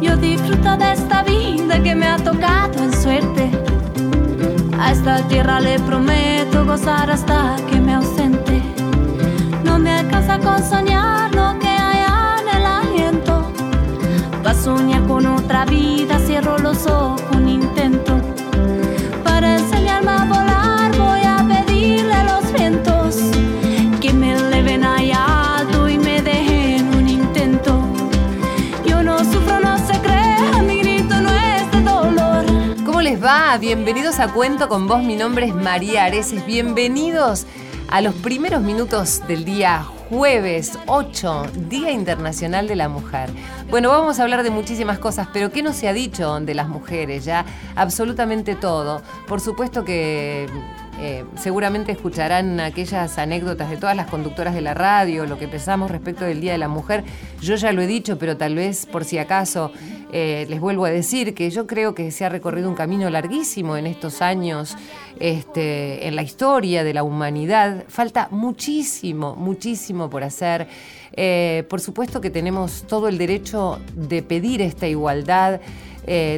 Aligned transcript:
Yo 0.00 0.16
disfruto 0.16 0.76
de 0.76 0.92
esta 0.92 1.24
vida 1.24 1.82
que 1.82 1.94
me 1.96 2.06
ha 2.06 2.18
tocado 2.18 2.84
en 2.84 2.92
suerte. 2.92 3.50
A 4.78 4.92
esta 4.92 5.22
tierra 5.26 5.58
le 5.58 5.80
prometo 5.80 6.64
gozar 6.64 7.10
hasta 7.10 7.56
que 7.68 7.80
me 7.80 7.94
ausente. 7.94 8.62
No 9.64 9.80
me 9.80 9.90
alcanza 9.90 10.38
con 10.38 10.62
soñar 10.62 11.34
lo 11.34 11.58
que 11.58 11.66
hay 11.68 12.04
en 12.40 12.56
el 12.56 12.64
aliento. 12.64 13.50
Va 14.46 14.52
a 14.52 14.54
soñar 14.54 15.04
con 15.08 15.26
otra 15.26 15.64
vida, 15.64 16.20
cierro 16.20 16.58
los 16.58 16.86
ojos, 16.86 17.27
Bienvenidos 33.68 34.18
a 34.18 34.32
Cuento 34.32 34.66
con 34.66 34.88
vos. 34.88 35.02
Mi 35.02 35.14
nombre 35.14 35.44
es 35.44 35.54
María 35.54 36.04
Areces. 36.04 36.46
Bienvenidos 36.46 37.44
a 37.90 38.00
los 38.00 38.14
primeros 38.14 38.62
minutos 38.62 39.20
del 39.28 39.44
día 39.44 39.84
jueves 40.08 40.78
8, 40.86 41.42
Día 41.68 41.90
Internacional 41.90 42.66
de 42.66 42.76
la 42.76 42.88
Mujer. 42.88 43.28
Bueno, 43.68 43.90
vamos 43.90 44.18
a 44.18 44.22
hablar 44.22 44.42
de 44.42 44.48
muchísimas 44.48 44.98
cosas, 44.98 45.28
pero 45.34 45.52
¿qué 45.52 45.62
no 45.62 45.74
se 45.74 45.86
ha 45.86 45.92
dicho 45.92 46.40
de 46.40 46.54
las 46.54 46.66
mujeres? 46.66 47.26
Ya 47.26 47.44
absolutamente 47.76 48.54
todo. 48.54 49.02
Por 49.26 49.42
supuesto 49.42 49.84
que 49.84 50.48
eh, 51.00 51.24
seguramente 51.36 51.92
escucharán 51.92 52.58
aquellas 52.58 53.18
anécdotas 53.18 53.70
de 53.70 53.76
todas 53.76 53.94
las 53.94 54.08
conductoras 54.08 54.52
de 54.52 54.60
la 54.60 54.74
radio, 54.74 55.26
lo 55.26 55.38
que 55.38 55.46
pensamos 55.46 55.92
respecto 55.92 56.24
del 56.24 56.40
Día 56.40 56.52
de 56.52 56.58
la 56.58 56.66
Mujer. 56.66 57.04
Yo 57.40 57.54
ya 57.54 57.70
lo 57.70 57.82
he 57.82 57.86
dicho, 57.86 58.18
pero 58.18 58.36
tal 58.36 58.56
vez 58.56 58.84
por 58.84 59.04
si 59.04 59.16
acaso 59.18 59.70
eh, 60.12 60.46
les 60.48 60.60
vuelvo 60.60 60.86
a 60.86 60.90
decir 60.90 61.34
que 61.34 61.50
yo 61.50 61.68
creo 61.68 61.94
que 61.94 62.10
se 62.10 62.24
ha 62.24 62.28
recorrido 62.28 62.68
un 62.68 62.74
camino 62.74 63.08
larguísimo 63.10 63.76
en 63.76 63.86
estos 63.86 64.22
años 64.22 64.76
este, 65.20 66.08
en 66.08 66.16
la 66.16 66.22
historia 66.22 66.82
de 66.82 66.94
la 66.94 67.04
humanidad. 67.04 67.84
Falta 67.86 68.26
muchísimo, 68.32 69.36
muchísimo 69.36 70.10
por 70.10 70.24
hacer. 70.24 70.66
Eh, 71.12 71.64
por 71.70 71.80
supuesto 71.80 72.20
que 72.20 72.30
tenemos 72.30 72.82
todo 72.88 73.06
el 73.06 73.18
derecho 73.18 73.80
de 73.94 74.22
pedir 74.22 74.62
esta 74.62 74.88
igualdad, 74.88 75.60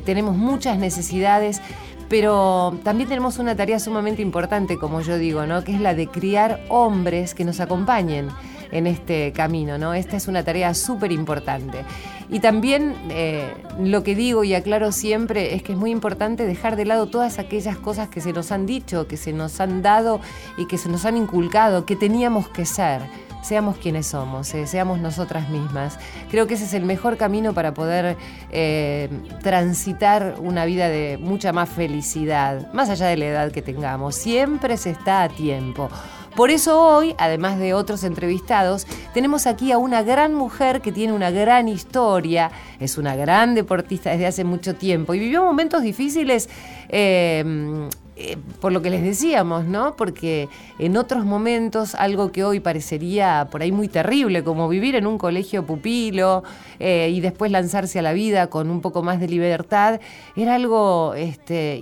tenemos 0.05 0.37
muchas 0.37 0.79
necesidades 0.79 1.62
pero 2.11 2.77
también 2.83 3.08
tenemos 3.08 3.39
una 3.39 3.55
tarea 3.55 3.78
sumamente 3.78 4.20
importante, 4.20 4.77
como 4.77 5.00
yo 5.00 5.16
digo, 5.16 5.47
¿no? 5.47 5.62
que 5.62 5.72
es 5.72 5.80
la 5.80 5.94
de 5.94 6.08
criar 6.08 6.61
hombres 6.69 7.36
que 7.36 7.44
nos 7.44 7.61
acompañen 7.61 8.28
en 8.72 8.89
este 8.89 9.33
camino. 9.33 9.78
¿no? 9.78 9.94
Esta 9.94 10.16
es 10.16 10.27
una 10.27 10.42
tarea 10.42 10.75
súper 10.75 11.12
importante. 11.12 11.84
Y 12.28 12.41
también 12.41 12.97
eh, 13.11 13.55
lo 13.78 14.03
que 14.03 14.16
digo 14.16 14.42
y 14.42 14.55
aclaro 14.55 14.91
siempre 14.91 15.55
es 15.55 15.62
que 15.62 15.72
es 15.72 15.78
muy 15.78 15.92
importante 15.92 16.47
dejar 16.47 16.75
de 16.75 16.84
lado 16.84 17.06
todas 17.06 17.38
aquellas 17.38 17.77
cosas 17.77 18.08
que 18.08 18.20
se 18.20 18.33
nos 18.33 18.50
han 18.50 18.66
dicho, 18.66 19.06
que 19.06 19.16
se 19.16 19.33
nos 19.33 19.61
han 19.61 19.81
dado 19.81 20.20
y 20.58 20.66
que 20.66 20.78
se 20.78 20.88
nos 20.88 21.05
han 21.05 21.16
inculcado, 21.16 21.86
que 21.86 21.94
teníamos 21.94 22.48
que 22.48 22.66
ser 22.66 23.03
seamos 23.43 23.77
quienes 23.79 24.07
somos, 24.07 24.53
eh, 24.55 24.67
seamos 24.67 25.01
nosotras 25.01 25.49
mismas. 25.49 25.99
Creo 26.31 26.47
que 26.47 26.55
ese 26.55 26.65
es 26.65 26.75
el 26.75 26.85
mejor 26.85 27.17
camino 27.17 27.55
para 27.55 27.75
poder 27.75 28.17
eh, 28.51 29.09
transitar 29.43 30.37
una 30.39 30.65
vida 30.65 30.89
de 30.89 31.19
mucha 31.21 31.53
más 31.53 31.69
felicidad, 31.69 32.73
más 32.73 32.91
allá 32.91 33.07
de 33.07 33.17
la 33.17 33.27
edad 33.27 33.53
que 33.53 33.63
tengamos. 33.63 34.15
Siempre 34.15 34.77
se 34.77 34.91
está 34.91 35.23
a 35.23 35.29
tiempo. 35.29 35.89
Por 36.37 36.51
eso 36.51 36.81
hoy, 36.81 37.15
además 37.19 37.59
de 37.59 37.75
otros 37.75 38.05
entrevistados, 38.05 38.87
tenemos 39.13 39.47
aquí 39.47 39.73
a 39.73 39.79
una 39.79 40.03
gran 40.03 40.33
mujer 40.33 40.81
que 40.81 40.93
tiene 40.93 41.12
una 41.12 41.31
gran 41.31 41.67
historia, 41.67 42.53
es 42.79 42.99
una 42.99 43.17
gran 43.17 43.55
deportista 43.56 44.11
desde 44.11 44.27
hace 44.27 44.45
mucho 44.45 44.77
tiempo 44.77 45.12
y 45.12 45.19
vivió 45.19 45.43
momentos 45.43 45.83
difíciles. 45.83 46.49
Eh, 46.89 47.89
eh, 48.22 48.36
por 48.60 48.70
lo 48.70 48.82
que 48.82 48.91
les 48.91 49.03
decíamos, 49.03 49.64
¿no? 49.64 49.97
Porque 49.97 50.50
en 50.78 50.98
otros 50.98 51.25
momentos 51.25 51.94
algo 51.94 52.31
que 52.32 52.44
hoy 52.44 52.60
parecería 52.60 53.48
por 53.50 53.62
ahí 53.62 53.72
muy 53.72 53.88
terrible, 53.88 54.44
como 54.44 54.69
vivir 54.69 54.94
en 54.94 55.06
un 55.06 55.16
colegio 55.16 55.64
pupilo 55.64 56.44
eh, 56.78 57.10
y 57.10 57.20
después 57.20 57.50
lanzarse 57.50 57.98
a 57.98 58.03
la 58.03 58.12
vida 58.12 58.48
con 58.48 58.69
un 58.69 58.82
poco 58.82 59.03
más 59.03 59.20
de 59.20 59.28
libertad, 59.28 60.00
era 60.36 60.56
algo 60.56 61.14
este. 61.14 61.81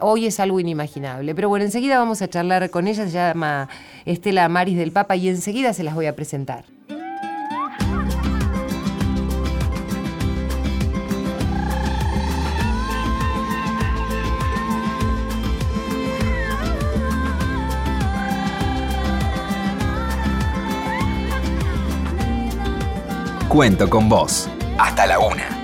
Hoy 0.00 0.26
es 0.26 0.38
algo 0.38 0.60
inimaginable. 0.60 1.34
Pero 1.34 1.48
bueno, 1.48 1.64
enseguida 1.64 1.98
vamos 1.98 2.20
a 2.20 2.28
charlar 2.28 2.68
con 2.68 2.86
ella, 2.86 3.06
se 3.06 3.12
llama 3.12 3.70
Estela 4.04 4.48
Maris 4.50 4.76
del 4.76 4.92
Papa 4.92 5.16
y 5.16 5.28
enseguida 5.28 5.72
se 5.72 5.82
las 5.82 5.94
voy 5.94 6.06
a 6.06 6.14
presentar. 6.14 6.79
Cuento 23.50 23.90
con 23.90 24.08
vos. 24.08 24.48
Hasta 24.78 25.06
la 25.08 25.18
una. 25.18 25.59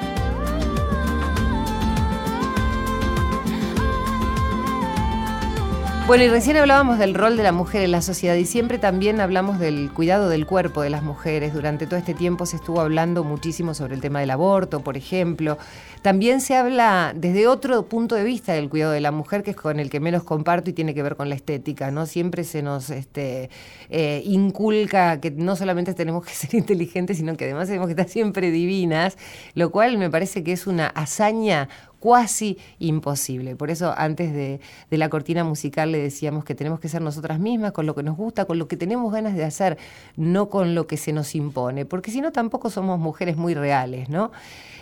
Bueno, 6.06 6.22
y 6.22 6.28
recién 6.28 6.56
hablábamos 6.56 7.00
del 7.00 7.14
rol 7.14 7.36
de 7.36 7.42
la 7.42 7.50
mujer 7.50 7.82
en 7.82 7.90
la 7.90 8.00
sociedad 8.00 8.36
y 8.36 8.46
siempre 8.46 8.78
también 8.78 9.20
hablamos 9.20 9.58
del 9.58 9.90
cuidado 9.92 10.28
del 10.28 10.46
cuerpo 10.46 10.82
de 10.82 10.88
las 10.88 11.02
mujeres. 11.02 11.52
Durante 11.52 11.88
todo 11.88 11.98
este 11.98 12.14
tiempo 12.14 12.46
se 12.46 12.54
estuvo 12.56 12.80
hablando 12.80 13.24
muchísimo 13.24 13.74
sobre 13.74 13.96
el 13.96 14.00
tema 14.00 14.20
del 14.20 14.30
aborto, 14.30 14.84
por 14.84 14.96
ejemplo. 14.96 15.58
También 16.02 16.40
se 16.40 16.54
habla 16.54 17.12
desde 17.16 17.48
otro 17.48 17.88
punto 17.88 18.14
de 18.14 18.22
vista 18.22 18.52
del 18.52 18.68
cuidado 18.68 18.92
de 18.92 19.00
la 19.00 19.10
mujer, 19.10 19.42
que 19.42 19.50
es 19.50 19.56
con 19.56 19.80
el 19.80 19.90
que 19.90 19.98
menos 19.98 20.22
comparto 20.22 20.70
y 20.70 20.74
tiene 20.74 20.94
que 20.94 21.02
ver 21.02 21.16
con 21.16 21.28
la 21.28 21.34
estética, 21.34 21.90
¿no? 21.90 22.06
Siempre 22.06 22.44
se 22.44 22.62
nos 22.62 22.90
este, 22.90 23.50
eh, 23.90 24.22
inculca 24.24 25.20
que 25.20 25.32
no 25.32 25.56
solamente 25.56 25.92
tenemos 25.92 26.24
que 26.24 26.32
ser 26.34 26.54
inteligentes, 26.54 27.16
sino 27.16 27.36
que 27.36 27.46
además 27.46 27.66
tenemos 27.66 27.88
que 27.88 27.94
estar 27.94 28.08
siempre 28.08 28.52
divinas, 28.52 29.18
lo 29.54 29.72
cual 29.72 29.98
me 29.98 30.08
parece 30.08 30.44
que 30.44 30.52
es 30.52 30.68
una 30.68 30.86
hazaña 30.86 31.68
cuasi 32.00 32.58
imposible. 32.78 33.56
Por 33.56 33.70
eso 33.70 33.94
antes 33.96 34.32
de, 34.32 34.60
de, 34.90 34.98
la 34.98 35.08
cortina 35.08 35.44
musical 35.44 35.92
le 35.92 35.98
decíamos 35.98 36.44
que 36.44 36.54
tenemos 36.54 36.80
que 36.80 36.88
ser 36.88 37.02
nosotras 37.02 37.38
mismas, 37.38 37.72
con 37.72 37.86
lo 37.86 37.94
que 37.94 38.02
nos 38.02 38.16
gusta, 38.16 38.44
con 38.44 38.58
lo 38.58 38.68
que 38.68 38.76
tenemos 38.76 39.12
ganas 39.12 39.34
de 39.34 39.44
hacer, 39.44 39.78
no 40.16 40.48
con 40.48 40.74
lo 40.74 40.86
que 40.86 40.96
se 40.96 41.12
nos 41.12 41.34
impone, 41.34 41.84
porque 41.84 42.10
si 42.10 42.20
no 42.20 42.32
tampoco 42.32 42.70
somos 42.70 42.98
mujeres 42.98 43.36
muy 43.36 43.54
reales, 43.54 44.08
¿no? 44.08 44.30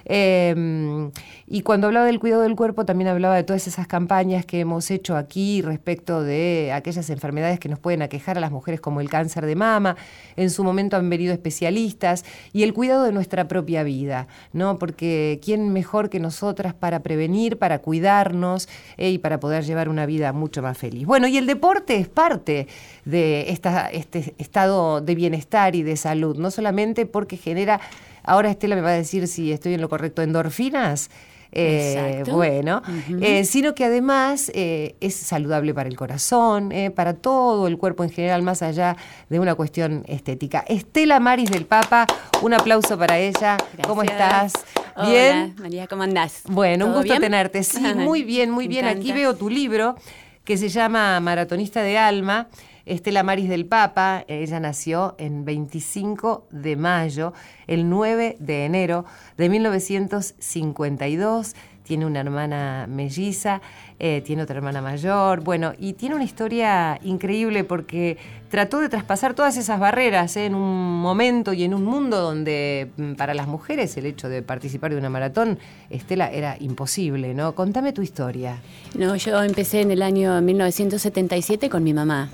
Eh, 0.06 1.10
y 1.46 1.60
cuando 1.60 1.88
hablaba 1.88 2.06
del 2.06 2.20
cuidado 2.20 2.42
del 2.42 2.56
cuerpo 2.56 2.86
también 2.86 3.08
hablaba 3.08 3.36
de 3.36 3.42
todas 3.42 3.66
esas 3.66 3.86
campañas 3.86 4.46
que 4.46 4.60
hemos 4.60 4.90
hecho 4.90 5.16
aquí 5.16 5.60
respecto 5.60 6.22
de 6.22 6.72
aquellas 6.72 7.10
enfermedades 7.10 7.60
que 7.60 7.68
nos 7.68 7.78
pueden 7.78 8.02
aquejar 8.02 8.38
a 8.38 8.40
las 8.40 8.50
mujeres 8.50 8.80
como 8.80 9.00
el 9.00 9.10
cáncer 9.10 9.44
de 9.44 9.54
mama. 9.54 9.96
En 10.36 10.50
su 10.50 10.64
momento 10.64 10.96
han 10.96 11.08
venido 11.10 11.32
especialistas 11.32 12.24
y 12.52 12.62
el 12.62 12.72
cuidado 12.72 13.04
de 13.04 13.12
nuestra 13.12 13.46
propia 13.46 13.82
vida, 13.82 14.26
¿no? 14.52 14.78
Porque 14.78 15.38
quién 15.44 15.72
mejor 15.72 16.08
que 16.08 16.18
nosotras 16.18 16.72
para 16.72 17.02
prevenir, 17.02 17.58
para 17.58 17.80
cuidarnos 17.80 18.68
eh, 18.96 19.10
y 19.10 19.18
para 19.18 19.38
poder 19.38 19.64
llevar 19.64 19.88
una 19.88 20.06
vida 20.06 20.32
mucho 20.32 20.62
más 20.62 20.78
feliz. 20.78 21.06
Bueno, 21.06 21.26
y 21.26 21.36
el 21.36 21.46
deporte 21.46 21.96
es 21.96 22.08
parte 22.08 22.68
de 23.04 23.50
este 23.92 24.34
estado 24.38 25.02
de 25.02 25.14
bienestar 25.14 25.76
y 25.76 25.82
de 25.82 25.96
salud, 25.96 26.36
no 26.36 26.50
solamente 26.50 27.06
porque 27.06 27.36
genera 27.36 27.80
Ahora 28.24 28.50
Estela 28.50 28.74
me 28.74 28.82
va 28.82 28.90
a 28.90 28.94
decir 28.94 29.28
si 29.28 29.52
estoy 29.52 29.74
en 29.74 29.80
lo 29.80 29.88
correcto, 29.88 30.22
endorfinas. 30.22 31.10
Eh, 31.56 32.24
bueno, 32.32 32.82
eh, 33.20 33.44
sino 33.44 33.76
que 33.76 33.84
además 33.84 34.50
eh, 34.56 34.96
es 35.00 35.14
saludable 35.14 35.72
para 35.72 35.88
el 35.88 35.94
corazón, 35.96 36.72
eh, 36.72 36.90
para 36.90 37.14
todo 37.14 37.68
el 37.68 37.78
cuerpo 37.78 38.02
en 38.02 38.10
general, 38.10 38.42
más 38.42 38.60
allá 38.60 38.96
de 39.28 39.38
una 39.38 39.54
cuestión 39.54 40.02
estética. 40.08 40.64
Estela 40.66 41.20
Maris 41.20 41.52
del 41.52 41.64
Papa, 41.64 42.08
un 42.42 42.54
aplauso 42.54 42.98
para 42.98 43.18
ella. 43.20 43.56
Gracias. 43.56 43.86
¿Cómo 43.86 44.02
estás? 44.02 44.52
Hola, 44.96 45.08
¿Bien? 45.08 45.54
María, 45.60 45.86
¿cómo 45.86 46.02
andás? 46.02 46.40
Bueno, 46.48 46.86
un 46.86 46.90
¿Todo 46.90 47.02
gusto 47.02 47.12
bien? 47.14 47.22
tenerte. 47.22 47.62
Sí, 47.62 47.80
muy 47.94 48.24
bien, 48.24 48.50
muy 48.50 48.66
bien. 48.74 48.86
Aquí 48.86 49.12
veo 49.12 49.36
tu 49.36 49.48
libro 49.48 49.94
que 50.42 50.56
se 50.56 50.68
llama 50.68 51.20
Maratonista 51.20 51.82
de 51.82 51.98
Alma. 51.98 52.48
Estela 52.86 53.22
Maris 53.22 53.48
del 53.48 53.64
Papa, 53.64 54.24
ella 54.28 54.60
nació 54.60 55.14
en 55.18 55.46
25 55.46 56.46
de 56.50 56.76
mayo, 56.76 57.32
el 57.66 57.88
9 57.88 58.36
de 58.38 58.66
enero 58.66 59.06
de 59.38 59.48
1952. 59.48 61.54
tiene 61.82 62.06
una 62.06 62.20
hermana 62.20 62.86
melliza, 62.88 63.60
eh, 63.98 64.22
tiene 64.24 64.42
otra 64.42 64.56
hermana 64.56 64.80
mayor, 64.80 65.42
bueno, 65.42 65.72
y 65.78 65.94
tiene 65.94 66.14
una 66.14 66.24
historia 66.24 66.98
increíble 67.02 67.64
porque 67.64 68.16
trató 68.50 68.80
de 68.80 68.88
traspasar 68.88 69.34
todas 69.34 69.56
esas 69.56 69.80
barreras 69.80 70.36
¿eh? 70.36 70.46
en 70.46 70.54
un 70.54 71.02
momento 71.02 71.52
y 71.52 71.64
en 71.64 71.74
un 71.74 71.84
mundo 71.84 72.20
donde 72.20 72.90
mm, 72.96 73.14
para 73.14 73.34
las 73.34 73.48
mujeres 73.48 73.96
el 73.96 74.06
hecho 74.06 74.28
de 74.28 74.42
participar 74.42 74.92
de 74.92 74.98
una 74.98 75.10
maratón, 75.10 75.58
Estela, 75.90 76.30
era 76.30 76.56
imposible, 76.58 77.34
¿no? 77.34 77.54
Contame 77.54 77.92
tu 77.92 78.00
historia. 78.00 78.62
No, 78.96 79.16
yo 79.16 79.42
empecé 79.42 79.80
en 79.80 79.90
el 79.90 80.02
año 80.02 80.40
1977 80.40 81.68
con 81.68 81.82
mi 81.82 81.92
mamá. 81.92 82.30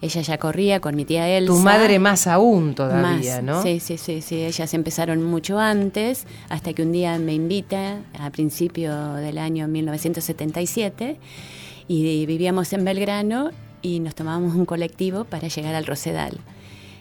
Ella 0.00 0.20
ya 0.20 0.38
corría 0.38 0.80
con 0.80 0.94
mi 0.94 1.04
tía 1.04 1.28
Elsa. 1.28 1.52
Tu 1.52 1.58
madre 1.58 1.98
más 1.98 2.26
aún 2.26 2.74
todavía, 2.74 3.40
¿no? 3.40 3.62
Sí, 3.62 3.80
sí, 3.80 3.96
sí, 3.96 4.20
sí. 4.20 4.42
Ellas 4.42 4.74
empezaron 4.74 5.22
mucho 5.22 5.58
antes, 5.58 6.26
hasta 6.48 6.72
que 6.72 6.82
un 6.82 6.92
día 6.92 7.18
me 7.18 7.34
invita, 7.34 8.00
a 8.18 8.30
principio 8.30 9.14
del 9.14 9.38
año 9.38 9.68
1977, 9.68 11.18
y 11.88 12.26
vivíamos 12.26 12.72
en 12.72 12.84
Belgrano 12.84 13.50
y 13.80 14.00
nos 14.00 14.14
tomábamos 14.14 14.54
un 14.54 14.66
colectivo 14.66 15.24
para 15.24 15.48
llegar 15.48 15.74
al 15.74 15.86
Rosedal. 15.86 16.38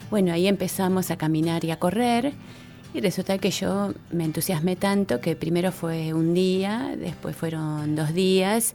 Bueno, 0.09 0.31
ahí 0.31 0.47
empezamos 0.47 1.11
a 1.11 1.17
caminar 1.17 1.65
y 1.65 1.71
a 1.71 1.79
correr. 1.79 2.33
Y 2.93 3.01
resulta 3.01 3.37
que 3.39 3.51
yo 3.51 3.93
me 4.11 4.23
entusiasmé 4.23 4.77
tanto 4.77 5.19
que 5.19 5.35
primero 5.35 5.73
fue 5.73 6.13
un 6.13 6.33
día, 6.33 6.95
después 6.97 7.35
fueron 7.35 7.93
dos 7.93 8.13
días 8.13 8.73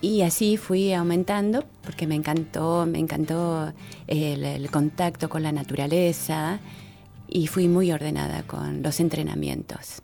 y 0.00 0.22
así 0.22 0.56
fui 0.56 0.92
aumentando 0.92 1.64
porque 1.84 2.06
me 2.06 2.14
encantó, 2.14 2.86
me 2.86 2.98
encantó 2.98 3.72
el, 4.06 4.70
contacto 4.70 5.28
con 5.28 5.42
la 5.42 5.52
naturaleza 5.52 6.60
y 7.28 7.46
fui 7.46 7.68
muy 7.68 7.92
ordenada 7.92 8.42
con 8.42 8.82
los 8.82 9.00
entrenamientos. 9.00 10.02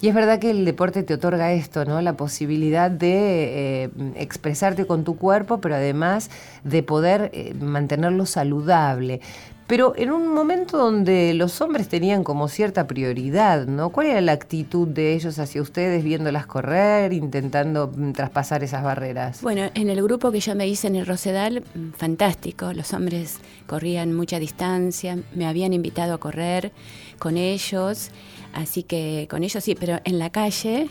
Y 0.00 0.08
es 0.08 0.14
verdad 0.14 0.38
que 0.38 0.50
el 0.50 0.64
deporte 0.64 1.02
te 1.02 1.14
otorga 1.14 1.52
esto, 1.52 1.84
¿no? 1.84 2.00
La 2.00 2.16
posibilidad 2.16 2.90
de 2.90 3.84
eh, 3.84 3.90
expresarte 4.14 4.86
con 4.86 5.02
tu 5.02 5.16
cuerpo, 5.16 5.60
pero 5.60 5.74
además 5.74 6.30
de 6.62 6.84
poder 6.84 7.30
eh, 7.34 7.54
mantenerlo 7.60 8.24
saludable 8.24 9.20
pero 9.66 9.94
en 9.96 10.10
un 10.10 10.28
momento 10.34 10.76
donde 10.76 11.32
los 11.32 11.60
hombres 11.60 11.88
tenían 11.88 12.22
como 12.22 12.48
cierta 12.48 12.86
prioridad, 12.86 13.66
¿no? 13.66 13.90
¿Cuál 13.90 14.08
era 14.08 14.20
la 14.20 14.32
actitud 14.32 14.86
de 14.86 15.14
ellos 15.14 15.38
hacia 15.38 15.62
ustedes 15.62 16.04
viéndolas 16.04 16.46
correr, 16.46 17.12
intentando 17.14 17.90
mm, 17.94 18.12
traspasar 18.12 18.62
esas 18.62 18.82
barreras? 18.82 19.40
Bueno, 19.40 19.70
en 19.74 19.88
el 19.88 20.02
grupo 20.02 20.30
que 20.30 20.40
yo 20.40 20.54
me 20.54 20.68
hice 20.68 20.88
en 20.88 20.96
el 20.96 21.06
Rosedal, 21.06 21.64
mm, 21.74 21.92
fantástico, 21.92 22.72
los 22.74 22.92
hombres 22.92 23.38
corrían 23.66 24.14
mucha 24.14 24.38
distancia, 24.38 25.18
me 25.34 25.46
habían 25.46 25.72
invitado 25.72 26.14
a 26.14 26.18
correr 26.18 26.72
con 27.18 27.38
ellos, 27.38 28.10
así 28.52 28.82
que 28.82 29.26
con 29.30 29.44
ellos 29.44 29.64
sí, 29.64 29.74
pero 29.74 29.98
en 30.04 30.18
la 30.18 30.28
calle 30.30 30.90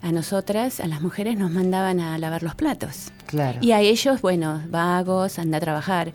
a 0.00 0.12
nosotras, 0.12 0.80
a 0.80 0.86
las 0.86 1.00
mujeres, 1.00 1.36
nos 1.36 1.50
mandaban 1.50 2.00
a 2.00 2.18
lavar 2.18 2.42
los 2.42 2.54
platos. 2.54 3.12
Claro. 3.26 3.58
Y 3.62 3.72
a 3.72 3.80
ellos, 3.80 4.20
bueno, 4.20 4.60
vagos, 4.68 5.38
anda 5.38 5.58
a 5.58 5.60
trabajar 5.60 6.12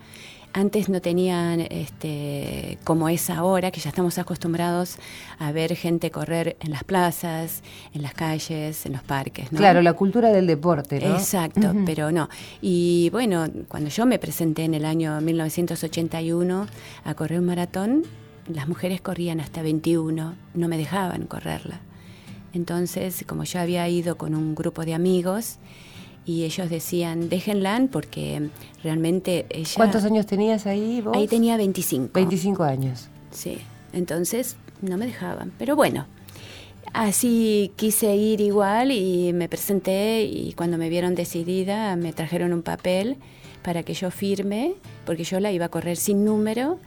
antes 0.58 0.90
no 0.90 1.02
tenían 1.02 1.62
este, 1.70 2.80
como 2.84 3.10
es 3.10 3.30
ahora, 3.30 3.70
que 3.70 3.80
ya 3.80 3.90
estamos 3.90 4.18
acostumbrados 4.18 4.98
a 5.38 5.52
ver 5.52 5.76
gente 5.76 6.10
correr 6.10 6.58
en 6.62 6.72
las 6.72 6.84
plazas, 6.84 7.62
en 7.94 8.02
las 8.02 8.16
calles, 8.16 8.88
en 8.88 8.94
los 8.94 9.04
parques. 9.04 9.50
Claro, 9.50 9.84
la 9.84 9.94
cultura 9.94 10.32
del 10.32 10.48
deporte, 10.48 11.00
¿no? 11.00 11.16
Exacto, 11.16 11.76
pero 11.86 12.12
no. 12.12 12.28
Y 12.60 13.10
bueno, 13.12 13.46
cuando 13.68 13.92
yo 13.92 14.08
me 14.08 14.18
presenté 14.18 14.64
en 14.64 14.74
el 14.74 14.86
año 14.86 15.22
1981 15.22 16.68
a 17.06 17.14
correr 17.14 17.40
un 17.40 17.46
maratón, 17.46 18.04
las 18.52 18.68
mujeres 18.68 19.00
corrían 19.00 19.40
hasta 19.40 19.62
21, 19.62 20.34
no 20.56 20.68
me 20.68 20.78
dejaban 20.78 21.28
correrla. 21.28 21.82
Entonces, 22.54 23.24
como 23.28 23.44
yo 23.44 23.60
había 23.60 23.88
ido 23.88 24.18
con 24.18 24.34
un 24.34 24.56
grupo 24.56 24.86
de 24.86 24.96
amigos, 24.96 25.60
y 26.28 26.44
ellos 26.44 26.70
decían, 26.70 27.30
déjenla 27.30 27.88
porque 27.90 28.50
realmente 28.84 29.46
ella... 29.50 29.74
¿Cuántos 29.78 30.04
años 30.04 30.26
tenías 30.26 30.68
ahí 30.68 31.00
vos? 31.00 31.16
Ahí 31.16 31.26
tenía 31.26 31.56
25. 31.56 32.12
25 32.14 32.64
años. 32.64 33.08
Sí, 33.32 33.60
entonces 33.94 34.58
no 34.82 34.98
me 34.98 35.06
dejaban. 35.06 35.54
Pero 35.58 35.78
bueno, 35.78 36.06
así 36.92 37.72
quise 37.78 38.14
ir 38.18 38.42
igual 38.42 38.92
y 38.92 39.32
me 39.32 39.48
presenté 39.48 40.26
y 40.26 40.52
cuando 40.52 40.78
me 40.78 40.90
vieron 40.90 41.16
decidida 41.16 41.96
me 41.96 42.12
trajeron 42.12 42.52
un 42.52 42.62
papel 42.62 43.16
para 43.64 43.84
que 43.84 43.94
yo 43.94 44.12
firme, 44.12 44.74
porque 45.06 45.24
yo 45.24 45.40
la 45.40 45.54
iba 45.54 45.68
a 45.68 45.70
correr 45.70 45.96
sin 45.96 46.26
número 46.26 46.78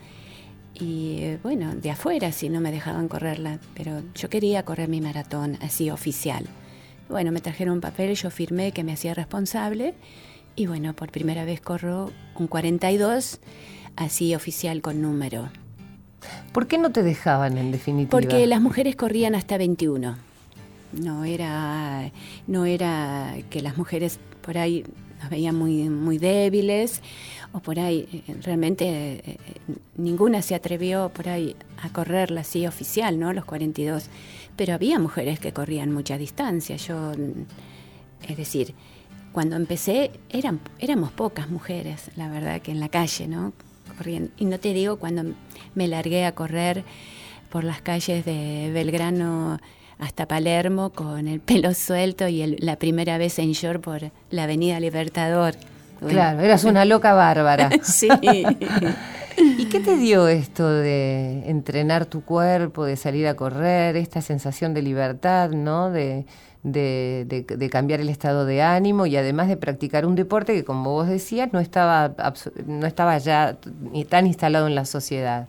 y 0.78 1.36
bueno, 1.42 1.74
de 1.74 1.90
afuera 1.90 2.30
si 2.32 2.50
no 2.50 2.60
me 2.60 2.70
dejaban 2.70 3.08
correrla, 3.08 3.58
pero 3.74 4.02
yo 4.14 4.28
quería 4.28 4.66
correr 4.66 4.90
mi 4.90 5.00
maratón 5.00 5.56
así 5.62 5.90
oficial. 5.90 6.46
Bueno, 7.10 7.32
me 7.32 7.40
trajeron 7.40 7.74
un 7.74 7.80
papel, 7.80 8.14
yo 8.14 8.30
firmé 8.30 8.70
que 8.70 8.84
me 8.84 8.92
hacía 8.92 9.14
responsable 9.14 9.94
y 10.54 10.66
bueno, 10.66 10.94
por 10.94 11.10
primera 11.10 11.44
vez 11.44 11.60
corro 11.60 12.12
un 12.36 12.46
42, 12.46 13.40
así 13.96 14.34
oficial 14.36 14.80
con 14.80 15.02
número. 15.02 15.48
¿Por 16.52 16.68
qué 16.68 16.78
no 16.78 16.92
te 16.92 17.02
dejaban 17.02 17.58
en 17.58 17.72
definitiva? 17.72 18.10
Porque 18.10 18.46
las 18.46 18.60
mujeres 18.60 18.94
corrían 18.94 19.34
hasta 19.34 19.58
21. 19.58 20.18
No 20.92 21.24
era, 21.24 22.12
no 22.46 22.64
era 22.64 23.34
que 23.50 23.60
las 23.60 23.76
mujeres 23.76 24.20
por 24.42 24.56
ahí 24.58 24.84
nos 25.20 25.30
veían 25.30 25.56
muy, 25.56 25.88
muy 25.88 26.18
débiles 26.18 27.02
o 27.52 27.60
por 27.60 27.78
ahí 27.80 28.24
eh, 28.28 28.36
realmente 28.42 28.86
eh, 29.24 29.36
ninguna 29.96 30.42
se 30.42 30.54
atrevió 30.54 31.10
por 31.10 31.28
ahí 31.28 31.56
a 31.82 31.90
correrla 31.90 32.42
así 32.42 32.66
oficial, 32.66 33.18
¿no? 33.18 33.32
Los 33.32 33.44
42 33.44 34.08
pero 34.60 34.74
había 34.74 34.98
mujeres 34.98 35.40
que 35.40 35.54
corrían 35.54 35.90
mucha 35.90 36.18
distancia. 36.18 36.76
Yo, 36.76 37.12
es 38.28 38.36
decir, 38.36 38.74
cuando 39.32 39.56
empecé 39.56 40.10
eran, 40.28 40.60
éramos 40.78 41.12
pocas 41.12 41.48
mujeres, 41.48 42.10
la 42.14 42.28
verdad, 42.28 42.60
que 42.60 42.70
en 42.70 42.78
la 42.78 42.90
calle, 42.90 43.26
¿no? 43.26 43.54
Corrían. 43.96 44.32
Y 44.36 44.44
no 44.44 44.60
te 44.60 44.74
digo 44.74 44.98
cuando 44.98 45.34
me 45.74 45.88
largué 45.88 46.26
a 46.26 46.34
correr 46.34 46.84
por 47.48 47.64
las 47.64 47.80
calles 47.80 48.26
de 48.26 48.70
Belgrano 48.70 49.58
hasta 49.98 50.28
Palermo 50.28 50.90
con 50.90 51.26
el 51.26 51.40
pelo 51.40 51.72
suelto 51.72 52.28
y 52.28 52.58
la 52.58 52.76
primera 52.76 53.16
vez 53.16 53.38
en 53.38 53.52
short 53.52 53.82
por 53.82 54.12
la 54.28 54.42
Avenida 54.42 54.78
Libertador. 54.78 55.54
Claro, 56.06 56.40
eras 56.40 56.64
una 56.64 56.84
loca 56.84 57.14
bárbara. 57.14 57.70
sí. 57.82 58.10
¿Y 59.36 59.66
qué 59.66 59.80
te 59.80 59.96
dio 59.96 60.28
esto 60.28 60.68
de 60.68 61.48
entrenar 61.48 62.06
tu 62.06 62.22
cuerpo, 62.22 62.84
de 62.84 62.96
salir 62.96 63.26
a 63.26 63.34
correr, 63.34 63.96
esta 63.96 64.22
sensación 64.22 64.74
de 64.74 64.82
libertad, 64.82 65.50
¿no? 65.50 65.90
De, 65.90 66.26
cambiar 67.70 68.00
el 68.00 68.08
estado 68.08 68.44
de 68.44 68.62
ánimo 68.62 69.06
y 69.06 69.16
además 69.16 69.48
de 69.48 69.56
practicar 69.56 70.04
un 70.06 70.14
deporte 70.14 70.54
que, 70.54 70.64
como 70.64 70.92
vos 70.92 71.08
decías, 71.08 71.52
no 71.52 71.60
estaba, 71.60 72.14
no 72.66 72.86
estaba 72.86 73.16
ya 73.18 73.58
tan 74.08 74.26
instalado 74.26 74.66
en 74.66 74.74
la 74.74 74.84
sociedad. 74.84 75.48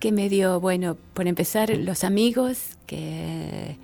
¿Qué 0.00 0.12
me 0.12 0.28
dio? 0.28 0.60
Bueno, 0.60 0.96
por 1.14 1.26
empezar, 1.26 1.70
los 1.70 2.04
amigos, 2.04 2.76
que 2.86 3.76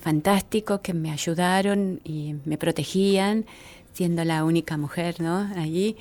fantásticos, 0.00 0.80
que 0.80 0.94
me 0.94 1.10
ayudaron 1.10 2.00
y 2.04 2.36
me 2.44 2.58
protegían, 2.58 3.44
siendo 3.92 4.24
la 4.24 4.44
única 4.44 4.76
mujer, 4.76 5.20
¿no? 5.20 5.50
Allí. 5.56 5.96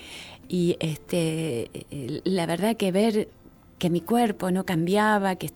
Y 0.54 0.76
este, 0.82 1.72
la 2.26 2.46
verdad 2.46 2.76
que 2.76 2.92
ver 2.92 3.30
que 3.80 3.90
mi 3.90 4.02
cuerpo 4.02 4.52
no 4.52 4.66
cambiaba, 4.66 5.38
que, 5.38 5.50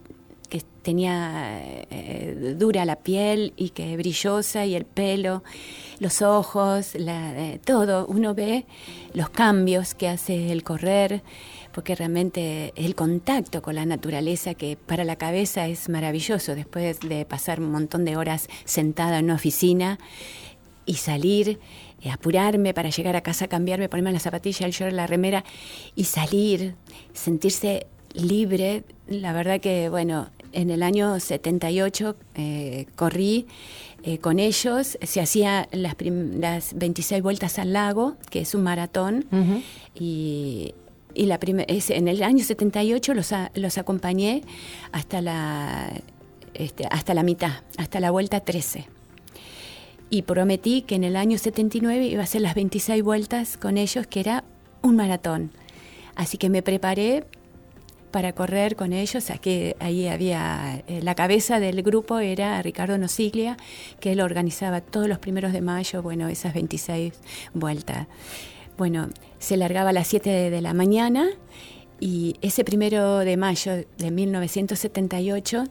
tenía 0.84 1.62
eh, 1.89 2.55
dura 2.58 2.86
la 2.86 2.96
piel 2.96 3.53
y 3.58 3.72
que 3.72 3.98
brillosa 3.98 4.65
y 4.65 4.75
el 4.75 4.86
pelo, 4.86 5.43
los 6.00 6.22
ojos, 6.22 6.91
eh, 6.93 7.60
todo, 7.65 8.05
uno 8.05 8.36
ve 8.36 8.65
los 9.13 9.29
cambios 9.31 9.96
que 9.96 10.08
hace 10.08 10.51
el 10.51 10.63
correr, 10.63 11.24
porque 11.74 11.96
realmente 11.96 12.72
el 12.75 12.96
contacto 12.96 13.63
con 13.63 13.75
la 13.75 13.86
naturaleza 13.86 14.53
que 14.53 14.77
para 14.77 15.03
la 15.03 15.17
cabeza 15.17 15.67
es 15.67 15.89
maravilloso 15.89 16.55
después 16.55 17.00
de 17.01 17.25
pasar 17.25 17.60
un 17.60 17.72
montón 17.72 18.05
de 18.05 18.15
horas 18.15 18.48
sentada 18.63 19.17
en 19.17 19.25
una 19.25 19.36
oficina 19.36 19.98
y 20.86 20.93
salir 20.93 21.60
eh, 22.05 22.12
apurarme 22.12 22.75
para 22.75 22.89
llegar 22.89 23.15
a 23.15 23.21
casa, 23.21 23.47
cambiarme, 23.47 23.89
ponerme 23.89 24.12
la 24.12 24.19
zapatilla, 24.19 24.67
el 24.67 24.74
short, 24.74 24.93
la 24.93 25.07
remera 25.07 25.43
y 25.95 26.03
salir, 26.03 26.75
sentirse 27.13 27.88
libre. 28.13 28.83
La 29.07 29.33
verdad 29.33 29.59
que, 29.59 29.89
bueno, 29.89 30.29
en 30.51 30.69
el 30.69 30.83
año 30.83 31.19
78 31.19 32.15
eh, 32.35 32.85
corrí 32.95 33.47
eh, 34.03 34.19
con 34.19 34.38
ellos, 34.38 35.00
se 35.01 35.19
hacía 35.19 35.67
las, 35.71 35.95
las 36.00 36.75
26 36.75 37.24
vueltas 37.24 37.57
al 37.57 37.74
lago, 37.74 38.17
que 38.29 38.41
es 38.41 38.53
un 38.53 38.62
maratón, 38.62 39.25
y, 39.95 40.75
y 41.15 41.25
la 41.25 41.39
en 41.41 42.07
el 42.07 42.21
año 42.21 42.43
78 42.43 43.15
los, 43.15 43.33
los 43.55 43.77
acompañé 43.79 44.43
hasta 44.91 45.21
la, 45.21 45.91
este, 46.53 46.85
hasta 46.91 47.15
la 47.15 47.24
mitad, 47.24 47.63
hasta 47.77 48.00
la 48.00 48.12
vuelta 48.12 48.41
13 48.41 48.95
y 50.09 50.24
prometí 50.24 50.81
que 50.81 50.95
en 50.95 51.03
el 51.03 51.15
año 51.15 51.38
79 51.38 52.05
iba 52.05 52.21
a 52.21 52.24
hacer 52.24 52.41
las 52.41 52.55
26 52.55 53.03
vueltas 53.03 53.57
con 53.57 53.77
ellos, 53.77 54.07
que 54.07 54.19
era 54.19 54.43
un 54.81 54.95
maratón. 54.95 55.51
Así 56.15 56.38
que 56.38 56.50
me 56.50 56.62
preparé 56.62 57.25
para 58.12 58.33
correr 58.33 58.77
con 58.77 58.93
ellos. 58.93 59.29
Aquí, 59.29 59.74
ahí 59.79 60.07
había, 60.07 60.83
eh, 60.88 61.01
la 61.01 61.15
cabeza 61.15 61.59
del 61.59 61.83
grupo 61.83 62.19
era 62.19 62.62
Ricardo 62.62 62.97
Nosiglia, 62.97 63.57
que 64.00 64.13
él 64.13 64.21
organizaba 64.21 64.79
todos 64.79 65.09
los 65.09 65.19
primeros 65.19 65.51
de 65.51 65.62
mayo, 65.62 66.01
bueno, 66.01 66.29
esas 66.29 66.53
26 66.53 67.13
vueltas. 67.53 68.07
Bueno, 68.77 69.09
se 69.39 69.57
largaba 69.57 69.89
a 69.89 69.93
las 69.93 70.07
7 70.07 70.50
de 70.50 70.62
la 70.62 70.74
mañana 70.74 71.27
y 72.00 72.35
ese 72.41 72.63
primero 72.63 73.19
de 73.19 73.38
mayo 73.38 73.85
de 73.97 74.12
1978 74.12 75.65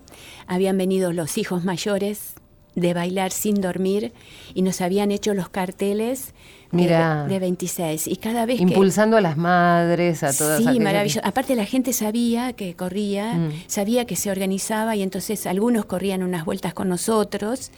habían 0.46 0.76
venido 0.76 1.12
los 1.12 1.38
hijos 1.38 1.64
mayores 1.64 2.34
de 2.74 2.94
bailar 2.94 3.30
sin 3.32 3.60
dormir 3.60 4.12
y 4.54 4.62
nos 4.62 4.80
habían 4.80 5.10
hecho 5.10 5.34
los 5.34 5.48
carteles 5.48 6.34
Mira, 6.72 7.26
de, 7.28 7.38
26 7.38 8.08
y 8.08 8.16
cada 8.16 8.46
vez 8.46 8.60
impulsando 8.60 9.16
a 9.16 9.20
las 9.20 9.36
madres 9.36 10.24
a 10.24 10.32
todas 10.36 10.58
sí 10.58 10.80
maravilloso 10.80 11.20
aparte 11.22 11.54
la 11.54 11.66
gente 11.66 11.92
sabía 11.92 12.52
que 12.52 12.74
corría 12.74 13.34
Mm. 13.34 13.52
sabía 13.68 14.04
que 14.06 14.16
se 14.16 14.30
organizaba 14.30 14.96
y 14.96 15.02
entonces 15.02 15.46
algunos 15.46 15.84
corrían 15.84 16.22
unas 16.24 16.44
vueltas 16.44 16.74
con 16.74 16.88
nosotros 16.88 17.70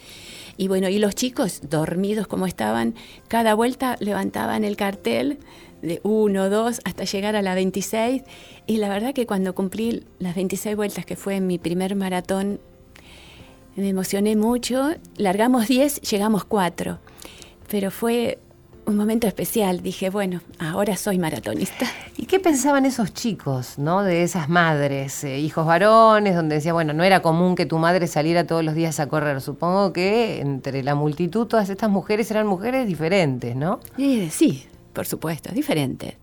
y 0.57 0.67
bueno 0.67 0.89
y 0.89 0.97
los 0.97 1.13
chicos 1.13 1.61
dormidos 1.69 2.25
como 2.25 2.47
estaban 2.47 2.95
cada 3.27 3.53
vuelta 3.53 3.97
levantaban 3.99 4.63
el 4.63 4.75
cartel 4.75 5.37
de 5.83 5.99
uno, 6.01 6.49
dos, 6.49 6.81
hasta 6.85 7.03
llegar 7.03 7.35
a 7.35 7.43
la 7.43 7.53
26. 7.53 8.23
Y 8.65 8.77
la 8.77 8.89
verdad 8.89 9.13
que 9.13 9.27
cuando 9.27 9.53
cumplí 9.53 10.05
las 10.17 10.33
26 10.33 10.75
vueltas, 10.75 11.05
que 11.05 11.15
fue 11.15 11.39
mi 11.39 11.59
primer 11.59 11.95
maratón, 11.95 12.59
me 13.81 13.89
emocioné 13.89 14.35
mucho. 14.35 14.89
Largamos 15.17 15.67
10, 15.67 16.01
llegamos 16.01 16.45
4. 16.45 16.99
Pero 17.69 17.91
fue 17.91 18.39
un 18.85 18.95
momento 18.95 19.27
especial. 19.27 19.81
Dije, 19.81 20.09
bueno, 20.09 20.41
ahora 20.59 20.97
soy 20.97 21.19
maratonista. 21.19 21.85
¿Y 22.17 22.25
qué 22.25 22.39
pensaban 22.39 22.85
esos 22.85 23.13
chicos, 23.13 23.77
no? 23.77 24.03
De 24.03 24.23
esas 24.23 24.49
madres, 24.49 25.23
eh, 25.23 25.39
hijos 25.39 25.65
varones, 25.65 26.35
donde 26.35 26.55
decía, 26.55 26.73
bueno, 26.73 26.93
no 26.93 27.03
era 27.03 27.21
común 27.21 27.55
que 27.55 27.65
tu 27.65 27.77
madre 27.77 28.07
saliera 28.07 28.47
todos 28.47 28.63
los 28.63 28.73
días 28.73 28.99
a 28.99 29.07
correr. 29.07 29.41
Supongo 29.41 29.93
que 29.93 30.39
entre 30.39 30.81
la 30.83 30.95
multitud 30.95 31.45
todas 31.45 31.69
estas 31.69 31.89
mujeres 31.89 32.31
eran 32.31 32.47
mujeres 32.47 32.87
diferentes, 32.87 33.55
¿no? 33.55 33.79
Y, 33.97 34.29
sí, 34.29 34.65
por 34.93 35.05
supuesto, 35.05 35.53
diferentes. 35.53 36.15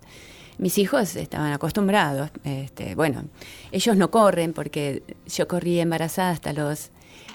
Mis 0.58 0.78
hijos 0.78 1.14
estaban 1.16 1.52
acostumbrados. 1.52 2.30
Este, 2.44 2.94
bueno, 2.94 3.25
ellos 3.70 3.96
no 3.96 4.11
corren 4.11 4.52
porque 4.52 5.02
yo 5.26 5.46
corrí 5.46 5.80
embarazada 5.80 6.30
hasta 6.30 6.52
los 6.52 6.90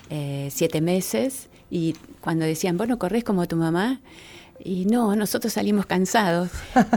eh, 0.10 0.50
siete 0.52 0.82
meses 0.82 1.50
y 1.70 1.96
cuando 2.22 2.46
decían, 2.46 2.78
vos 2.78 2.88
no 2.88 2.98
corres 2.98 3.24
como 3.24 3.48
tu 3.48 3.56
mamá, 3.56 4.02
y 4.62 4.86
no, 4.86 5.16
nosotros 5.16 5.54
salimos 5.54 5.86
cansados, 5.86 6.50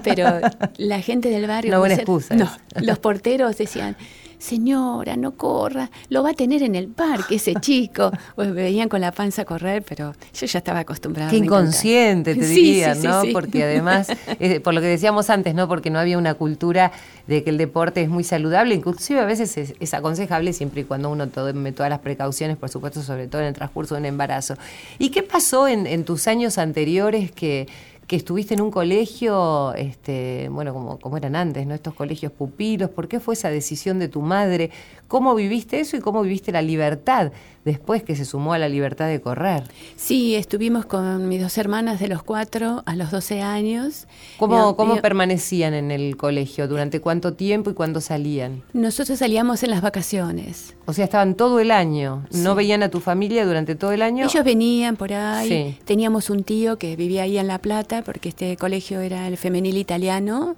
pero 0.02 0.40
la 0.78 1.00
gente 1.00 1.28
del 1.28 1.46
barrio... 1.46 1.78
Buena 1.78 1.94
no 1.94 2.00
excusa 2.00 2.58
los 2.80 2.98
porteros 2.98 3.56
decían, 3.56 3.96
señora, 4.42 5.16
no 5.16 5.36
corra, 5.36 5.90
lo 6.08 6.22
va 6.22 6.30
a 6.30 6.34
tener 6.34 6.62
en 6.62 6.74
el 6.74 6.88
parque 6.88 7.36
ese 7.36 7.54
chico. 7.54 8.10
Pues 8.34 8.48
me 8.48 8.54
veían 8.54 8.88
con 8.88 9.00
la 9.00 9.12
panza 9.12 9.44
correr, 9.44 9.84
pero 9.86 10.14
yo 10.32 10.46
ya 10.46 10.58
estaba 10.58 10.80
acostumbrada. 10.80 11.30
Qué 11.30 11.36
inconsciente, 11.36 12.34
te 12.34 12.40
dirían, 12.46 12.96
sí, 12.96 13.02
sí, 13.02 13.06
¿no? 13.06 13.22
sí. 13.22 13.32
Porque 13.32 13.62
además, 13.64 14.08
eh, 14.40 14.60
por 14.60 14.74
lo 14.74 14.80
que 14.80 14.86
decíamos 14.86 15.28
antes, 15.28 15.54
¿no? 15.54 15.68
Porque 15.68 15.90
no 15.90 15.98
había 15.98 16.18
una 16.18 16.34
cultura 16.34 16.92
de 17.26 17.44
que 17.44 17.50
el 17.50 17.58
deporte 17.58 18.02
es 18.02 18.08
muy 18.08 18.24
saludable, 18.24 18.74
inclusive 18.74 19.20
a 19.20 19.24
veces 19.24 19.56
es, 19.58 19.74
es 19.78 19.94
aconsejable 19.94 20.52
siempre 20.52 20.80
y 20.80 20.84
cuando 20.84 21.10
uno 21.10 21.28
tome 21.28 21.72
todas 21.72 21.90
las 21.90 22.00
precauciones, 22.00 22.56
por 22.56 22.68
supuesto, 22.68 23.02
sobre 23.02 23.28
todo 23.28 23.42
en 23.42 23.48
el 23.48 23.54
transcurso 23.54 23.94
de 23.94 24.00
un 24.00 24.06
embarazo. 24.06 24.56
¿Y 24.98 25.10
qué 25.10 25.22
pasó 25.22 25.68
en, 25.68 25.86
en 25.86 26.04
tus 26.04 26.26
años 26.26 26.58
anteriores 26.58 27.30
que, 27.30 27.68
que 28.12 28.16
estuviste 28.16 28.52
en 28.52 28.60
un 28.60 28.70
colegio, 28.70 29.72
este, 29.72 30.50
bueno, 30.50 30.74
como, 30.74 30.98
como 30.98 31.16
eran 31.16 31.34
antes, 31.34 31.66
¿no? 31.66 31.72
Estos 31.72 31.94
colegios 31.94 32.30
pupilos, 32.30 32.90
¿por 32.90 33.08
qué 33.08 33.20
fue 33.20 33.32
esa 33.32 33.48
decisión 33.48 33.98
de 33.98 34.08
tu 34.08 34.20
madre? 34.20 34.70
¿Cómo 35.08 35.34
viviste 35.34 35.80
eso 35.80 35.96
y 35.96 36.00
cómo 36.00 36.20
viviste 36.20 36.52
la 36.52 36.60
libertad 36.60 37.32
después 37.64 38.02
que 38.02 38.16
se 38.16 38.24
sumó 38.24 38.52
a 38.52 38.58
la 38.58 38.68
libertad 38.68 39.08
de 39.08 39.20
correr? 39.20 39.64
Sí, 39.96 40.34
estuvimos 40.34 40.84
con 40.84 41.28
mis 41.28 41.40
dos 41.40 41.56
hermanas 41.58 42.00
de 42.00 42.08
los 42.08 42.22
cuatro 42.22 42.82
a 42.86 42.96
los 42.96 43.10
12 43.10 43.40
años. 43.40 44.06
¿Cómo, 44.38 44.76
cómo 44.76 44.96
permanecían 45.00 45.74
en 45.74 45.90
el 45.90 46.16
colegio? 46.16 46.68
¿Durante 46.68 47.00
cuánto 47.00 47.34
tiempo 47.34 47.70
y 47.70 47.74
cuándo 47.74 48.00
salían? 48.00 48.62
Nosotros 48.72 49.18
salíamos 49.18 49.62
en 49.62 49.70
las 49.70 49.80
vacaciones. 49.82 50.74
O 50.86 50.92
sea, 50.92 51.04
estaban 51.04 51.34
todo 51.34 51.60
el 51.60 51.70
año. 51.70 52.24
¿No 52.32 52.54
veían 52.54 52.82
a 52.82 52.88
tu 52.88 53.00
familia 53.00 53.46
durante 53.46 53.74
todo 53.74 53.92
el 53.92 54.02
año? 54.02 54.24
Ellos 54.24 54.44
venían 54.44 54.96
por 54.96 55.12
ahí. 55.12 55.48
Sí. 55.48 55.78
Teníamos 55.84 56.30
un 56.30 56.42
tío 56.42 56.78
que 56.78 56.96
vivía 56.96 57.22
ahí 57.22 57.38
en 57.38 57.46
La 57.46 57.58
Plata, 57.58 58.01
porque 58.02 58.30
este 58.30 58.56
colegio 58.56 59.00
era 59.00 59.28
el 59.28 59.36
femenil 59.36 59.76
italiano, 59.76 60.56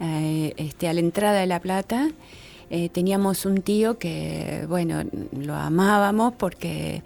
eh, 0.00 0.54
este, 0.56 0.88
a 0.88 0.92
la 0.92 1.00
entrada 1.00 1.40
de 1.40 1.46
La 1.46 1.60
Plata. 1.60 2.10
Eh, 2.70 2.88
teníamos 2.88 3.46
un 3.46 3.62
tío 3.62 3.98
que, 3.98 4.64
bueno, 4.68 5.04
lo 5.32 5.54
amábamos 5.54 6.34
porque 6.34 7.02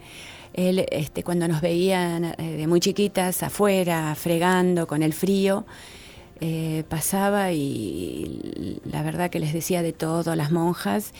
él, 0.53 0.85
este, 0.91 1.23
cuando 1.23 1.47
nos 1.47 1.61
veían 1.61 2.25
eh, 2.25 2.57
de 2.57 2.67
muy 2.67 2.79
chiquitas 2.79 3.43
afuera, 3.43 4.15
fregando 4.15 4.87
con 4.87 5.03
el 5.03 5.13
frío, 5.13 5.65
pasaba 6.89 7.51
y 7.51 8.79
la 8.83 9.03
verdad 9.03 9.29
que 9.29 9.39
les 9.39 9.53
decía 9.53 9.83
de 9.83 9.93
todo 9.93 10.31
a 10.31 10.35
las 10.35 10.51
monjas 10.51 11.13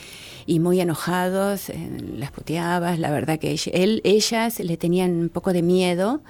y 0.48 0.60
muy 0.60 0.82
enojados, 0.82 1.72
las 2.18 2.32
puteaba, 2.32 2.98
la 2.98 3.12
verdad 3.12 3.38
que 3.38 3.56
él, 3.72 4.02
ellas 4.04 4.60
le 4.60 4.78
tenían 4.78 5.12
un 5.12 5.30
poco 5.30 5.54
de 5.54 5.62
miedo, 5.62 6.22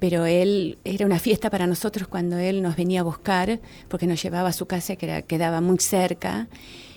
pero 0.00 0.26
él 0.26 0.78
era 0.84 1.06
una 1.06 1.18
fiesta 1.20 1.50
para 1.50 1.66
nosotros 1.68 2.08
cuando 2.08 2.36
él 2.38 2.62
nos 2.62 2.74
venía 2.74 3.00
a 3.00 3.04
buscar, 3.04 3.60
porque 3.88 4.06
nos 4.08 4.20
llevaba 4.22 4.48
a 4.48 4.52
su 4.52 4.66
casa 4.66 4.96
que 4.96 5.06
era- 5.06 5.22
quedaba 5.22 5.60
muy 5.60 5.78
cerca. 5.78 6.48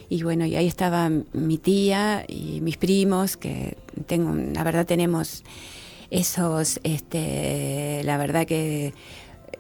Y 0.10 0.24
bueno, 0.24 0.45
y 0.45 0.55
ahí 0.55 0.67
estaba 0.67 1.10
mi 1.33 1.57
tía 1.57 2.25
y 2.27 2.62
mis 2.62 2.77
primos, 2.77 3.38
que 3.38 3.77
tengo, 4.07 4.33
la 4.36 4.63
verdad 4.63 4.86
tenemos 4.86 5.43
esos, 6.10 6.79
este, 6.83 8.01
la 8.03 8.17
verdad 8.17 8.45
que 8.45 8.93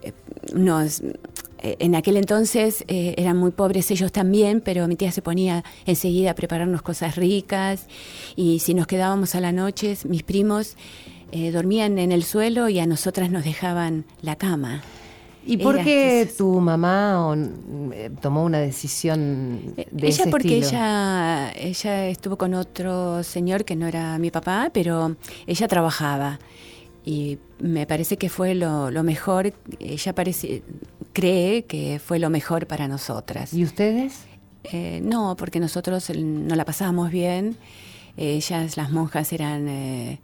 eh, 0.03 0.13
nos 0.53 1.01
eh, 1.01 1.77
en 1.79 1.95
aquel 1.95 2.17
entonces 2.17 2.83
eh, 2.87 3.15
eran 3.17 3.37
muy 3.37 3.51
pobres 3.51 3.89
ellos 3.89 4.11
también, 4.11 4.61
pero 4.61 4.87
mi 4.87 4.95
tía 4.95 5.11
se 5.11 5.21
ponía 5.21 5.63
enseguida 5.85 6.31
a 6.31 6.35
prepararnos 6.35 6.81
cosas 6.81 7.15
ricas 7.15 7.87
y 8.35 8.59
si 8.59 8.73
nos 8.73 8.85
quedábamos 8.85 9.33
a 9.35 9.39
la 9.39 9.51
noche, 9.53 9.97
mis 10.07 10.23
primos 10.23 10.75
eh, 11.35 11.51
dormían 11.51 11.97
en 11.97 12.11
el 12.11 12.23
suelo 12.23 12.69
y 12.69 12.77
a 12.79 12.85
nosotras 12.85 13.31
nos 13.31 13.43
dejaban 13.43 14.05
la 14.21 14.35
cama. 14.35 14.81
¿Y 15.45 15.57
por 15.57 15.75
Era- 15.75 15.83
qué 15.83 16.19
entonces- 16.21 16.37
tu 16.37 16.61
mamá 16.61 17.27
o, 17.27 17.35
eh, 17.35 18.09
tomó 18.21 18.43
una 18.45 18.59
decisión 18.59 19.73
Eh, 19.75 19.87
de 19.91 20.07
ella 20.07 20.21
ese 20.23 20.29
porque 20.31 20.59
estilo? 20.59 20.77
ella 20.79 21.51
ella 21.53 22.07
estuvo 22.07 22.37
con 22.37 22.53
otro 22.53 23.23
señor 23.23 23.65
que 23.65 23.75
no 23.75 23.87
era 23.87 24.17
mi 24.19 24.31
papá, 24.31 24.69
pero 24.73 25.17
ella 25.47 25.67
trabajaba 25.67 26.39
y 27.03 27.39
me 27.59 27.85
parece 27.85 28.15
que 28.17 28.29
fue 28.29 28.55
lo, 28.55 28.89
lo 28.91 29.03
mejor. 29.03 29.53
Ella 29.79 30.13
parece 30.15 30.63
cree 31.11 31.65
que 31.65 31.99
fue 31.99 32.19
lo 32.19 32.29
mejor 32.29 32.65
para 32.67 32.87
nosotras. 32.87 33.53
¿Y 33.53 33.63
ustedes? 33.65 34.19
Eh, 34.71 35.01
no, 35.03 35.35
porque 35.35 35.59
nosotros 35.59 36.09
no 36.15 36.55
la 36.55 36.63
pasábamos 36.63 37.11
bien. 37.11 37.57
Ellas, 38.15 38.77
las 38.77 38.91
monjas, 38.91 39.33
eran 39.33 39.67
eh, 39.67 40.19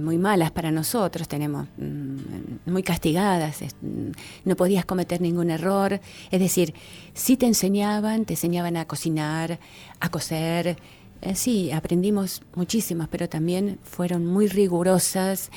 muy 0.00 0.18
malas 0.18 0.50
para 0.50 0.70
nosotros, 0.70 1.28
tenemos 1.28 1.66
mm, 1.76 2.70
muy 2.70 2.82
castigadas. 2.82 3.60
mm, 3.62 4.10
no 4.44 4.56
podías 4.56 4.84
cometer 4.84 5.20
ningún 5.20 5.50
error. 5.50 6.00
Es 6.30 6.40
decir, 6.40 6.74
sí 7.12 7.36
te 7.36 7.46
enseñaban, 7.46 8.24
te 8.24 8.34
enseñaban 8.34 8.76
a 8.76 8.86
cocinar, 8.86 9.58
a 10.00 10.08
coser. 10.08 10.76
Eh, 11.24 11.34
sí, 11.34 11.70
aprendimos 11.72 12.42
muchísimas, 12.54 13.08
pero 13.08 13.28
también 13.28 13.78
fueron 13.82 14.26
muy 14.26 14.46
rigurosas, 14.46 15.50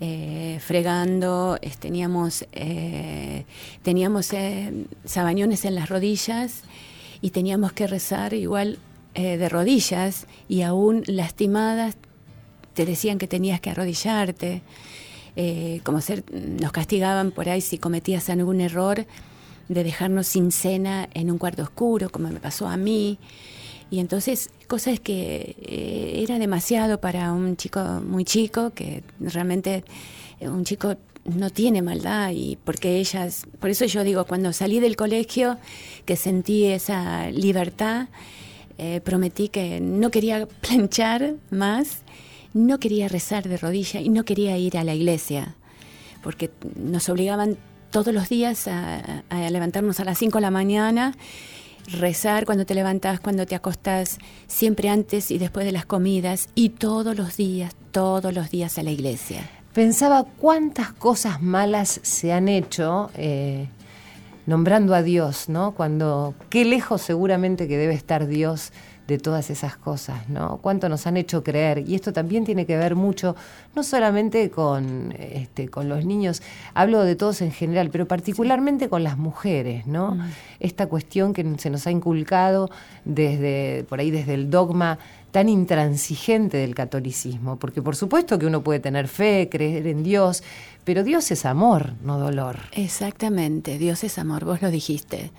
eh, 0.00 0.58
fregando. 0.60 1.58
teníamos 1.78 2.44
eh, 2.52 3.44
teníamos 3.82 4.30
sabañones 5.04 5.64
en 5.64 5.76
las 5.76 5.88
rodillas 5.88 6.62
y 7.20 7.30
teníamos 7.30 7.72
que 7.72 7.86
rezar 7.86 8.34
igual 8.34 8.78
de 9.14 9.48
rodillas 9.50 10.26
y 10.48 10.62
aún 10.62 11.02
lastimadas 11.06 11.98
te 12.74 12.86
decían 12.86 13.18
que 13.18 13.28
tenías 13.28 13.60
que 13.60 13.70
arrodillarte, 13.70 14.62
eh, 15.34 15.80
como 15.82 16.00
ser, 16.00 16.24
nos 16.60 16.72
castigaban 16.72 17.30
por 17.30 17.48
ahí 17.48 17.60
si 17.60 17.78
cometías 17.78 18.28
algún 18.28 18.60
error 18.60 19.06
de 19.68 19.84
dejarnos 19.84 20.26
sin 20.26 20.52
cena 20.52 21.08
en 21.14 21.30
un 21.30 21.38
cuarto 21.38 21.62
oscuro, 21.62 22.10
como 22.10 22.28
me 22.28 22.40
pasó 22.40 22.68
a 22.68 22.76
mí. 22.76 23.18
Y 23.90 24.00
entonces, 24.00 24.50
cosas 24.68 25.00
que 25.00 25.56
eh, 25.62 26.22
era 26.22 26.38
demasiado 26.38 27.00
para 27.00 27.32
un 27.32 27.56
chico 27.56 27.80
muy 28.06 28.24
chico, 28.24 28.70
que 28.70 29.02
realmente 29.20 29.84
eh, 30.40 30.48
un 30.48 30.64
chico 30.64 30.96
no 31.24 31.50
tiene 31.50 31.82
maldad 31.82 32.30
y 32.34 32.58
porque 32.64 32.96
ellas, 32.96 33.46
por 33.60 33.70
eso 33.70 33.84
yo 33.84 34.02
digo, 34.02 34.24
cuando 34.26 34.52
salí 34.52 34.80
del 34.80 34.96
colegio, 34.96 35.56
que 36.04 36.16
sentí 36.16 36.64
esa 36.64 37.30
libertad, 37.30 38.08
prometí 39.04 39.48
que 39.48 39.80
no 39.80 40.10
quería 40.10 40.46
planchar 40.60 41.36
más, 41.50 42.02
no 42.54 42.78
quería 42.78 43.08
rezar 43.08 43.48
de 43.48 43.56
rodilla 43.56 44.00
y 44.00 44.08
no 44.08 44.24
quería 44.24 44.56
ir 44.56 44.76
a 44.76 44.84
la 44.84 44.94
iglesia, 44.94 45.54
porque 46.22 46.50
nos 46.76 47.08
obligaban 47.08 47.56
todos 47.90 48.12
los 48.14 48.28
días 48.28 48.68
a, 48.68 49.22
levantarnos 49.50 50.00
a 50.00 50.04
las 50.04 50.18
5 50.18 50.38
de 50.38 50.42
la 50.42 50.50
mañana 50.50 51.14
rezar 51.98 52.46
cuando 52.46 52.64
te 52.64 52.74
levantas, 52.74 53.20
cuando 53.20 53.44
te 53.44 53.54
acostás, 53.54 54.18
siempre 54.46 54.88
antes 54.88 55.30
y 55.30 55.38
después 55.38 55.66
de 55.66 55.72
las 55.72 55.84
comidas 55.84 56.48
y 56.54 56.70
todos 56.70 57.16
los 57.16 57.36
días, 57.36 57.74
todos 57.90 58.32
los 58.32 58.50
días 58.50 58.78
a 58.78 58.82
la 58.82 58.90
iglesia. 58.90 59.50
Pensaba 59.74 60.24
cuántas 60.38 60.92
cosas 60.92 61.42
malas 61.42 62.00
se 62.02 62.32
han 62.32 62.48
hecho 62.48 63.10
eh, 63.16 63.66
nombrando 64.46 64.94
a 64.94 65.02
Dios, 65.02 65.48
¿no? 65.48 65.72
Cuando, 65.72 66.34
qué 66.50 66.64
lejos 66.64 67.02
seguramente 67.02 67.66
que 67.66 67.76
debe 67.76 67.94
estar 67.94 68.26
Dios 68.26 68.72
de 69.06 69.18
todas 69.18 69.50
esas 69.50 69.76
cosas, 69.76 70.28
¿no? 70.28 70.58
Cuánto 70.58 70.88
nos 70.88 71.06
han 71.06 71.16
hecho 71.16 71.42
creer. 71.42 71.84
Y 71.86 71.94
esto 71.94 72.12
también 72.12 72.44
tiene 72.44 72.66
que 72.66 72.76
ver 72.76 72.94
mucho, 72.94 73.36
no 73.74 73.82
solamente 73.82 74.50
con, 74.50 75.12
este, 75.18 75.68
con 75.68 75.88
los 75.88 76.04
niños, 76.04 76.42
hablo 76.74 77.02
de 77.02 77.16
todos 77.16 77.42
en 77.42 77.52
general, 77.52 77.90
pero 77.90 78.06
particularmente 78.06 78.88
con 78.88 79.02
las 79.02 79.18
mujeres, 79.18 79.86
¿no? 79.86 80.14
Mm. 80.14 80.30
Esta 80.60 80.86
cuestión 80.86 81.32
que 81.32 81.56
se 81.58 81.70
nos 81.70 81.86
ha 81.86 81.90
inculcado 81.90 82.70
desde, 83.04 83.84
por 83.88 84.00
ahí 84.00 84.10
desde 84.10 84.34
el 84.34 84.50
dogma 84.50 84.98
tan 85.32 85.48
intransigente 85.48 86.58
del 86.58 86.74
catolicismo, 86.74 87.56
porque 87.56 87.80
por 87.80 87.96
supuesto 87.96 88.38
que 88.38 88.46
uno 88.46 88.62
puede 88.62 88.80
tener 88.80 89.08
fe, 89.08 89.48
creer 89.50 89.86
en 89.86 90.02
Dios, 90.02 90.44
pero 90.84 91.02
Dios 91.04 91.30
es 91.30 91.46
amor, 91.46 91.94
no 92.04 92.18
dolor. 92.18 92.58
Exactamente, 92.72 93.78
Dios 93.78 94.04
es 94.04 94.18
amor, 94.18 94.44
vos 94.44 94.60
lo 94.60 94.70
dijiste. 94.70 95.30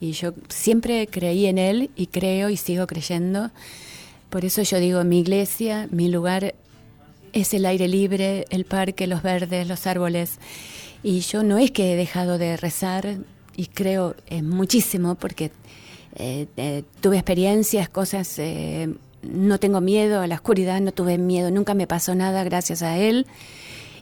Y 0.00 0.12
yo 0.12 0.32
siempre 0.48 1.06
creí 1.08 1.46
en 1.46 1.58
Él 1.58 1.90
y 1.96 2.06
creo 2.06 2.50
y 2.50 2.56
sigo 2.56 2.86
creyendo. 2.86 3.50
Por 4.30 4.44
eso 4.44 4.62
yo 4.62 4.78
digo, 4.78 5.02
mi 5.04 5.20
iglesia, 5.20 5.88
mi 5.90 6.08
lugar 6.08 6.54
es 7.32 7.54
el 7.54 7.66
aire 7.66 7.88
libre, 7.88 8.44
el 8.50 8.64
parque, 8.64 9.06
los 9.06 9.22
verdes, 9.22 9.66
los 9.66 9.86
árboles. 9.86 10.38
Y 11.02 11.20
yo 11.20 11.42
no 11.42 11.58
es 11.58 11.70
que 11.70 11.92
he 11.92 11.96
dejado 11.96 12.38
de 12.38 12.56
rezar 12.56 13.18
y 13.56 13.66
creo 13.66 14.14
en 14.26 14.48
muchísimo 14.48 15.14
porque 15.14 15.50
eh, 16.16 16.46
eh, 16.56 16.84
tuve 17.00 17.16
experiencias, 17.16 17.88
cosas, 17.88 18.38
eh, 18.38 18.94
no 19.22 19.58
tengo 19.58 19.80
miedo 19.80 20.20
a 20.20 20.26
la 20.26 20.36
oscuridad, 20.36 20.80
no 20.80 20.92
tuve 20.92 21.18
miedo, 21.18 21.50
nunca 21.50 21.74
me 21.74 21.86
pasó 21.86 22.14
nada 22.14 22.44
gracias 22.44 22.82
a 22.82 22.98
Él. 22.98 23.26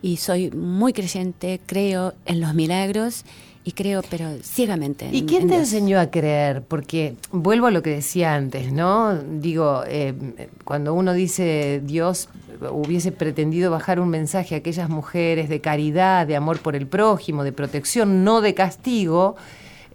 Y 0.03 0.19
soy 0.19 0.51
muy 0.51 0.93
creyente, 0.93 1.61
creo 1.65 2.15
en 2.27 2.41
los 2.41 2.55
milagros 2.55 3.25
y 3.67 3.73
creo, 3.73 4.01
pero 4.09 4.31
ciegamente. 4.45 5.09
¿Y 5.11 5.25
quién 5.25 5.49
te 5.49 5.57
enseñó 5.57 5.99
a 5.99 6.09
creer? 6.09 6.63
Porque 6.63 7.17
vuelvo 7.33 7.67
a 7.67 7.73
lo 7.73 7.83
que 7.83 7.91
decía 7.91 8.37
antes, 8.37 8.73
¿no? 8.73 9.19
Digo, 9.19 9.83
eh, 9.89 10.15
cuando 10.63 10.95
uno 10.95 11.13
dice 11.13 11.83
Dios 11.85 12.29
hubiese 12.71 13.11
pretendido 13.11 13.73
bajar 13.73 13.99
un 13.99 14.09
mensaje 14.09 14.55
a 14.55 14.59
aquellas 14.59 14.89
mujeres 14.89 15.49
de 15.49 15.61
caridad, 15.61 16.29
de 16.29 16.37
amor 16.37 16.61
por 16.61 16.77
el 16.77 16.87
prójimo, 16.87 17.43
de 17.43 17.51
protección, 17.51 18.23
no 18.23 18.41
de 18.41 18.55
castigo. 18.55 19.35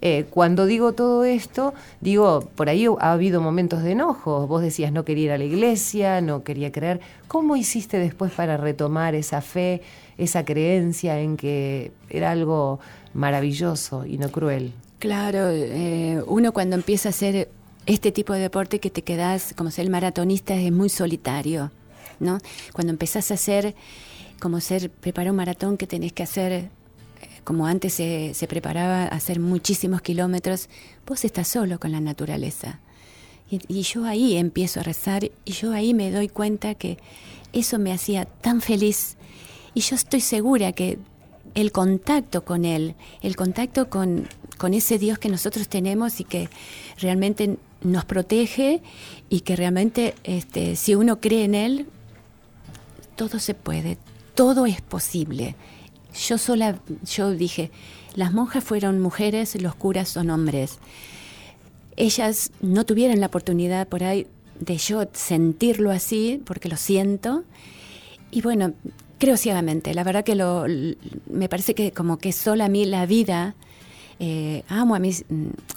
Eh, 0.01 0.25
cuando 0.32 0.66
digo 0.66 0.92
todo 0.92 1.24
esto, 1.24 1.74
digo, 2.01 2.50
por 2.56 2.68
ahí 2.68 2.88
ha 3.00 3.13
habido 3.13 3.40
momentos 3.40 3.84
de 3.84 3.92
enojo. 3.92 4.48
Vos 4.48 4.63
decías 4.63 4.92
no 4.92 5.06
quería 5.06 5.25
ir 5.25 5.32
a 5.32 5.38
la 5.38 5.46
iglesia, 5.46 6.20
no 6.20 6.44
quería 6.44 6.74
creer. 6.74 7.00
¿Cómo 7.30 7.56
hiciste 7.56 8.00
después 8.00 8.34
para 8.34 8.58
retomar 8.58 9.16
esa 9.16 9.42
fe, 9.42 9.82
esa 10.18 10.44
creencia 10.44 11.22
en 11.22 11.38
que 11.38 11.94
era 12.10 12.32
algo 12.32 12.80
maravilloso 13.13 14.06
y 14.06 14.18
no 14.18 14.32
cruel. 14.32 14.74
Claro, 15.00 15.50
eh, 15.50 16.22
uno 16.27 16.51
cuando 16.51 16.75
empieza 16.75 17.10
a 17.10 17.12
hacer 17.12 17.50
este 17.86 18.12
tipo 18.12 18.34
de 18.34 18.39
deporte 18.39 18.80
que 18.80 18.89
te 18.89 19.01
quedas, 19.01 19.53
como 19.58 19.72
ser 19.72 19.89
maratonista, 19.89 20.53
es 20.56 20.72
muy 20.72 20.89
solitario, 20.89 21.72
¿no? 22.20 22.39
Cuando 22.74 22.91
empezás 22.91 23.32
a 23.32 23.34
hacer, 23.34 23.75
como 24.39 24.60
ser, 24.60 24.89
preparar 24.91 25.32
un 25.32 25.38
maratón 25.38 25.77
que 25.77 25.88
tenés 25.88 26.13
que 26.13 26.24
hacer, 26.24 26.51
eh, 26.51 26.70
como 27.44 27.65
antes 27.65 27.94
se, 27.94 28.34
se 28.36 28.48
preparaba, 28.48 29.06
hacer 29.06 29.39
muchísimos 29.39 30.01
kilómetros, 30.01 30.70
vos 31.08 31.25
estás 31.25 31.48
solo 31.48 31.80
con 31.80 31.91
la 31.91 32.00
naturaleza. 32.00 32.80
Y, 33.50 33.60
y 33.68 33.82
yo 33.82 34.06
ahí 34.06 34.38
empiezo 34.38 34.80
a 34.80 34.84
rezar 34.84 35.32
y 35.44 35.51
yo 35.51 35.74
ahí 35.74 35.94
me 35.94 36.12
doy 36.12 36.30
cuenta 36.30 36.75
que 36.75 37.00
eso 37.53 37.80
me 37.80 37.91
hacía 37.91 38.25
tan 38.25 38.62
feliz. 38.62 39.18
Y 39.74 39.82
yo 39.82 39.96
estoy 39.96 40.22
segura 40.22 40.74
que 40.74 41.00
el 41.55 41.72
contacto 41.72 42.43
con 42.43 42.65
Él, 42.65 42.96
el 43.22 43.36
contacto 43.36 43.89
con, 43.89 44.27
con 44.58 44.74
ese 44.74 44.98
Dios 44.98 45.20
que 45.20 45.29
nosotros 45.29 45.67
tenemos 45.67 46.20
y 46.20 46.24
que 46.24 46.50
realmente 47.00 47.58
nos 47.81 48.05
protege 48.05 48.81
y 49.29 49.41
que 49.41 49.55
realmente 49.55 50.15
este, 50.24 50.75
si 50.75 50.96
uno 50.96 51.20
cree 51.20 51.43
en 51.43 51.55
Él, 51.55 51.88
todo 53.15 53.39
se 53.39 53.53
puede, 53.53 53.98
todo 54.36 54.65
es 54.65 54.81
posible. 54.81 55.55
Yo 56.27 56.38
sola, 56.38 56.79
yo 57.05 57.31
dije, 57.31 57.72
las 58.15 58.34
monjas 58.34 58.63
fueron 58.63 59.00
mujeres, 59.00 59.60
los 59.62 59.75
curas 59.75 60.10
son 60.10 60.29
hombres. 60.29 60.79
Ellas 61.96 62.51
no 62.62 62.86
tuvieron 62.86 63.20
la 63.20 63.27
oportunidad 63.27 63.88
por 63.88 64.04
ahí 64.04 64.28
de 64.60 64.78
yo 64.78 65.04
sentirlo 65.13 65.91
así, 65.91 66.41
porque 66.45 66.69
lo 66.69 66.78
siento. 66.78 67.43
Y 68.32 68.41
bueno, 68.41 68.73
creo 69.21 69.38
ciegamente. 69.38 69.93
La 69.93 70.03
verdad 70.03 70.23
que 70.23 70.34
lo, 70.34 70.65
me 71.29 71.47
parece 71.47 71.75
que 71.75 71.91
como 71.91 72.17
que 72.17 72.31
sola 72.31 72.65
a 72.65 72.69
mí 72.69 72.86
la 72.86 73.05
vida, 73.05 73.53
eh, 74.19 74.63
amo 74.67 74.95
a, 74.95 74.99
mis, 74.99 75.25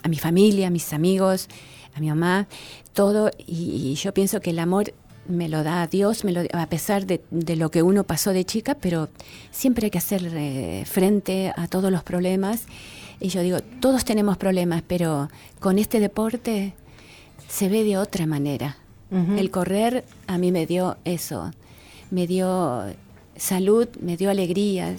a 0.02 0.08
mi 0.08 0.16
familia, 0.16 0.68
a 0.68 0.70
mis 0.70 0.94
amigos, 0.94 1.48
a 1.94 2.00
mi 2.00 2.08
mamá, 2.08 2.48
todo, 2.94 3.30
y, 3.46 3.94
yo 3.96 4.14
pienso 4.14 4.40
que 4.40 4.50
el 4.50 4.58
amor 4.58 4.94
me 5.28 5.50
lo 5.50 5.62
da 5.62 5.86
Dios, 5.86 6.24
me 6.24 6.32
lo, 6.32 6.40
a 6.54 6.66
pesar 6.66 7.04
de, 7.06 7.20
lo 7.56 7.70
que 7.70 7.82
uno 7.82 8.04
pasó 8.04 8.32
de 8.32 8.46
chica, 8.46 8.76
pero 8.76 9.10
siempre 9.50 9.86
hay 9.86 9.90
que 9.90 9.98
hacer 9.98 10.22
eh, 10.32 10.84
frente 10.86 11.52
a 11.54 11.68
todos 11.68 11.92
los 11.92 12.02
problemas. 12.02 12.64
Y 13.20 13.28
yo 13.28 13.42
digo, 13.42 13.60
todos 13.60 14.06
tenemos 14.06 14.38
problemas, 14.38 14.82
pero 14.86 15.28
con 15.60 15.78
este 15.78 16.00
deporte 16.00 16.72
se 17.46 17.68
ve 17.68 17.84
de 17.84 17.98
otra 17.98 18.26
manera. 18.26 18.78
El 19.36 19.52
correr 19.52 20.04
a 20.26 20.38
mí 20.38 20.50
me 20.50 20.66
dio 20.66 20.96
eso, 21.04 21.52
me 22.10 22.26
dio 22.26 22.84
salud, 23.36 23.88
me 24.00 24.16
dio 24.16 24.30
alegría, 24.30 24.96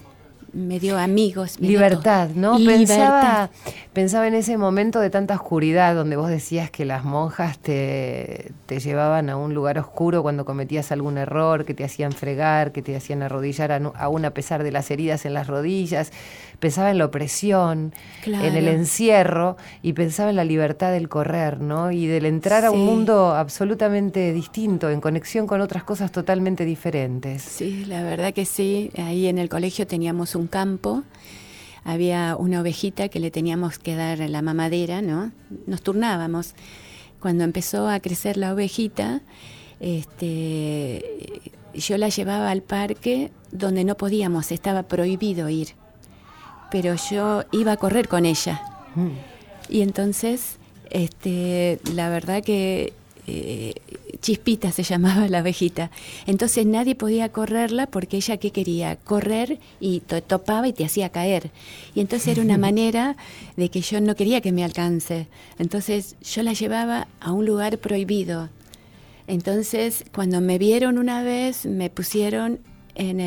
me 0.56 0.80
dio 0.80 0.98
amigos. 0.98 1.60
Libertad, 1.60 2.30
¿no? 2.30 2.58
Pensaba, 2.58 3.50
pensaba 3.92 4.28
en 4.28 4.36
ese 4.36 4.58
momento 4.58 5.02
de 5.02 5.10
tanta 5.10 5.36
oscuridad 5.36 5.94
donde 5.96 6.16
vos 6.16 6.30
decías 6.30 6.72
que 6.72 6.86
las 6.86 7.04
monjas 7.04 7.60
te, 7.60 8.54
te, 8.66 8.80
llevaban 8.80 9.30
a 9.30 9.36
un 9.36 9.54
lugar 9.54 9.78
oscuro 9.78 10.24
cuando 10.24 10.46
cometías 10.46 10.94
algún 10.94 11.18
error, 11.18 11.66
que 11.66 11.74
te 11.74 11.84
hacían 11.84 12.14
fregar, 12.14 12.72
que 12.72 12.82
te 12.82 12.96
hacían 12.96 13.22
arrodillar 13.22 13.72
aún 13.96 14.24
a 14.24 14.32
pesar 14.32 14.64
de 14.64 14.72
las 14.72 14.90
heridas 14.92 15.26
en 15.26 15.34
las 15.34 15.48
rodillas. 15.48 16.12
Pensaba 16.60 16.92
en 16.92 16.98
la 16.98 17.06
opresión, 17.06 17.94
en 18.26 18.56
el 18.56 18.68
encierro 18.68 19.58
y 19.82 19.94
pensaba 19.94 20.30
en 20.30 20.36
la 20.36 20.44
libertad 20.44 20.92
del 20.92 21.10
correr, 21.10 21.62
¿no? 21.62 21.92
Y 21.92 22.08
del 22.08 22.26
entrar 22.26 22.66
a 22.66 22.72
un 22.72 22.86
mundo 22.86 23.34
absolutamente 23.36 24.34
distinto, 24.34 24.90
en 24.90 25.02
conexión 25.02 25.48
con 25.48 25.62
otras 25.62 25.84
cosas 25.84 26.12
totalmente 26.12 26.66
diferentes. 26.66 27.42
Sí, 27.42 27.86
la 27.86 28.04
verdad 28.04 28.34
que 28.34 28.46
sí. 28.46 28.92
Ahí 28.98 29.28
en 29.28 29.38
el 29.38 29.50
colegio 29.50 29.86
teníamos 29.88 30.36
un 30.36 30.48
campo, 30.48 31.04
había 31.84 32.36
una 32.38 32.62
ovejita 32.62 33.10
que 33.10 33.20
le 33.20 33.32
teníamos 33.32 33.80
que 33.80 33.96
dar 33.96 34.20
la 34.20 34.42
mamadera, 34.42 35.02
¿no? 35.02 35.32
Nos 35.68 35.82
turnábamos. 35.82 36.56
Cuando 37.20 37.44
empezó 37.44 37.88
a 37.88 38.00
crecer 38.00 38.38
la 38.38 38.54
ovejita, 38.54 39.22
este, 39.80 41.42
yo 41.74 41.98
la 41.98 42.10
llevaba 42.10 42.50
al 42.50 42.62
parque 42.62 43.32
donde 43.52 43.84
no 43.84 43.96
podíamos, 43.96 44.52
estaba 44.52 44.84
prohibido 44.84 45.50
ir. 45.50 45.70
Pero 46.72 46.96
yo 47.10 47.44
iba 47.52 47.74
a 47.74 47.78
correr 47.78 48.08
con 48.08 48.26
ella. 48.26 48.62
Mm. 48.96 49.10
Y 49.70 49.82
entonces, 49.82 50.58
este, 50.90 51.80
la 51.94 52.10
verdad 52.10 52.44
que 52.44 52.94
eh, 53.28 53.74
Chispita 54.22 54.72
se 54.72 54.84
llamaba 54.84 55.28
la 55.28 55.40
abejita. 55.40 55.92
Entonces 56.26 56.66
nadie 56.66 56.96
podía 56.96 57.30
correrla 57.30 57.88
porque 57.88 58.18
ella 58.18 58.38
qué 58.38 58.52
quería, 58.52 58.96
correr 58.96 59.60
y 59.80 60.00
te 60.00 60.22
topaba 60.22 60.68
y 60.68 60.74
te 60.74 60.86
hacía 60.86 61.10
caer. 61.10 61.52
Y 61.94 62.02
entonces 62.02 62.30
era 62.30 62.42
una 62.42 62.58
manera 62.70 63.18
de 63.56 63.70
que 63.70 63.82
yo 63.82 64.02
no 64.02 64.16
quería 64.16 64.42
que 64.42 64.52
me 64.52 64.64
alcance. 64.64 65.28
Entonces 65.60 66.16
yo 66.22 66.44
la 66.44 66.54
llevaba 66.54 67.08
a 67.20 67.32
un 67.32 67.46
lugar 67.46 67.78
prohibido. 67.78 68.50
Entonces 69.28 70.06
cuando 70.14 70.42
me 70.42 70.58
vieron 70.58 70.98
una 70.98 71.24
vez 71.24 71.66
me 71.66 71.90
pusieron 71.90 72.60
en 72.96 73.20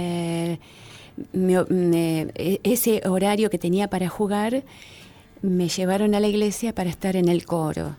e, 1.35 2.61
ese 2.63 3.03
horario 3.07 3.51
que 3.51 3.59
tenía 3.59 3.89
para 3.89 4.09
jugar, 4.09 4.65
me 5.43 5.69
llevaron 5.69 6.15
a 6.15 6.21
la 6.21 6.29
iglesia 6.29 6.75
para 6.75 6.91
estar 6.91 7.17
en 7.17 7.29
el 7.29 7.45
coro 7.45 7.97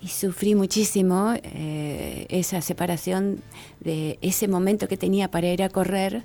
y 0.00 0.08
sufrí 0.08 0.54
muchísimo 0.54 1.34
eh, 1.42 2.26
esa 2.28 2.60
separación 2.60 3.42
de 3.80 4.18
ese 4.22 4.46
momento 4.46 4.86
que 4.86 4.96
tenía 4.96 5.30
para 5.30 5.48
ir 5.48 5.62
a 5.62 5.68
correr 5.68 6.22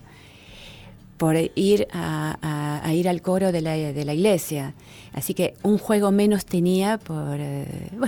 por 1.18 1.36
ir 1.56 1.88
a, 1.94 2.92
ir 2.94 3.08
al 3.08 3.22
coro 3.22 3.52
de 3.52 3.62
la, 3.62 3.74
de 3.76 4.04
la, 4.04 4.14
iglesia. 4.14 4.74
Así 5.14 5.34
que 5.34 5.54
un 5.64 5.78
juego 5.78 6.12
menos 6.12 6.46
tenía 6.46 6.98
por 6.98 7.38
eh, 7.40 7.66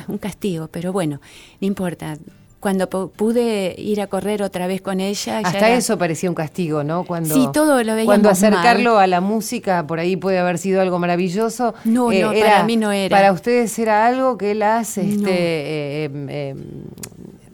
un 0.07 0.17
castigo, 0.17 0.67
pero 0.67 0.91
bueno, 0.91 1.21
no 1.61 1.67
importa. 1.67 2.17
Cuando 2.65 2.89
pude 2.89 3.75
ir 3.77 4.01
a 4.01 4.07
correr 4.07 4.41
otra 4.41 4.65
vez 4.65 4.81
con 4.81 4.99
ella. 4.99 5.37
Hasta 5.43 5.69
eso 5.69 5.99
parecía 5.99 6.29
un 6.29 6.35
castigo, 6.35 6.83
¿no? 6.83 7.03
Cuando, 7.03 7.35
sí, 7.35 7.47
todo 7.53 7.83
lo 7.83 7.93
veíamos 7.93 8.05
Cuando 8.05 8.29
acercarlo 8.31 8.97
a 8.97 9.05
la 9.05 9.21
música, 9.21 9.85
por 9.85 9.99
ahí 9.99 10.15
puede 10.15 10.39
haber 10.39 10.57
sido 10.57 10.81
algo 10.81 10.97
maravilloso. 10.97 11.75
No, 11.83 12.11
no, 12.11 12.33
eh, 12.33 12.41
para 12.41 12.63
mí 12.63 12.75
no 12.75 12.91
era. 12.91 13.15
Para 13.15 13.33
ustedes 13.33 13.77
era 13.77 14.07
algo 14.07 14.39
que 14.39 14.55
las 14.55 14.97
este, 14.97 15.29
eh, 15.29 16.05
em, 16.05 16.57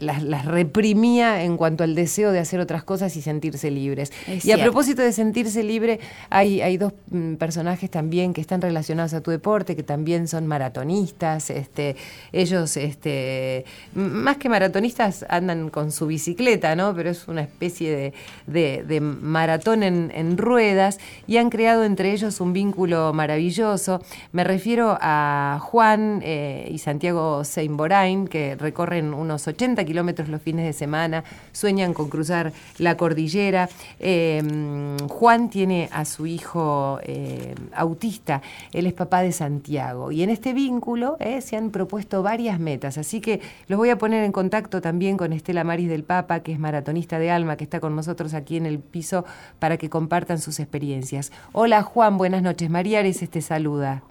em, 0.02 0.28
las, 0.30 0.46
reprimía 0.46 1.44
en 1.44 1.58
cuanto 1.58 1.84
al 1.84 1.96
deseo 1.96 2.32
de 2.32 2.40
hacer 2.40 2.60
otras 2.60 2.84
cosas 2.84 3.16
y 3.16 3.22
sentirse 3.22 3.72
libres. 3.72 4.12
y 4.44 4.52
a 4.52 4.58
propósito 4.58 5.02
de 5.02 5.14
sentirse 5.14 5.64
libre, 5.64 6.00
hay, 6.30 6.62
hay 6.62 6.78
dos 6.78 6.94
mm, 7.10 7.36
personajes 7.36 7.90
también 7.90 8.34
que 8.34 8.42
están 8.42 8.62
relacionados 8.62 9.14
a 9.14 9.22
tu 9.22 9.32
deporte, 9.32 9.76
que 9.76 9.84
también 9.84 10.28
son 10.28 10.48
maratonistas. 10.48 11.50
Este, 11.50 11.96
ellos, 12.32 12.78
este, 12.78 13.66
más 13.94 14.38
que 14.38 14.50
maratonistas, 14.50 15.26
andan 15.30 15.70
con 15.70 15.92
su 15.92 16.08
bicicleta, 16.08 16.76
¿no? 16.76 16.94
Pero 16.96 17.10
es 17.10 17.28
una 17.28 17.42
especie 17.42 18.14
de, 18.48 19.02
maratón 19.02 19.84
en, 19.84 20.38
ruedas 20.38 21.00
y 21.28 21.38
han 21.38 21.50
creado 21.50 21.84
entre 21.84 22.12
ellos 22.12 22.42
un 22.42 22.54
vínculo 22.54 23.14
maravilloso. 23.14 24.02
Me 24.32 24.44
refiero 24.44 24.98
a 25.02 25.60
Juan 25.62 26.22
eh, 26.24 26.70
y 26.72 26.78
Santiago 26.78 27.44
Seinborain, 27.44 28.28
que 28.28 28.56
recorren 28.56 29.14
unos 29.14 29.48
80 29.48 29.84
kilómetros 29.84 29.91
kilómetros 29.92 30.30
los 30.30 30.42
fines 30.42 30.66
de 30.66 30.72
semana, 30.72 31.26
sueñan 31.52 31.94
con 31.94 32.08
cruzar 32.08 32.54
la 32.78 32.96
cordillera. 32.96 33.68
Em, 34.00 34.98
Juan 35.10 35.50
tiene 35.50 35.90
a 35.92 36.06
su 36.06 36.26
hijo 36.26 37.00
eh, 37.04 37.56
autista, 37.74 38.42
él 38.72 38.86
es 38.88 38.94
papá 38.94 39.22
de 39.22 39.34
Santiago, 39.34 40.14
y 40.14 40.24
en 40.24 40.30
este 40.30 40.54
vínculo 40.54 41.18
eh, 41.20 41.42
se 41.42 41.58
han 41.58 41.72
propuesto 41.72 42.24
varias 42.24 42.58
metas, 42.58 42.98
así 42.98 43.20
que 43.20 43.42
los 43.68 43.78
voy 43.78 43.90
a 43.90 43.98
poner 43.98 44.24
en 44.24 44.32
contacto 44.32 44.80
también 44.80 45.18
con 45.18 45.34
Estela 45.34 45.66
Maris 45.66 45.90
del 45.90 46.04
Papa, 46.04 46.40
que 46.40 46.54
es 46.54 46.60
maratonista 46.60 47.20
de 47.20 47.32
alma, 47.32 47.58
que 47.58 47.66
está 47.66 47.82
con 47.82 47.94
nosotros 47.94 48.34
aquí 48.34 48.56
en 48.56 48.66
el 48.66 48.80
piso 48.80 49.26
para 49.60 49.76
que 49.76 49.90
compartan 49.90 50.40
sus 50.40 50.62
experiencias. 50.62 51.34
Hola 51.52 51.84
Juan, 51.84 52.18
buenas 52.18 52.42
noches. 52.42 52.70
María 52.70 53.00
Ares 53.00 53.30
te 53.30 53.42
saluda. 53.42 54.04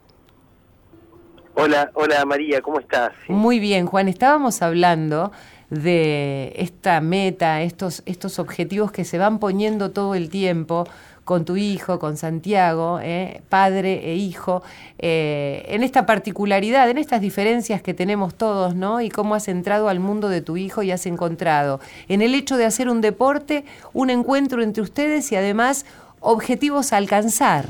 Hola, 1.55 1.91
hola 1.95 2.25
María, 2.25 2.63
¿cómo 2.63 2.81
estás? 2.81 3.13
Muy 3.29 3.59
bien, 3.59 3.85
Juan. 3.85 4.09
Estábamos 4.09 4.63
hablando 4.63 5.31
de 5.71 6.53
esta 6.57 7.01
meta, 7.01 7.63
estos, 7.63 8.03
estos 8.05 8.39
objetivos 8.39 8.91
que 8.93 9.05
se 9.05 9.19
van 9.19 9.39
poniendo 9.39 9.93
todo 9.93 10.15
el 10.15 10.29
tiempo 10.29 10.87
con 11.25 11.45
tu 11.45 11.57
hijo, 11.57 12.01
con 12.01 12.17
Santiago, 12.17 12.99
eh, 13.01 13.43
padre 13.49 14.11
e 14.11 14.17
hijo, 14.17 14.65
eh, 14.99 15.65
en 15.69 15.85
esta 15.85 16.05
particularidad, 16.05 16.91
en 16.91 16.99
estas 16.99 17.21
diferencias 17.21 17.83
que 17.83 17.95
tenemos 17.95 18.35
todos, 18.35 18.75
¿no? 18.75 19.01
Y 19.01 19.11
cómo 19.11 19.37
has 19.37 19.47
entrado 19.47 19.89
al 19.89 20.01
mundo 20.01 20.29
de 20.29 20.41
tu 20.41 20.57
hijo 20.57 20.83
y 20.83 20.91
has 20.91 21.07
encontrado 21.07 21.79
en 22.09 22.21
el 22.21 22.35
hecho 22.35 22.57
de 22.57 22.65
hacer 22.65 22.89
un 22.89 23.01
deporte, 23.01 23.65
un 23.93 24.11
encuentro 24.11 24.61
entre 24.61 24.83
ustedes 24.83 25.31
y 25.31 25.37
además 25.37 25.87
objetivos 26.19 26.93
a 26.93 26.97
alcanzar. 26.97 27.67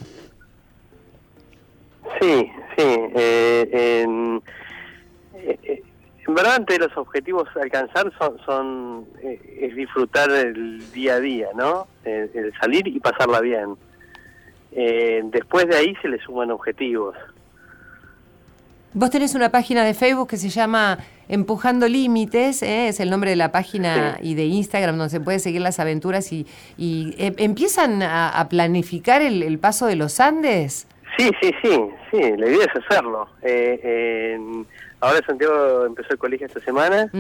Sí, 2.19 2.51
sí. 2.79 2.85
Eh, 3.15 4.41
en, 6.31 6.35
verdad, 6.37 6.55
ante 6.55 6.79
los 6.79 6.97
objetivos 6.97 7.49
a 7.57 7.63
alcanzar 7.63 8.13
son, 8.19 8.39
son 8.47 9.07
eh, 9.23 9.59
es 9.63 9.75
disfrutar 9.75 10.31
el 10.31 10.91
día 10.93 11.15
a 11.15 11.21
día, 11.21 11.49
¿no? 11.55 11.89
El, 12.05 12.53
salir 12.61 12.87
y 12.87 13.01
pasarla 13.01 13.41
bien. 13.41 13.75
Eh, 14.73 15.23
después 15.25 15.67
de 15.67 15.77
ahí 15.77 15.95
se 16.01 16.09
le 16.09 16.19
suman 16.21 16.53
objetivos. 16.53 17.17
Vos 18.93 19.11
tenés 19.11 19.35
una 19.35 19.51
página 19.51 19.85
de 19.85 19.95
Facebook 19.95 20.29
que 20.29 20.37
se 20.37 20.49
llama 20.49 20.99
Empujando 21.29 21.89
Límites, 21.89 22.63
¿eh? 22.63 22.89
es 22.89 23.01
el 23.01 23.11
nombre 23.11 23.31
de 23.31 23.37
la 23.37 23.53
página 23.53 24.19
y 24.21 24.35
de 24.35 24.47
Instagram 24.47 24.99
donde 24.99 25.11
se 25.11 25.21
puede 25.21 25.39
seguir 25.39 25.61
las 25.61 25.79
aventuras 25.79 26.33
y, 26.33 26.47
y 26.77 27.15
empiezan 27.19 28.03
a, 28.03 28.47
planificar 28.49 29.23
el, 29.23 29.59
paso 29.59 29.87
de 29.87 29.97
los 29.97 30.19
Andes. 30.21 30.87
Sí, 31.17 31.31
sí, 31.41 31.53
sí, 31.63 31.81
sí, 32.11 32.21
la 32.37 32.49
idea 32.49 32.65
es 32.65 32.85
hacerlo. 32.85 33.29
Eh, 33.43 34.39
Ahora 35.01 35.21
Santiago 35.27 35.87
empezó 35.87 36.13
el 36.13 36.19
colegio 36.19 36.47
esta 36.47 36.61
semana, 36.61 37.11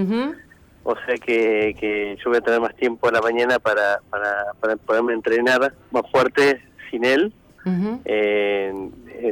o 0.82 0.94
sea 1.06 1.16
que, 1.16 1.74
que, 1.78 2.16
yo 2.22 2.30
voy 2.30 2.38
a 2.38 2.42
tener 2.42 2.60
más 2.60 2.74
tiempo 2.76 3.08
a 3.08 3.12
la 3.12 3.20
mañana 3.20 3.58
para, 3.58 4.00
para, 4.10 4.52
para 4.60 4.76
poderme 4.76 5.14
entrenar 5.14 5.72
más 5.90 6.02
fuerte 6.10 6.62
sin 6.90 7.04
él. 7.04 7.32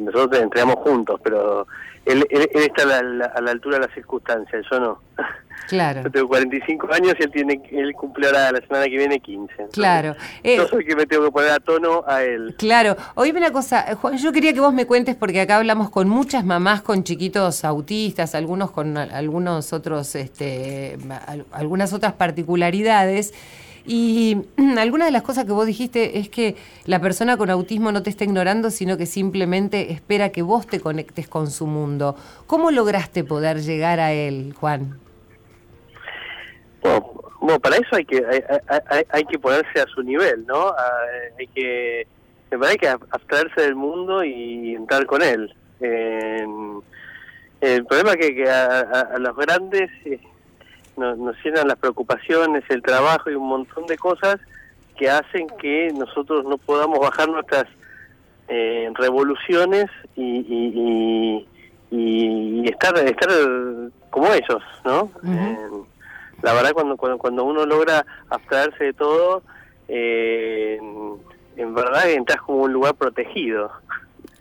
nosotros 0.02 0.40
entrenamos 0.40 0.76
juntos, 0.76 1.20
pero 1.22 1.66
él, 2.04 2.26
él, 2.30 2.48
está 2.54 2.82
a 2.82 3.02
la, 3.02 3.26
a 3.26 3.40
la, 3.40 3.50
altura 3.50 3.78
de 3.78 3.86
las 3.86 3.94
circunstancias, 3.94 4.64
yo 4.70 4.80
no. 4.80 5.02
Claro. 5.68 6.02
Yo 6.02 6.10
tengo 6.10 6.28
45 6.28 6.88
años 6.94 7.14
y 7.18 7.22
él, 7.22 7.30
tiene, 7.30 7.60
él 7.72 7.92
cumple 7.92 8.26
ahora 8.26 8.52
la 8.52 8.60
semana 8.60 8.84
que 8.86 8.96
viene 8.96 9.20
15. 9.20 9.68
Claro. 9.72 10.16
yo 10.42 10.66
soy 10.66 10.84
que 10.84 10.96
me 10.96 11.04
tengo 11.04 11.26
que 11.26 11.30
poner 11.30 11.50
a 11.50 11.58
tono 11.58 12.04
a 12.06 12.22
él. 12.22 12.54
Claro. 12.56 12.96
Oíme 13.16 13.38
una 13.38 13.50
cosa, 13.50 13.84
eh, 13.90 13.94
Juan, 13.94 14.16
yo 14.16 14.32
quería 14.32 14.54
que 14.54 14.60
vos 14.60 14.72
me 14.72 14.86
cuentes, 14.86 15.14
porque 15.14 15.42
acá 15.42 15.56
hablamos 15.58 15.90
con 15.90 16.08
muchas 16.08 16.44
mamás 16.44 16.80
con 16.80 17.04
chiquitos 17.04 17.66
autistas, 17.66 18.34
algunos 18.34 18.70
con 18.70 18.96
algunos 18.96 19.74
otros, 19.74 20.14
este, 20.14 20.96
algunas 21.52 21.92
otras 21.92 22.14
particularidades. 22.14 23.34
Y 23.88 24.36
alguna 24.78 25.06
de 25.06 25.10
las 25.10 25.22
cosas 25.22 25.46
que 25.46 25.52
vos 25.52 25.66
dijiste 25.66 26.18
es 26.18 26.28
que 26.28 26.56
la 26.84 27.00
persona 27.00 27.38
con 27.38 27.48
autismo 27.48 27.90
no 27.90 28.02
te 28.02 28.10
está 28.10 28.24
ignorando, 28.24 28.70
sino 28.70 28.98
que 28.98 29.06
simplemente 29.06 29.92
espera 29.92 30.28
que 30.28 30.42
vos 30.42 30.66
te 30.66 30.78
conectes 30.78 31.26
con 31.26 31.50
su 31.50 31.66
mundo. 31.66 32.14
¿Cómo 32.46 32.70
lograste 32.70 33.24
poder 33.24 33.62
llegar 33.62 33.98
a 33.98 34.12
él, 34.12 34.52
Juan? 34.60 35.00
Bueno, 37.40 37.60
para 37.60 37.76
eso 37.76 37.96
hay 37.96 38.04
que 38.04 38.22
hay, 39.10 39.24
que 39.24 39.38
ponerse 39.38 39.80
a 39.80 39.86
su 39.86 40.02
nivel, 40.02 40.44
¿no? 40.46 40.74
hay 41.38 41.46
que 41.48 42.06
me 42.50 42.58
parece 42.58 42.78
que 42.78 42.88
abstraerse 42.88 43.62
del 43.62 43.74
mundo 43.74 44.22
y 44.24 44.74
entrar 44.74 45.06
con 45.06 45.22
él. 45.22 45.54
el 45.80 46.82
problema 47.86 48.12
es 48.12 48.16
que, 48.16 48.50
a, 48.50 49.18
los 49.18 49.36
grandes 49.36 49.90
eh, 51.02 51.14
nos, 51.16 51.36
llenan 51.44 51.68
las 51.68 51.78
preocupaciones, 51.78 52.64
el 52.68 52.82
trabajo 52.82 53.30
y 53.30 53.34
un 53.34 53.48
montón 53.48 53.86
de 53.86 53.96
cosas 53.96 54.36
que 54.96 55.08
hacen 55.08 55.46
que 55.60 55.92
nosotros 55.94 56.44
no 56.44 56.58
podamos 56.58 56.98
bajar 56.98 57.28
nuestras 57.28 57.66
eh, 58.48 58.90
revoluciones 58.94 59.86
y, 60.16 61.44
y, 61.90 62.68
estar 62.68 62.98
estar 62.98 63.30
como 64.10 64.26
ellos, 64.32 64.62
¿no? 64.84 65.10
la 66.42 66.52
verdad 66.52 66.72
cuando, 66.72 66.96
cuando, 66.96 67.18
cuando 67.18 67.44
uno 67.44 67.66
logra 67.66 68.04
abstraerse 68.30 68.84
de 68.84 68.92
todo, 68.92 69.42
eh, 69.88 70.78
en, 71.56 71.74
verdad 71.74 72.10
entras 72.10 72.40
como 72.42 72.58
un 72.62 72.72
lugar 72.72 72.94
protegido 72.94 73.70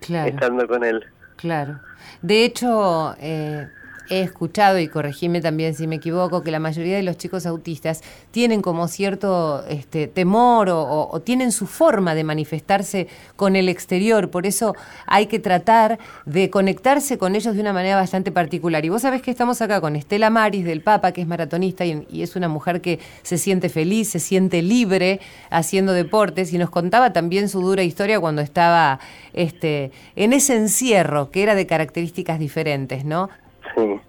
estando 0.02 0.68
con 0.68 0.84
él. 0.84 1.06
Claro. 1.38 1.80
De 2.22 2.46
hecho, 2.46 3.16
eh, 3.20 3.68
he 4.10 4.22
escuchado, 4.22 4.80
y 4.80 4.88
corregime 4.88 5.42
también 5.42 5.76
si 5.76 5.88
me 5.88 5.96
equivoco, 5.96 6.44
que 6.44 6.52
la 6.52 6.60
mayoría 6.60 6.96
de 6.96 7.04
los 7.04 7.18
chicos 7.18 7.46
autistas 7.46 8.02
tienen 8.32 8.62
como 8.62 8.88
cierto 8.88 9.66
este, 9.68 10.08
temor 10.08 10.70
o, 10.70 11.22
tienen 11.24 11.52
su 11.52 11.68
forma 11.68 12.16
de 12.16 12.24
manifestarse 12.24 13.08
con 13.36 13.56
el 13.56 13.70
exterior. 13.70 14.30
Por 14.30 14.46
eso 14.46 14.76
hay 15.06 15.28
que 15.28 15.40
tratar 15.40 16.00
de 16.26 16.50
conectarse 16.50 17.18
con 17.18 17.36
ellos 17.36 17.56
de 17.56 17.62
una 17.62 17.74
manera 17.74 17.96
bastante 17.96 18.32
particular. 18.32 18.86
Y 18.86 18.90
vos 18.90 19.02
sabés 19.02 19.22
que 19.22 19.32
estamos 19.32 19.62
acá 19.62 19.82
con 19.82 19.96
Estela 19.96 20.30
Maris 20.30 20.66
del 20.66 20.82
Papa, 20.82 21.12
que 21.12 21.22
es 21.22 21.28
maratonista 21.28 21.86
y, 21.86 22.06
es 22.22 22.36
una 22.36 22.48
mujer 22.48 22.82
que 22.82 23.00
se 23.24 23.38
siente 23.38 23.70
feliz, 23.70 24.10
se 24.10 24.20
siente 24.20 24.62
libre 24.62 25.20
haciendo 25.50 25.94
deportes 25.94 26.54
y 26.54 26.58
nos 26.58 26.70
contaba 26.70 27.14
también 27.14 27.50
su 27.50 27.62
dura 27.62 27.84
historia 27.84 28.20
cuando 28.20 28.42
estaba 28.42 29.00
este, 29.34 29.92
en 30.16 30.34
ese 30.34 30.56
encierro 30.56 31.32
que 31.32 31.44
era 31.44 31.56
de 31.56 31.66
características 31.66 32.40
diferentes, 32.40 33.06
¿no? 33.06 33.30
Sí. 33.78 34.00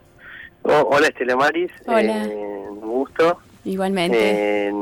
hola 0.62 1.08
Estela 1.08 1.36
Maris. 1.36 1.70
Hola. 1.86 2.24
Eh, 2.24 2.66
un 2.70 2.80
gusto. 2.80 3.38
Igualmente. 3.64 4.68
Eh, 4.68 4.72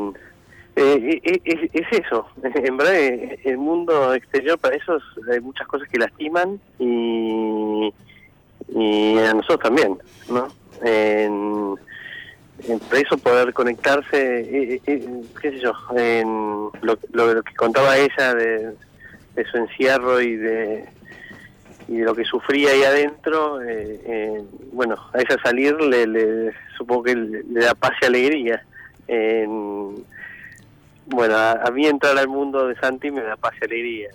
eh, 0.76 1.40
es, 1.44 1.86
eso. 1.90 2.26
En 2.42 2.76
verdad, 2.76 2.94
el 3.44 3.58
mundo 3.58 4.14
exterior 4.14 4.58
para 4.58 4.76
eso 4.76 4.98
hay 5.32 5.40
muchas 5.40 5.66
cosas 5.66 5.88
que 5.88 5.98
lastiman 5.98 6.60
y, 6.78 7.92
y 8.68 9.18
a 9.18 9.34
nosotros 9.34 9.60
también, 9.60 9.98
¿no? 10.28 10.48
En, 10.82 11.74
por 12.88 12.98
eso 12.98 13.18
poder 13.18 13.52
conectarse, 13.52 14.80
qué 14.84 15.20
sé 15.42 15.58
yo, 15.60 15.72
en 15.96 16.70
lo, 16.80 16.98
lo, 17.12 17.42
que 17.42 17.54
contaba 17.54 17.98
ella 17.98 18.34
de, 18.34 18.72
de 19.34 19.44
su 19.50 19.58
encierro 19.58 20.20
y 20.20 20.36
de 20.36 20.84
y 21.88 21.98
de 21.98 22.04
lo 22.04 22.14
que 22.14 22.24
sufría 22.24 22.70
ahí 22.70 22.82
adentro, 22.82 23.62
eh, 23.62 24.00
eh, 24.04 24.44
bueno, 24.72 24.96
a 25.12 25.18
ella 25.18 25.36
salir 25.42 25.74
le, 25.80 26.52
supongo 26.76 27.04
que 27.04 27.14
le, 27.14 27.42
da 27.60 27.74
paz 27.74 27.92
y 28.02 28.06
alegría. 28.06 28.64
bueno, 31.06 31.36
a, 31.36 31.70
mí 31.72 31.86
entrar 31.86 32.18
al 32.18 32.28
mundo 32.28 32.66
de 32.66 32.74
Santi 32.76 33.10
me 33.10 33.22
da 33.22 33.36
paz 33.36 33.54
y 33.60 33.64
alegría. 33.64 34.10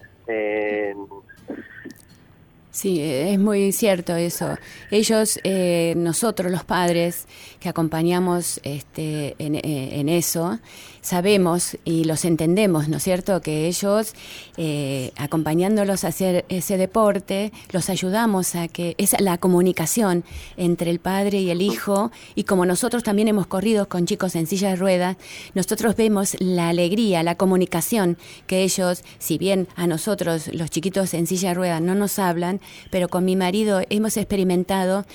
Sí, 2.71 3.01
es 3.01 3.37
muy 3.37 3.73
cierto 3.73 4.15
eso. 4.15 4.57
Ellos, 4.91 5.39
eh, 5.43 5.93
nosotros 5.97 6.49
los 6.49 6.63
padres 6.63 7.27
que 7.59 7.67
acompañamos 7.67 8.61
este, 8.63 9.35
en, 9.39 9.55
eh, 9.55 9.99
en, 9.99 10.07
eso, 10.07 10.57
sabemos 11.01 11.77
y 11.83 12.03
los 12.05 12.25
entendemos, 12.25 12.87
¿no 12.87 12.97
es 12.97 13.03
cierto? 13.03 13.41
Que 13.41 13.67
ellos, 13.67 14.13
eh, 14.57 15.11
acompañándolos 15.17 16.03
a 16.03 16.09
hacer 16.09 16.45
ese 16.49 16.77
deporte, 16.77 17.51
los 17.71 17.89
ayudamos 17.89 18.55
a 18.55 18.67
que 18.67 18.95
es 18.97 19.19
la 19.19 19.37
comunicación 19.37 20.23
entre 20.57 20.91
el 20.91 20.99
padre 20.99 21.39
y 21.39 21.49
el 21.49 21.61
hijo, 21.61 22.11
y 22.35 22.43
como 22.43 22.65
nosotros 22.65 23.03
también 23.03 23.27
hemos 23.27 23.47
corrido 23.47 23.89
con 23.89 24.05
chicos 24.05 24.35
en 24.35 24.47
silla 24.47 24.69
de 24.69 24.75
ruedas, 24.75 25.17
nosotros 25.53 25.95
vemos 25.95 26.35
la 26.39 26.69
alegría, 26.69 27.23
la 27.23 27.35
comunicación 27.35 28.17
que 28.47 28.63
ellos, 28.63 29.03
si 29.19 29.37
bien 29.37 29.67
a 29.75 29.87
nosotros 29.87 30.49
los 30.53 30.69
chiquitos 30.69 31.13
en 31.13 31.27
silla 31.27 31.49
de 31.49 31.55
ruedas 31.55 31.81
no 31.81 31.95
nos 31.95 32.19
hablan, 32.19 32.61
pero 32.89 33.09
con 33.09 33.25
mi 33.25 33.35
marido 33.35 33.81
hemos 33.89 34.17
experimentado 34.17 35.05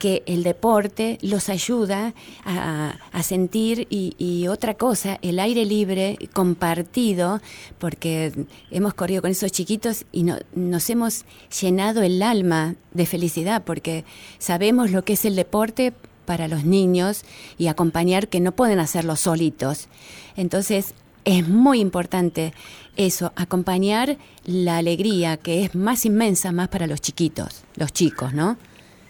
que 0.00 0.22
el 0.24 0.42
deporte 0.42 1.18
los 1.20 1.50
ayuda 1.50 2.14
a, 2.44 3.22
sentir 3.22 3.86
y, 3.90 4.48
otra 4.48 4.74
cosa, 4.74 5.18
el 5.20 5.38
aire 5.38 5.66
libre 5.66 6.18
compartido, 6.32 7.40
porque 7.78 8.32
hemos 8.70 8.94
corrido 8.94 9.20
con 9.20 9.30
esos 9.30 9.52
chiquitos 9.52 10.06
y 10.10 10.24
nos 10.54 10.90
hemos 10.90 11.26
llenado 11.60 12.02
el 12.02 12.22
alma 12.22 12.76
de 12.92 13.04
felicidad, 13.04 13.62
porque 13.62 14.04
sabemos 14.38 14.90
lo 14.90 15.04
que 15.04 15.12
es 15.12 15.24
el 15.26 15.36
deporte 15.36 15.92
para 16.24 16.48
los 16.48 16.64
niños 16.64 17.24
y 17.58 17.66
acompañar 17.66 18.28
que 18.28 18.40
no 18.40 18.52
pueden 18.52 18.80
hacerlo 18.80 19.16
solitos. 19.16 19.88
Entonces, 20.34 20.94
es 21.26 21.46
muy 21.46 21.80
importante 21.80 22.54
eso, 22.96 23.32
acompañar 23.36 24.16
la 24.44 24.78
alegría 24.78 25.36
que 25.36 25.62
es 25.62 25.74
más 25.74 26.06
inmensa 26.06 26.52
más 26.52 26.68
para 26.68 26.86
los 26.86 27.02
chiquitos, 27.02 27.64
los 27.76 27.92
chicos, 27.92 28.32
¿no? 28.32 28.56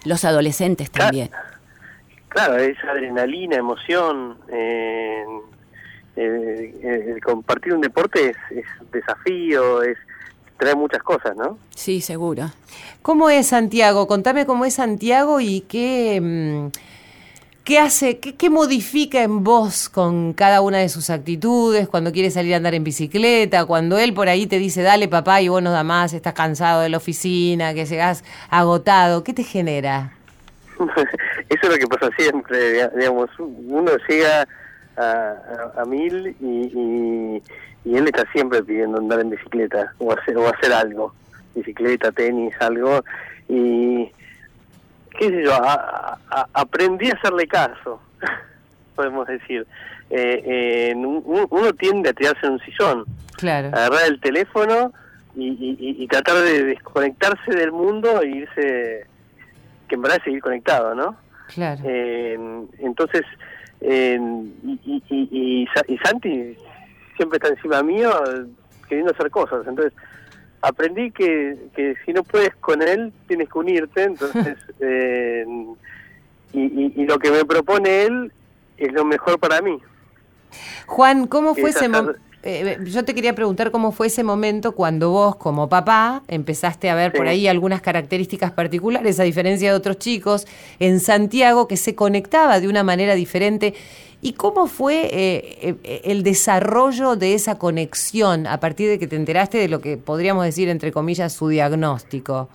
Los 0.04 0.24
adolescentes 0.24 0.90
también. 0.90 1.30
Claro, 2.28 2.56
es 2.56 2.76
adrenalina, 2.84 3.56
emoción. 3.56 4.38
Eh, 4.48 5.24
eh, 6.16 7.18
compartir 7.24 7.72
un 7.72 7.80
deporte 7.80 8.30
es, 8.30 8.64
desafío, 8.92 9.82
es 9.82 9.96
trae 10.58 10.74
muchas 10.74 11.02
cosas, 11.02 11.34
¿no? 11.36 11.58
Sí, 11.74 12.00
seguro. 12.00 12.50
¿Cómo 13.02 13.30
es 13.30 13.48
Santiago? 13.48 14.06
Contame 14.06 14.44
cómo 14.44 14.66
es 14.66 14.74
Santiago 14.74 15.40
y 15.40 15.62
qué, 15.62 16.20
mm, 16.20 16.66
qué 17.70 17.78
hace, 17.78 18.18
qué, 18.18 18.50
modifica 18.50 19.22
en 19.22 19.44
vos 19.44 19.88
con 19.88 20.32
cada 20.32 20.60
una 20.60 20.78
de 20.78 20.88
sus 20.88 21.08
actitudes, 21.08 21.86
cuando 21.88 22.10
quiere 22.10 22.32
salir 22.32 22.54
a 22.54 22.56
andar 22.56 22.74
en 22.74 22.82
bicicleta, 22.82 23.64
cuando 23.64 23.96
él 23.96 24.12
por 24.12 24.28
ahí 24.28 24.48
te 24.48 24.58
dice, 24.58 24.82
dale 24.82 25.06
papá 25.06 25.40
y 25.40 25.46
vos 25.46 25.62
no 25.62 25.70
da 25.70 25.84
más, 25.84 26.12
estás 26.12 26.34
cansado 26.34 26.80
de 26.80 26.88
la 26.88 26.96
oficina, 26.96 27.72
que 27.72 27.86
llegas 27.86 28.24
agotado, 28.50 29.22
¿qué 29.22 29.32
te 29.32 29.44
genera? 29.44 30.14
Eso 31.48 31.60
es 31.62 31.68
lo 31.68 31.76
que 31.76 31.86
pasa 31.86 32.10
siempre, 32.18 32.88
digamos, 32.96 33.30
uno 33.38 33.92
llega 34.08 34.48
a, 34.96 35.84
mil 35.86 36.34
y, 36.40 37.40
y, 37.84 37.96
él 37.96 38.04
está 38.04 38.24
siempre 38.32 38.64
pidiendo 38.64 38.98
andar 38.98 39.20
en 39.20 39.30
bicicleta 39.30 39.94
o 39.98 40.10
hacer, 40.10 40.36
o 40.36 40.52
hacer 40.52 40.72
algo, 40.72 41.14
bicicleta, 41.54 42.10
tenis, 42.10 42.52
algo, 42.58 43.04
y 43.48 44.10
qué 45.18 45.28
sé 45.28 45.42
yo, 45.44 45.52
aprendí 46.54 47.10
a 47.10 47.14
hacerle 47.14 47.46
caso, 47.46 48.00
podemos 48.94 49.26
decir. 49.26 49.66
Eh, 50.10 50.92
uno 50.96 51.72
tiende 51.74 52.10
a 52.10 52.12
tirarse 52.12 52.46
en 52.46 52.52
un 52.52 52.60
sillón, 52.60 53.04
claro. 53.36 53.68
agarrar 53.68 54.08
el 54.08 54.20
teléfono 54.20 54.92
y, 55.36 56.06
tratar 56.08 56.38
de 56.38 56.64
desconectarse 56.64 57.52
del 57.54 57.70
mundo 57.70 58.20
e 58.20 58.28
irse, 58.28 59.06
que 59.88 59.94
en 59.94 60.02
verdad 60.02 60.18
es 60.18 60.24
seguir 60.24 60.42
conectado, 60.42 60.94
¿no? 60.94 61.16
Claro. 61.54 61.80
Eh, 61.84 62.36
entonces, 62.80 63.22
y, 63.80 65.02
y, 65.08 65.96
Santi 66.02 66.56
siempre 67.16 67.36
está 67.36 67.48
encima 67.48 67.82
mío 67.82 68.10
queriendo 68.88 69.12
hacer 69.12 69.30
cosas. 69.30 69.66
Entonces, 69.66 69.92
aprendí 70.62 71.10
que, 71.10 71.56
que 71.74 71.94
si 72.04 72.12
no 72.12 72.22
puedes 72.22 72.54
con 72.56 72.82
él, 72.82 73.12
tienes 73.26 73.48
que 73.48 73.58
unirte. 73.58 74.04
Entonces, 74.04 74.56
eh, 74.80 75.44
y, 76.52 77.04
lo 77.04 77.18
que 77.18 77.30
me 77.30 77.44
propone 77.44 78.02
él 78.04 78.32
es 78.76 78.92
lo 78.92 79.04
mejor 79.04 79.38
para 79.38 79.60
mí. 79.62 79.78
Juan, 80.86 81.26
¿cómo 81.26 81.54
fue 81.54 81.70
ese 81.70 81.88
momento? 81.88 82.20
Eh, 82.42 82.78
yo 82.84 83.04
te 83.04 83.14
quería 83.14 83.34
preguntar 83.34 83.70
cómo 83.70 83.92
fue 83.92 84.06
ese 84.06 84.24
momento 84.24 84.72
cuando 84.72 85.10
vos, 85.10 85.36
como 85.36 85.68
papá, 85.68 86.22
empezaste 86.26 86.88
a 86.88 86.94
ver 86.94 87.12
por 87.12 87.28
ahí 87.28 87.46
algunas 87.46 87.82
características 87.82 88.50
particulares, 88.52 89.20
a 89.20 89.24
diferencia 89.24 89.70
de 89.70 89.76
otros 89.76 89.98
chicos, 89.98 90.46
en 90.78 91.00
Santiago, 91.00 91.68
que 91.68 91.76
se 91.76 91.94
conectaba 91.94 92.58
de 92.60 92.68
una 92.68 92.82
manera 92.82 93.14
diferente. 93.14 93.74
¿Y 94.22 94.34
cómo 94.34 94.66
fue 94.66 95.06
eh, 95.12 95.76
eh, 95.84 96.00
el 96.04 96.22
desarrollo 96.22 97.16
de 97.16 97.34
esa 97.34 97.58
conexión 97.58 98.46
a 98.46 98.58
partir 98.58 98.88
de 98.88 98.98
que 98.98 99.06
te 99.06 99.16
enteraste 99.16 99.58
de 99.58 99.68
lo 99.68 99.80
que 99.80 99.98
podríamos 99.98 100.44
decir, 100.44 100.70
entre 100.70 100.92
comillas, 100.92 101.34
su 101.34 101.48
diagnóstico? 101.48 102.48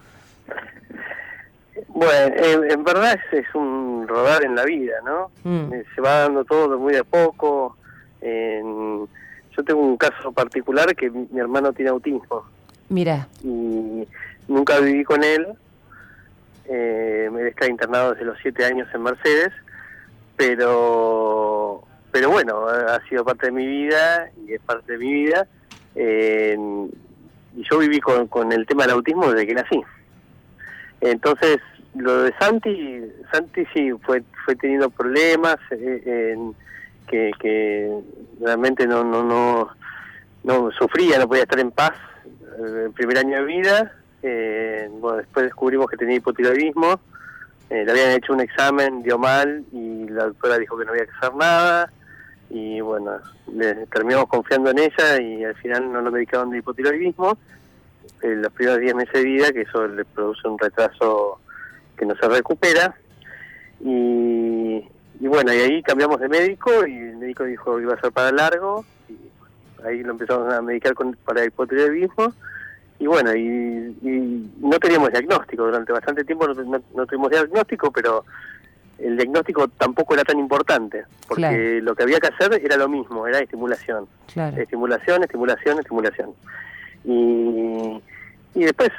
Bueno, 1.90 2.36
en, 2.70 2.84
verdad 2.84 3.18
es, 3.32 3.46
un 3.56 4.08
rodar 4.08 4.44
en 4.44 4.56
la 4.56 4.64
vida, 4.66 4.96
¿no? 5.06 5.32
Mm. 5.44 5.72
Se 5.94 6.02
va 6.02 6.22
dando 6.22 6.44
todo 6.44 6.78
muy 6.78 6.94
de 6.94 7.04
poco. 7.04 7.78
En, 8.22 9.08
yo 9.56 9.64
tengo 9.64 9.82
un 9.82 9.98
caso 9.98 10.32
particular 10.32 10.96
que 10.96 11.10
mi, 11.10 11.40
hermano 11.40 11.74
tiene 11.74 11.92
autismo. 11.92 12.46
Mira. 12.90 13.28
Y 13.44 14.08
nunca 14.48 14.80
viví 14.80 15.04
con 15.04 15.24
él. 15.24 15.48
Eh, 16.66 17.30
él 17.32 17.48
está 17.48 17.68
internado 17.68 18.14
desde 18.14 18.26
los 18.26 18.38
siete 18.42 18.66
años 18.66 18.88
en 18.94 19.04
Mercedes, 19.04 19.54
pero 20.36 21.84
pero 22.12 22.30
bueno, 22.32 22.66
ha 22.68 23.02
sido 23.10 23.26
parte 23.26 23.48
de 23.48 23.52
mi 23.52 23.68
vida 23.68 24.30
y 24.48 24.54
es 24.54 24.62
parte 24.62 24.94
de 24.94 24.98
mi 24.98 25.12
vida. 25.12 25.48
Eh, 25.96 26.58
y 27.58 27.64
yo 27.70 27.80
viví 27.80 28.00
con, 28.00 28.28
con 28.28 28.52
el 28.52 28.66
tema 28.66 28.84
del 28.84 28.94
autismo 28.94 29.30
desde 29.32 29.48
que 29.48 29.54
nací. 29.54 29.82
Entonces, 31.02 31.58
lo 31.94 32.24
de 32.24 32.34
Santi, 32.40 33.02
Santi 33.32 33.66
sí 33.74 33.92
fue, 34.04 34.24
fue 34.46 34.56
teniendo 34.56 34.90
problemas. 34.90 35.58
Eh, 35.72 36.34
en, 36.34 36.56
que, 37.08 37.32
que 37.40 38.00
realmente 38.40 38.88
no, 38.88 39.04
no, 39.04 39.70
no, 40.44 40.72
sufría, 40.72 41.20
no 41.20 41.28
podía 41.28 41.44
estar 41.44 41.60
en 41.60 41.72
paz 41.72 41.94
eh, 42.26 42.84
el 42.86 42.92
primer 42.92 43.18
año 43.20 43.38
de 43.38 43.46
vida. 43.46 43.94
Eh, 44.22 44.90
bueno, 44.92 45.18
después 45.18 45.46
descubrimos 45.46 45.88
que 45.88 45.98
tenía 45.98 46.16
hipotiroidismo. 46.16 47.00
Eh, 47.70 47.84
le 47.84 47.92
habían 47.92 48.12
hecho 48.12 48.34
un 48.34 48.42
examen, 48.42 49.02
dio 49.02 49.18
mal 49.18 49.66
y 49.72 50.08
la 50.10 50.26
doctora 50.26 50.58
dijo 50.58 50.78
que 50.78 50.86
no 50.86 50.92
había 50.92 51.06
que 51.06 51.12
hacer 51.12 51.36
nada. 51.36 51.92
Y 52.50 52.80
bueno, 52.80 53.20
le, 53.52 53.88
terminamos 53.88 54.28
confiando 54.28 54.70
en 54.70 54.80
ella 54.80 55.22
y 55.22 55.44
al 55.44 55.56
final 55.56 55.92
no 55.92 56.02
lo 56.02 56.12
medicaron 56.12 56.52
de 56.52 56.60
hipotiroidismo. 56.60 57.38
En 58.22 58.42
los 58.42 58.52
primeros 58.54 58.80
10 58.80 58.96
meses 58.96 59.14
de 59.14 59.24
vida, 59.24 59.52
que 59.52 59.62
eso 59.62 59.88
le 59.88 60.06
produce 60.06 60.48
un 60.48 60.58
retraso 60.58 61.40
que 61.98 62.06
no 62.06 62.16
se 62.16 62.28
recupera. 62.28 62.96
Y, 63.80 64.55
y 65.20 65.28
bueno, 65.28 65.54
y 65.54 65.58
ahí 65.58 65.84
cambiamos 65.84 66.20
de 66.20 66.28
médico 66.28 66.86
y 66.86 66.96
el 66.96 67.18
médico 67.18 67.44
dijo 67.46 67.78
que 67.78 67.84
iba 67.84 67.94
a 67.94 68.02
ser 68.02 68.12
para 68.12 68.32
largo. 68.32 68.86
Y 69.10 69.88
ahí 69.88 70.04
lo 70.04 70.12
empezamos 70.12 70.54
a 70.54 70.62
medicar 70.62 70.94
con, 70.94 71.16
para 71.26 71.46
hipotiroidismo. 71.46 72.34
Y 73.00 73.08
bueno, 73.08 73.36
y, 73.36 74.50
no 74.60 74.80
teníamos 74.80 75.12
diagnóstico. 75.12 75.66
Durante 75.66 75.92
bastante 75.92 76.24
tiempo 76.24 76.48
no, 76.48 77.06
tuvimos 77.06 77.30
diagnóstico, 77.30 77.92
pero 77.92 78.26
el 78.98 79.18
diagnóstico 79.18 79.68
tampoco 79.68 80.14
era 80.14 80.24
tan 80.24 80.40
importante, 80.40 81.04
porque 81.28 81.82
lo 81.82 81.94
que 81.96 82.04
había 82.04 82.20
que 82.20 82.28
hacer 82.28 82.62
era 82.64 82.78
lo 82.78 82.88
mismo, 82.88 83.28
era 83.28 83.40
estimulación. 83.40 84.08
Estimulación, 84.58 85.24
estimulación, 85.24 85.80
estimulación. 85.80 86.30
Y, 87.04 88.02
y 88.54 88.64
después, 88.64 88.90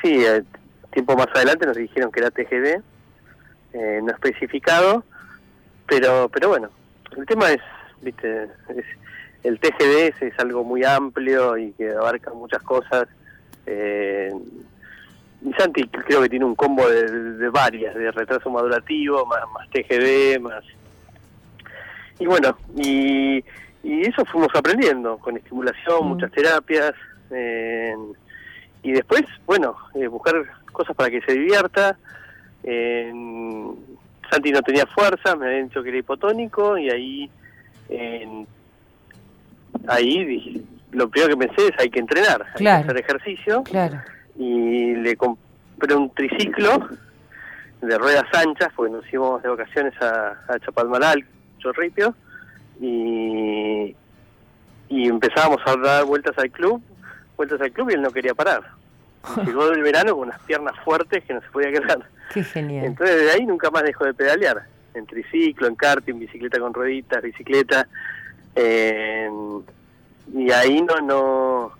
sí, 0.00 0.24
eh, 0.24 0.44
tiempo 0.92 1.16
más 1.16 1.26
adelante 1.34 1.66
nos 1.66 1.76
dijeron 1.76 2.12
que 2.12 2.20
era 2.20 2.30
TGD, 2.30 2.82
eh, 3.72 4.00
no 4.02 4.12
especificado, 4.12 5.04
pero 5.86 6.28
pero 6.28 6.48
bueno 6.48 6.68
el 7.16 7.26
tema 7.26 7.50
es 7.50 7.60
viste 8.02 8.44
es, 8.68 8.84
el 9.42 9.60
TGD 9.60 10.22
es, 10.22 10.38
algo 10.38 10.64
muy 10.64 10.84
amplio 10.84 11.56
y 11.56 11.72
que 11.72 11.90
abarca 11.90 12.32
muchas 12.32 12.62
cosas 12.62 13.08
eh, 13.66 14.32
y 15.42 15.52
Santi 15.52 15.86
creo 15.88 16.22
que 16.22 16.28
tiene 16.28 16.44
un 16.44 16.54
combo 16.54 16.88
de, 16.88 17.48
varias 17.50 17.94
de 17.94 18.10
retraso 18.10 18.50
madurativo 18.50 19.24
más, 19.26 19.40
más 19.54 19.68
TGD 19.70 20.40
más 20.40 20.64
y 22.18 22.26
bueno 22.26 22.56
y, 22.76 23.44
y 23.82 24.00
eso 24.08 24.24
fuimos 24.24 24.54
aprendiendo 24.54 25.18
con 25.18 25.36
estimulación 25.36 26.04
mm. 26.04 26.08
muchas 26.08 26.32
terapias 26.32 26.94
y 28.82 28.92
después 28.92 29.24
bueno 29.46 29.76
eh, 29.94 30.06
buscar 30.06 30.34
cosas 30.72 30.94
para 30.96 31.10
que 31.10 31.20
se 31.22 31.32
divierta 31.32 31.96
Santi 34.30 34.50
no 34.50 34.62
tenía 34.62 34.86
fuerza, 34.86 35.36
me 35.36 35.46
habían 35.46 35.68
dicho 35.68 35.82
que 35.82 35.90
era 35.90 35.98
hipotónico 35.98 36.78
y 36.78 36.90
ahí, 36.90 37.30
ahí 39.88 40.24
dije, 40.24 40.60
lo 40.92 41.08
primero 41.08 41.36
que 41.36 41.46
pensé 41.46 41.68
es 41.68 41.78
hay 41.78 41.90
que 41.90 42.00
entrenar, 42.00 42.46
hay 42.54 42.62
que 42.62 42.68
hacer 42.68 42.98
ejercicio. 42.98 43.62
Claro. 43.64 44.00
Y 44.36 44.94
le, 44.94 45.16
compré 45.16 45.94
un 45.94 46.10
triciclo 46.14 46.88
de 47.80 47.98
ruedas 47.98 48.24
anchas, 48.34 48.72
porque 48.74 48.92
nos 48.92 49.12
íbamos 49.12 49.42
de 49.42 49.48
vacaciones 49.48 49.94
a, 50.00 50.38
a 50.48 50.58
Chapalmalal, 50.58 51.24
Chorripio, 51.58 52.14
y, 52.80 53.94
y 54.88 55.08
empezábamos 55.08 55.60
a 55.66 55.76
dar 55.76 56.04
vueltas 56.04 56.36
al 56.38 56.50
club, 56.50 56.82
vueltas 57.36 57.60
al 57.60 57.72
club 57.72 57.90
y 57.90 57.94
él 57.94 58.02
no 58.02 58.10
quería 58.10 58.34
parar. 58.34 58.62
Llegó 59.44 59.68
del 59.70 59.82
verano 59.82 60.14
con 60.14 60.28
unas 60.28 60.40
piernas 60.42 60.74
fuertes 60.84 61.24
que 61.24 61.34
no 61.34 61.40
se 61.40 61.48
podía 61.48 61.70
quedar. 61.70 62.08
Qué 62.32 62.42
genial. 62.44 62.86
Entonces 62.86 63.16
de 63.24 63.30
ahí 63.32 63.46
nunca 63.46 63.70
más 63.70 63.82
dejó 63.82 64.04
de 64.04 64.14
pedalear. 64.14 64.64
En 64.94 65.06
triciclo, 65.06 65.66
en 65.66 65.74
karting, 65.76 66.18
bicicleta 66.18 66.58
con 66.58 66.72
rueditas, 66.72 67.22
bicicleta. 67.22 67.86
y 68.56 70.50
ahí 70.50 70.82
no, 70.82 70.96
no, 71.02 71.72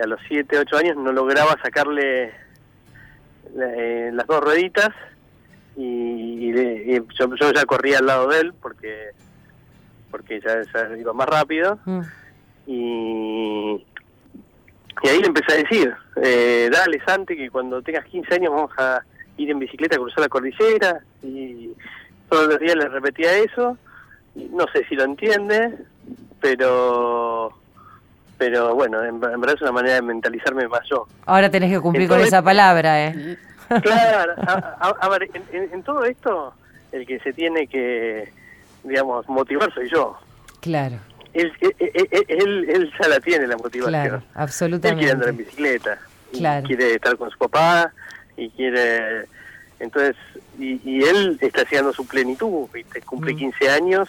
a 0.00 0.06
los 0.06 0.20
7, 0.28 0.58
8 0.58 0.76
años 0.76 0.96
no 0.96 1.12
lograba 1.12 1.56
sacarle 1.62 2.32
eh, 3.58 4.10
las 4.12 4.26
dos 4.26 4.40
rueditas 4.42 4.90
y, 5.76 6.50
y 6.50 6.94
yo, 7.18 7.34
yo 7.36 7.52
ya 7.52 7.64
corría 7.64 7.98
al 7.98 8.06
lado 8.06 8.28
de 8.28 8.40
él 8.40 8.52
porque 8.60 9.10
porque 10.10 10.40
ya, 10.40 10.62
ya 10.72 10.96
iba 10.96 11.12
más 11.12 11.28
rápido 11.28 11.78
Mm. 11.84 12.00
y, 12.66 13.84
y 15.02 15.08
ahí 15.08 15.20
le 15.20 15.26
empecé 15.28 15.52
a 15.52 15.56
decir, 15.62 15.94
eh, 16.22 16.68
dale 16.72 17.00
Santi, 17.06 17.36
que 17.36 17.50
cuando 17.50 17.80
tengas 17.82 18.04
15 18.06 18.34
años 18.34 18.52
vamos 18.52 18.70
a 18.78 19.02
ir 19.38 19.50
en 19.50 19.58
bicicleta 19.58 19.96
a 19.96 19.98
cruzar 19.98 20.20
la 20.20 20.28
cordillera 20.28 21.00
y 21.22 21.70
todos 22.28 22.46
los 22.48 22.58
días 22.60 22.76
le 22.76 22.88
repetía 22.88 23.32
eso, 23.38 23.76
no 24.34 24.66
sé 24.72 24.84
si 24.88 24.94
lo 24.94 25.04
entiende, 25.04 25.74
pero 26.40 27.52
pero 28.36 28.72
bueno, 28.74 29.02
en, 29.02 29.14
en 29.16 29.20
verdad 29.40 29.56
es 29.56 29.62
una 29.62 29.72
manera 29.72 29.94
de 29.96 30.02
mentalizarme 30.02 30.68
más 30.68 30.82
yo. 30.88 31.08
Ahora 31.26 31.50
tenés 31.50 31.72
que 31.72 31.80
cumplir 31.80 32.08
con 32.08 32.20
esa 32.20 32.42
palabra, 32.42 33.06
¿eh? 33.06 33.36
Claro, 33.82 34.32
a, 34.46 34.52
a- 34.80 34.96
a 35.00 35.08
ver, 35.10 35.28
en, 35.34 35.42
en- 35.52 35.72
en 35.74 35.82
todo 35.82 36.02
esto 36.04 36.54
el 36.92 37.04
que 37.06 37.18
se 37.20 37.32
tiene 37.34 37.66
que, 37.66 38.32
digamos, 38.82 39.28
motivar 39.28 39.72
soy 39.74 39.90
yo. 39.90 40.16
Claro, 40.60 40.96
Él, 41.34 41.52
él, 41.60 41.74
él- 41.78 42.08
él- 42.28 42.70
él 42.70 42.92
ya 42.98 43.08
la 43.08 43.20
tiene 43.20 43.46
la 43.46 43.56
motivación. 43.58 43.90
claro, 43.92 44.14
Él 44.16 44.22
quiere 44.22 44.32
andar 44.32 44.34
en 44.34 44.42
absolutamente. 44.42 45.32
bicicleta. 45.32 45.98
Claro. 46.32 46.66
quiere 46.66 46.94
estar 46.94 47.16
con 47.16 47.30
su 47.30 47.38
papá 47.38 47.92
y 48.38 48.50
quiere... 48.50 49.26
Entonces, 49.80 50.16
y, 50.58 50.80
y 50.84 51.02
él 51.04 51.38
está 51.40 51.62
llegando 51.62 51.90
a 51.90 51.94
su 51.94 52.06
plenitud, 52.06 52.68
¿viste? 52.72 53.00
cumple 53.02 53.34
Mm. 53.34 53.36
15 53.36 53.70
años, 53.70 54.08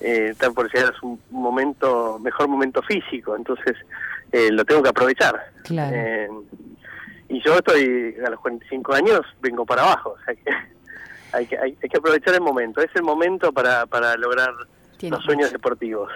eh, 0.00 0.28
está 0.32 0.50
por 0.50 0.72
llegar 0.72 0.92
a 0.92 0.98
su 0.98 1.18
momento, 1.30 2.18
mejor 2.18 2.48
momento 2.48 2.82
físico, 2.82 3.34
entonces 3.34 3.76
eh, 4.32 4.50
lo 4.50 4.64
tengo 4.64 4.82
que 4.82 4.90
aprovechar. 4.90 5.50
Claro. 5.64 5.96
Eh, 5.96 6.28
y 7.30 7.42
yo 7.42 7.54
estoy 7.56 8.16
a 8.24 8.30
los 8.30 8.40
45 8.40 8.94
años, 8.94 9.20
vengo 9.40 9.64
para 9.64 9.82
abajo, 9.82 10.16
o 10.20 10.24
sea 10.24 10.34
que 10.34 10.50
hay 11.32 11.46
que, 11.46 11.58
hay, 11.58 11.76
hay 11.82 11.88
que 11.88 11.96
aprovechar 11.96 12.34
el 12.34 12.40
momento, 12.42 12.80
es 12.80 12.94
el 12.94 13.02
momento 13.02 13.52
para, 13.52 13.86
para 13.86 14.16
lograr 14.16 14.50
Tiene 14.98 15.16
los 15.16 15.24
sueños 15.24 15.50
deportivos. 15.50 16.10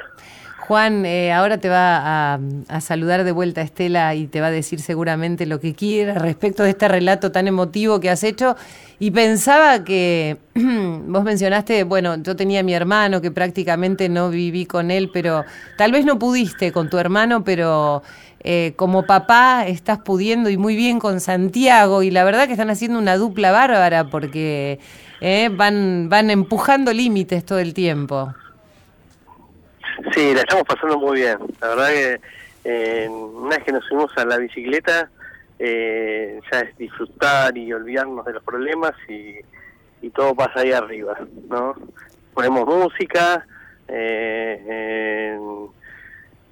Juan, 0.58 1.04
eh, 1.06 1.32
ahora 1.32 1.58
te 1.58 1.68
va 1.68 2.34
a, 2.34 2.40
a 2.68 2.80
saludar 2.80 3.24
de 3.24 3.32
vuelta 3.32 3.62
Estela 3.62 4.14
y 4.14 4.28
te 4.28 4.40
va 4.40 4.46
a 4.46 4.50
decir 4.52 4.80
seguramente 4.80 5.44
lo 5.44 5.58
que 5.58 5.74
quiera 5.74 6.14
respecto 6.14 6.62
de 6.62 6.70
este 6.70 6.86
relato 6.86 7.32
tan 7.32 7.48
emotivo 7.48 7.98
que 7.98 8.10
has 8.10 8.22
hecho. 8.22 8.54
Y 9.00 9.10
pensaba 9.10 9.82
que 9.82 10.36
vos 10.54 11.24
mencionaste, 11.24 11.82
bueno, 11.82 12.14
yo 12.22 12.36
tenía 12.36 12.60
a 12.60 12.62
mi 12.62 12.74
hermano 12.74 13.20
que 13.20 13.32
prácticamente 13.32 14.08
no 14.08 14.30
viví 14.30 14.64
con 14.66 14.92
él, 14.92 15.10
pero 15.12 15.44
tal 15.76 15.90
vez 15.90 16.04
no 16.04 16.20
pudiste 16.20 16.70
con 16.70 16.88
tu 16.88 16.98
hermano, 16.98 17.42
pero 17.42 18.04
eh, 18.44 18.74
como 18.76 19.04
papá 19.04 19.66
estás 19.66 19.98
pudiendo 19.98 20.48
y 20.48 20.56
muy 20.56 20.76
bien 20.76 21.00
con 21.00 21.20
Santiago 21.20 22.04
y 22.04 22.10
la 22.12 22.22
verdad 22.22 22.46
que 22.46 22.52
están 22.52 22.70
haciendo 22.70 23.00
una 23.00 23.16
dupla 23.16 23.50
bárbara 23.50 24.10
porque 24.10 24.78
eh, 25.20 25.50
van, 25.52 26.08
van 26.08 26.30
empujando 26.30 26.92
límites 26.92 27.44
todo 27.44 27.58
el 27.58 27.74
tiempo. 27.74 28.32
Sí, 30.14 30.34
la 30.34 30.40
estamos 30.42 30.64
pasando 30.64 30.98
muy 30.98 31.20
bien. 31.20 31.38
La 31.60 31.68
verdad 31.68 31.88
que 31.88 32.20
eh, 32.64 33.08
una 33.08 33.56
vez 33.56 33.64
que 33.64 33.72
nos 33.72 33.84
subimos 33.86 34.16
a 34.16 34.24
la 34.24 34.36
bicicleta, 34.38 35.10
eh, 35.58 36.40
ya 36.50 36.60
es 36.60 36.76
disfrutar 36.76 37.56
y 37.56 37.72
olvidarnos 37.72 38.24
de 38.26 38.32
los 38.34 38.42
problemas 38.42 38.92
y, 39.08 39.36
y 40.02 40.10
todo 40.10 40.34
pasa 40.34 40.60
ahí 40.60 40.72
arriba, 40.72 41.16
¿no? 41.48 41.74
Ponemos 42.34 42.66
música, 42.66 43.46
eh, 43.88 44.62
eh, 44.68 45.38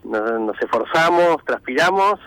nos, 0.05 0.40
nos 0.40 0.61
esforzamos, 0.62 1.44
transpiramos 1.44 2.20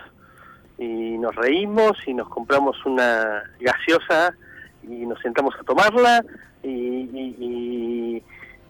y 0.78 1.18
nos 1.18 1.36
reímos 1.36 1.94
y 2.06 2.14
nos 2.14 2.28
compramos 2.30 2.76
una 2.86 3.44
gaseosa 3.60 4.36
y 4.84 5.06
nos 5.06 5.20
sentamos 5.22 5.56
a 5.60 5.64
tomarla 5.64 6.24
y, 6.62 6.70
y, 6.70 7.36
y- 7.40 8.24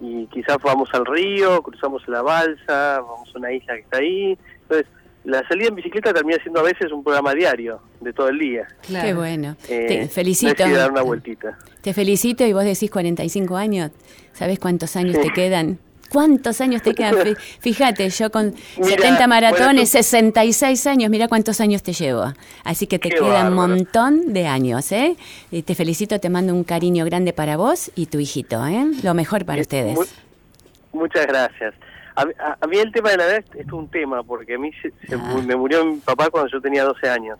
y 0.04 0.28
quizás 0.28 0.58
vamos 0.62 0.89
al 0.94 1.06
río, 1.06 1.62
cruzamos 1.63 2.06
la 2.08 2.22
balsa, 2.22 3.00
vamos 3.00 3.30
a 3.34 3.38
una 3.39 3.54
isla 3.54 3.76
que 3.76 3.82
está 3.82 3.98
ahí. 4.00 4.38
Entonces, 4.63 4.86
la 5.24 5.48
salida 5.48 5.70
en 5.70 5.76
bicicleta 5.76 6.13
termina 6.13 6.38
siendo 6.44 6.60
a 6.60 6.63
veces 6.63 6.92
un 6.92 7.02
programa 7.04 7.34
diario 7.34 7.80
de 8.02 8.12
todo 8.12 8.28
el 8.28 8.38
día. 8.38 8.68
Qué 8.86 9.13
bueno. 9.13 9.56
Eh, 9.70 9.86
Te 9.88 10.08
felicito. 10.10 10.54
dar 10.70 10.92
una 10.92 11.02
vueltita. 11.02 11.58
Te 11.82 11.94
felicito 11.94 12.46
y 12.46 12.52
vos 12.52 12.66
decís 12.66 12.92
45 12.92 13.56
años. 13.56 13.92
¿Sabés 14.34 14.60
cuántos 14.60 14.96
años 14.98 15.16
Sí. 15.16 15.22
te 15.22 15.30
quedan? 15.30 15.80
¿Cuántos 16.13 16.62
años 16.62 16.82
te 16.84 16.93
quedan? 16.93 17.15
Fí- 17.15 17.36
Fíjate, 17.60 18.10
yo 18.10 18.32
con 18.32 18.54
Mira, 18.78 18.89
70 19.02 19.28
maratones, 19.28 19.65
bueno, 19.65 19.82
tú- 19.82 19.88
66 19.88 20.88
años, 20.88 21.10
mira 21.10 21.28
cuántos 21.28 21.60
años 21.60 21.82
te 21.84 21.91
llevo. 21.93 22.32
Así 22.63 22.86
que 22.88 22.99
te 22.99 23.10
Qué 23.10 23.15
queda 23.17 23.47
un 23.47 23.56
montón 23.56 24.32
de 24.34 24.45
años, 24.47 24.91
¿eh? 24.91 25.15
Y 25.52 25.63
te 25.63 25.73
felicito, 25.76 26.19
te 26.19 26.30
mando 26.30 26.54
un 26.54 26.63
cariño 26.63 27.04
grande 27.06 27.34
para 27.34 27.58
vos 27.58 27.91
y 27.95 28.06
tu 28.06 28.19
hijito, 28.19 28.65
¿eh? 28.67 28.86
Lo 29.04 29.13
mejor 29.13 29.43
para 29.45 29.62
ustedes. 29.62 29.95
mu- 29.95 30.99
muchas 31.02 31.26
gracias. 31.28 31.73
A, 32.15 32.26
mí- 32.26 32.34
a- 32.39 32.58
a 32.62 32.67
mí 32.67 32.78
el 32.78 32.91
tema 32.91 33.10
de 33.10 33.17
la 33.17 33.26
edad 33.26 33.43
es, 33.56 33.71
un 33.71 33.88
tema, 33.89 34.21
porque 34.21 34.54
a 34.54 34.60
mí 34.60 34.69
se- 34.82 34.93
se 35.08 35.15
Ah. 35.15 35.41
me 35.43 35.56
murió 35.56 35.84
mi 35.84 35.97
papá 35.97 36.30
cuando 36.30 36.52
yo 36.52 36.62
tenía 36.62 36.84
12 36.84 37.10
años. 37.10 37.39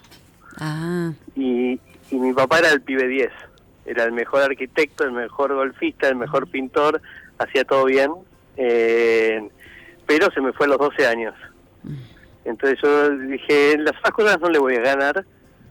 Ah, 0.58 1.12
Y, 1.36 1.80
y 2.10 2.16
mi 2.16 2.34
papá 2.34 2.58
era 2.60 2.70
el 2.72 2.82
pibe 2.82 3.08
10. 3.08 3.30
Era 3.86 4.04
el 4.06 4.12
mejor 4.14 4.42
arquitecto, 4.42 5.04
el 5.04 5.12
mejor 5.12 5.54
golfista, 5.54 6.08
el 6.08 6.16
mejor 6.16 6.48
pintor, 6.48 7.02
hacía 7.38 7.66
todo 7.66 7.86
bien. 7.86 8.12
Eh, 8.58 9.48
pero 10.06 10.30
se 10.32 10.42
me 10.42 10.54
fue 10.54 10.66
a 10.66 10.70
los 10.70 10.78
12 10.78 11.08
años. 11.08 11.34
Entonces 12.46 12.78
yo 12.84 13.10
dije, 13.18 13.78
las 13.78 13.96
otras 14.00 14.12
cosas 14.14 14.40
no 14.42 14.50
le 14.50 14.60
voy 14.60 14.76
a 14.76 14.82
ganar, 14.82 15.26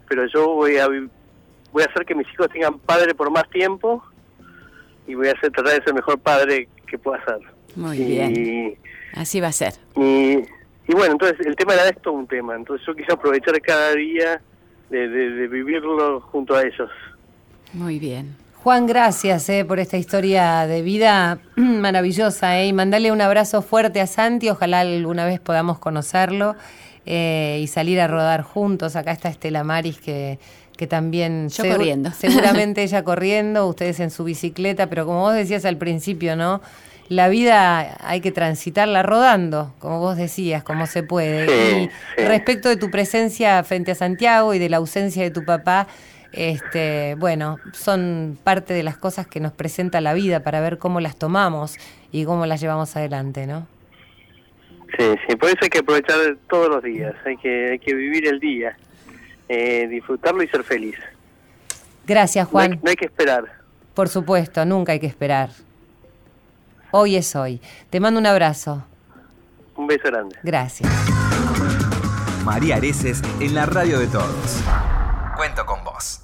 pero 0.09 0.27
yo 0.27 0.49
voy 0.55 0.79
a 0.79 0.88
voy 0.88 1.83
a 1.83 1.87
hacer 1.87 2.05
que 2.07 2.14
mis 2.14 2.27
hijos 2.33 2.49
tengan 2.51 2.79
padre 2.79 3.14
por 3.14 3.31
más 3.31 3.49
tiempo 3.51 4.03
y 5.07 5.14
voy 5.14 5.29
a 5.29 5.33
hacer 5.33 5.51
tratar 5.53 5.73
de 5.75 5.79
ser 5.81 5.88
el 5.88 5.95
mejor 5.95 6.18
padre 6.18 6.68
que 6.87 6.99
pueda 6.99 7.23
ser. 7.25 7.38
muy 7.77 7.99
y, 7.99 8.05
bien. 8.05 8.79
Así 9.14 9.40
va 9.40 9.49
a 9.49 9.53
ser. 9.53 9.75
y, 9.97 10.38
y 10.88 10.95
bueno, 10.95 11.12
entonces 11.12 11.47
el 11.47 11.57
tema 11.57 11.73
de 11.73 11.77
la 11.79 11.83
edad 11.85 11.95
es 11.97 12.03
todo 12.03 12.14
un 12.14 12.27
tema. 12.27 12.55
Entonces 12.57 12.87
yo 12.87 12.95
quise 12.95 13.12
aprovechar 13.12 13.61
cada 13.61 13.95
día 13.95 14.40
de, 14.90 15.09
de- 15.09 15.31
de 15.31 15.49
vivirlo 15.49 16.21
junto 16.21 16.55
a 16.57 16.62
ellos. 16.62 16.90
Muy 17.75 17.99
bien. 17.99 18.35
Juan, 18.62 18.87
gracias 18.87 19.48
eh, 19.48 19.64
por 19.64 19.81
esta 19.81 19.96
historia 19.96 20.68
de 20.68 20.83
vida 20.83 21.40
maravillosa 21.57 22.61
eh, 22.61 22.68
y 22.68 22.72
mandale 22.72 23.11
un 23.11 23.20
abrazo 23.20 23.61
fuerte 23.61 24.01
a 24.01 24.07
Santi, 24.07 24.51
ojalá 24.51 24.81
alguna 24.81 25.25
vez 25.25 25.40
podamos 25.40 25.81
conocerlo 25.81 26.55
eh, 27.05 27.59
y 27.61 27.66
salir 27.66 28.01
a 28.01 28.07
rodar 28.07 28.42
juntos. 28.42 28.94
Acá 28.94 29.11
está 29.11 29.31
Estela 29.31 29.64
Maris 29.64 29.98
que, 29.98 30.38
que 30.77 30.87
también... 30.87 31.48
Yo 31.48 31.68
corriendo. 31.68 32.12
Seguramente 32.16 32.85
ella 32.85 33.03
corriendo, 33.03 33.66
ustedes 33.66 33.98
en 33.98 34.12
su 34.12 34.22
bicicleta, 34.22 34.87
pero 34.87 35.07
como 35.07 35.22
vos 35.22 35.35
decías 35.35 35.64
al 35.64 35.77
principio, 35.77 36.37
¿no? 36.37 36.61
La 37.09 37.29
vida 37.29 37.96
hay 38.07 38.20
que 38.20 38.31
transitarla 38.31 39.03
rodando, 39.03 39.75
como 39.81 39.98
vos 39.98 40.16
decías, 40.16 40.62
como 40.62 40.87
se 40.87 41.03
puede. 41.03 41.48
Sí, 41.48 41.53
y 41.83 42.20
sí. 42.20 42.27
respecto 42.29 42.68
de 42.68 42.77
tu 42.77 42.92
presencia 42.92 43.64
frente 43.64 43.90
a 43.90 43.94
Santiago 43.96 44.55
y 44.55 44.61
de 44.61 44.68
la 44.68 44.77
ausencia 44.77 45.25
de 45.25 45.33
tu 45.33 45.44
papá, 45.44 45.88
este, 46.33 47.14
bueno, 47.18 47.59
son 47.73 48.38
parte 48.42 48.75
de 48.75 48.83
las 48.83 48.97
cosas 48.97 49.27
que 49.27 49.40
nos 49.40 49.53
presenta 49.53 50.01
la 50.01 50.14
vida 50.14 50.40
para 50.40 50.61
ver 50.61 50.79
cómo 50.79 51.01
las 51.01 51.16
tomamos 51.16 51.77
y 52.11 52.25
cómo 52.25 52.47
las 52.47 52.61
llevamos 52.61 52.97
adelante, 52.97 53.47
¿no? 53.47 53.66
Sí, 54.99 55.05
sí, 55.27 55.37
por 55.37 55.49
eso 55.49 55.59
hay 55.62 55.71
que 55.71 55.79
aprovechar 55.79 56.16
todos 56.51 56.68
los 56.68 56.83
días, 56.83 57.14
hay 57.25 57.37
que, 57.38 57.71
hay 57.71 57.79
que 57.79 57.95
vivir 57.95 58.27
el 58.27 58.38
día, 58.40 58.77
eh, 59.49 59.87
disfrutarlo 59.88 60.42
y 60.42 60.49
ser 60.49 60.64
feliz. 60.64 60.97
Gracias, 62.07 62.53
No 62.53 62.59
hay, 62.59 62.68
Juan. 62.68 62.81
no 62.83 62.90
hay 62.90 62.97
que 62.97 63.07
esperar. 63.07 63.45
Por 63.95 64.09
supuesto, 64.09 64.64
nunca 64.64 64.92
hay 64.92 65.01
que 65.01 65.07
esperar. 65.07 65.51
Hoy 66.90 67.16
es 67.16 67.35
hoy. 67.37 67.61
Te 67.88 68.01
mando 68.01 68.21
un 68.21 68.27
abrazo. 68.27 68.85
Un 69.77 69.87
beso 69.87 70.09
grande. 70.09 70.37
Gracias. 70.42 70.90
María 72.45 72.77
Areces 72.77 73.23
en 73.40 73.55
la 73.55 73.64
radio 73.66 73.99
de 73.99 74.09
todos 74.09 74.62
cuento 75.43 75.67
con 75.67 75.83
vos. 75.83 76.21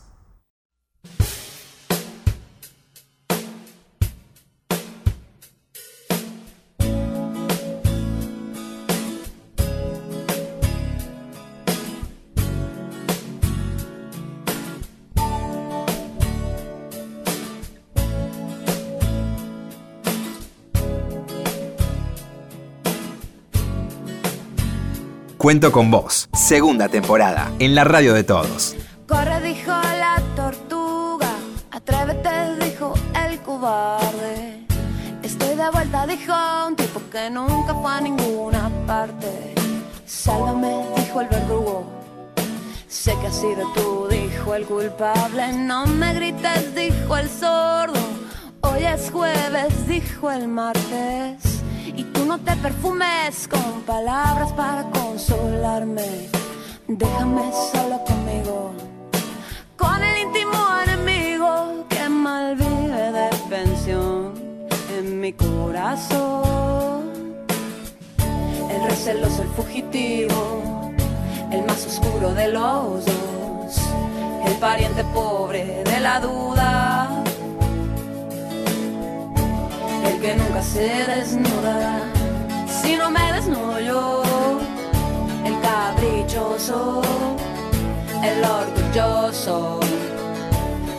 Cuento 25.37 25.73
con 25.73 25.91
vos, 25.91 26.29
segunda 26.35 26.89
temporada, 26.89 27.51
en 27.59 27.75
la 27.75 27.83
radio 27.83 28.15
de 28.15 28.23
todos. 28.23 28.77
Vuelta, 35.71 36.07
dijo 36.07 36.33
un 36.67 36.77
tipo 36.77 37.01
que 37.11 37.31
nunca 37.31 37.75
fue 37.75 37.93
a 37.93 38.01
ninguna 38.01 38.71
parte. 38.87 39.55
Sálvame, 40.07 40.87
dijo 40.97 41.21
el 41.21 41.29
verdugo. 41.29 41.85
Sé 42.89 43.15
que 43.21 43.27
has 43.27 43.37
sido 43.37 43.71
tú, 43.75 44.09
dijo 44.09 44.55
el 44.55 44.65
culpable. 44.65 45.53
No 45.53 45.87
me 45.87 46.15
grites, 46.15 46.75
dijo 46.75 47.17
el 47.17 47.29
sordo. 47.29 48.01
Hoy 48.63 48.85
es 48.85 49.11
jueves, 49.11 49.87
dijo 49.87 50.31
el 50.31 50.49
martes. 50.49 51.63
Y 51.85 52.05
tú 52.05 52.25
no 52.25 52.39
te 52.39 52.55
perfumes 52.57 53.49
con 53.49 53.83
palabras 53.83 54.53
para 54.53 54.85
consolarme. 54.91 56.29
Déjame 56.87 57.51
solo 57.73 58.03
conmigo, 58.05 58.73
con 59.77 60.03
el 60.03 60.19
íntimo 60.27 60.81
enemigo 60.87 61.85
que 61.89 62.09
mal 62.09 62.57
vive 62.57 63.13
de 63.13 63.29
pensión 63.51 64.28
mi 65.11 65.33
corazón. 65.33 67.03
El 68.71 68.91
receloso, 68.91 69.43
el 69.43 69.49
fugitivo, 69.49 70.93
el 71.51 71.65
más 71.65 71.87
oscuro 71.87 72.35
de 72.35 72.49
los 72.49 73.05
dos, 73.05 73.81
el 74.47 74.55
pariente 74.55 75.05
pobre 75.15 75.83
de 75.85 76.01
la 76.01 76.21
duda 76.21 77.25
el 80.09 80.21
que 80.21 80.35
nunca 80.35 80.63
se 80.63 81.05
desnuda. 81.05 82.01
Si 82.67 82.97
no 82.97 83.11
me 83.11 83.33
desnudo 83.33 84.23
el 85.45 85.61
caprichoso, 85.61 87.03
el 88.23 88.45
orgulloso, 88.45 89.81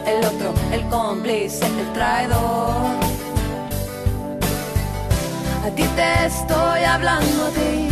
el 0.05 0.26
otro, 0.26 0.53
el 0.72 0.84
cómplice, 0.89 1.66
el 1.66 1.93
traidor. 1.93 3.09
A 5.70 5.72
ti 5.72 5.84
te 5.95 6.26
estoy 6.26 6.84
hablando 6.84 7.45
a 7.45 7.49
ti, 7.51 7.89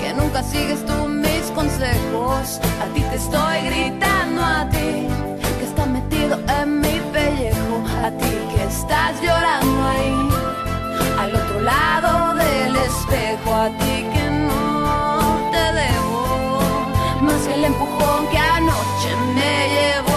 que 0.00 0.14
nunca 0.14 0.44
sigues 0.44 0.86
tú 0.86 1.08
mis 1.08 1.50
consejos. 1.50 2.60
A 2.80 2.86
ti 2.94 3.00
te 3.10 3.16
estoy 3.16 3.62
gritando 3.64 4.40
a 4.40 4.68
ti, 4.70 5.08
que 5.58 5.64
está 5.64 5.86
metido 5.86 6.38
en 6.60 6.80
mi 6.82 7.00
pellejo. 7.12 7.82
A 8.00 8.12
ti 8.12 8.32
que 8.54 8.62
estás 8.62 9.20
llorando 9.20 9.82
ahí, 9.88 10.28
al 11.18 11.34
otro 11.34 11.62
lado 11.62 12.34
del 12.36 12.76
espejo. 12.76 13.52
A 13.52 13.68
ti 13.70 14.06
que 14.14 14.30
no 14.48 15.50
te 15.50 15.64
debo, 15.80 16.60
más 17.22 17.40
que 17.48 17.54
el 17.54 17.64
empujón 17.64 18.28
que 18.30 18.38
anoche 18.38 19.10
me 19.34 19.68
llevó 19.74 20.13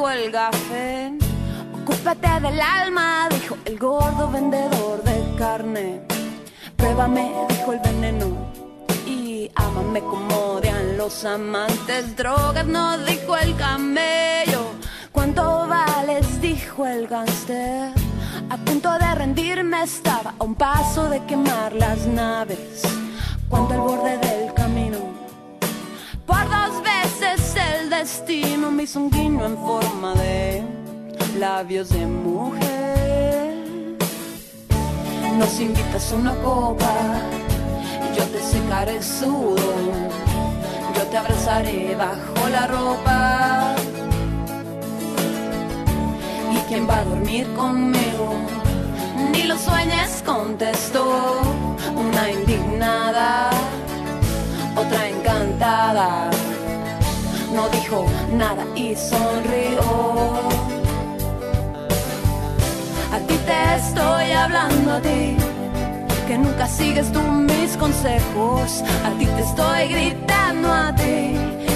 dijo 0.00 0.10
el 0.10 0.30
gafé. 0.32 1.12
Ocúpate 1.74 2.40
del 2.40 2.58
alma, 2.58 3.28
dijo 3.30 3.56
el 3.66 3.78
gordo 3.78 4.30
vendedor 4.30 5.02
de 5.02 5.36
carne. 5.36 6.00
Pruébame, 6.76 7.30
dijo 7.50 7.72
el 7.74 7.80
veneno. 7.80 8.26
Y 9.06 9.50
ámame 9.54 10.00
como 10.00 10.54
odian 10.54 10.96
los 10.96 11.24
amantes. 11.26 12.16
Drogas, 12.16 12.66
no 12.66 12.96
dijo 12.98 13.36
el 13.36 13.54
camello. 13.56 14.72
¿Cuánto 15.12 15.66
vales? 15.68 16.40
dijo 16.40 16.86
el 16.86 17.06
gánster. 17.06 17.92
A 18.48 18.56
punto 18.56 18.90
de 18.98 19.14
rendirme 19.14 19.82
estaba 19.82 20.34
a 20.38 20.44
un 20.44 20.54
paso 20.54 21.10
de 21.10 21.22
quemar 21.26 21.74
las 21.74 22.06
naves. 22.06 22.82
Cuando 23.50 23.74
al 23.74 23.80
borde 23.80 24.16
del 24.16 24.54
destino 28.00 28.68
un 28.68 29.10
guiño 29.10 29.44
en 29.44 29.58
forma 29.58 30.14
de 30.14 30.62
labios 31.38 31.90
de 31.90 32.06
mujer. 32.06 33.54
Nos 35.38 35.60
invitas 35.60 36.10
una 36.12 36.34
copa, 36.36 36.94
yo 38.16 38.24
te 38.24 38.40
secaré 38.40 38.96
el 38.96 39.02
sudor, 39.02 40.08
yo 40.96 41.02
te 41.10 41.16
abrazaré 41.18 41.94
bajo 41.94 42.48
la 42.48 42.66
ropa. 42.68 43.74
¿Y 46.54 46.58
quién 46.68 46.88
va 46.88 47.00
a 47.00 47.04
dormir 47.04 47.46
conmigo? 47.52 48.34
Ni 49.30 49.42
lo 49.42 49.58
sueñes, 49.58 50.22
contestó 50.24 51.42
una 51.94 52.30
indignada 52.30 53.50
otra 54.74 55.06
encantada. 55.06 56.30
No 57.54 57.68
dijo 57.68 58.06
nada 58.32 58.64
y 58.76 58.94
sonrió. 58.94 59.80
A 63.12 63.18
ti 63.26 63.36
te 63.44 63.74
estoy 63.76 64.30
hablando 64.32 64.92
a 64.92 65.00
ti, 65.00 65.36
que 66.28 66.38
nunca 66.38 66.66
sigues 66.68 67.10
tú 67.12 67.20
mis 67.20 67.76
consejos. 67.76 68.82
A 69.04 69.10
ti 69.18 69.26
te 69.26 69.42
estoy 69.42 69.88
gritando 69.88 70.72
a 70.72 70.94
ti, 70.94 71.34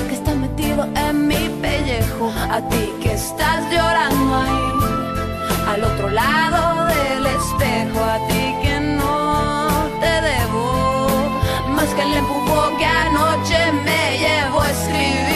que 0.09 0.15
estás 0.15 0.37
metido 0.37 0.87
en 0.95 1.27
mi 1.27 1.49
pellejo. 1.61 2.33
A 2.51 2.61
ti 2.69 2.93
que 3.03 3.13
estás 3.15 3.65
llorando 3.71 4.35
ahí, 4.37 5.75
al 5.75 5.85
otro 5.85 6.09
lado 6.11 6.87
del 6.87 7.27
espejo. 7.27 8.05
A 8.05 8.19
ti 8.29 8.55
que 8.63 8.81
no 8.81 9.69
te 10.01 10.21
debo 10.31 10.65
más 11.75 11.89
que 11.95 12.03
el 12.03 12.15
empujón 12.15 12.77
que 12.79 12.87
anoche 12.87 13.73
me 13.85 14.19
llevó 14.19 14.61
a 14.61 14.71
escribir 14.71 15.34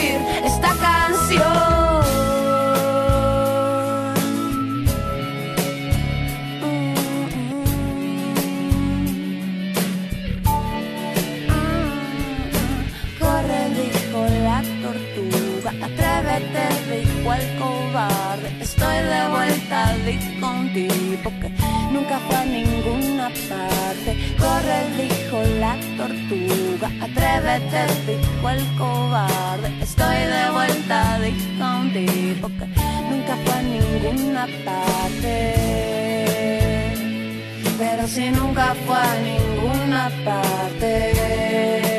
atrévete, 15.69 16.65
dijo 16.91 17.33
el 17.33 17.59
cobarde. 17.59 18.49
Estoy 18.61 18.97
de 18.97 19.29
vuelta, 19.29 19.97
dijo 20.07 20.51
un 20.51 20.73
tipo 20.73 21.31
que 21.41 21.49
nunca 21.93 22.19
fue 22.27 22.37
a 22.37 22.45
ninguna 22.45 23.31
parte. 23.49 24.11
Corre, 24.39 24.79
dijo 24.97 25.43
la 25.61 25.77
tortuga, 25.97 26.89
atrévete, 27.05 27.81
dijo 28.07 28.49
el 28.49 28.65
cobarde. 28.77 29.69
Estoy 29.83 30.17
de 30.17 30.51
vuelta, 30.51 31.19
dijo 31.21 31.65
un 31.81 31.93
tipo 31.93 32.49
que 32.49 32.67
nunca 33.11 33.37
fue 33.45 33.55
a 33.55 33.63
ninguna 33.63 34.47
parte. 34.65 35.35
Pero 37.79 38.09
si 38.09 38.31
nunca 38.31 38.75
fue 38.87 38.97
a 38.97 39.15
ninguna 39.21 40.11
parte. 40.25 41.98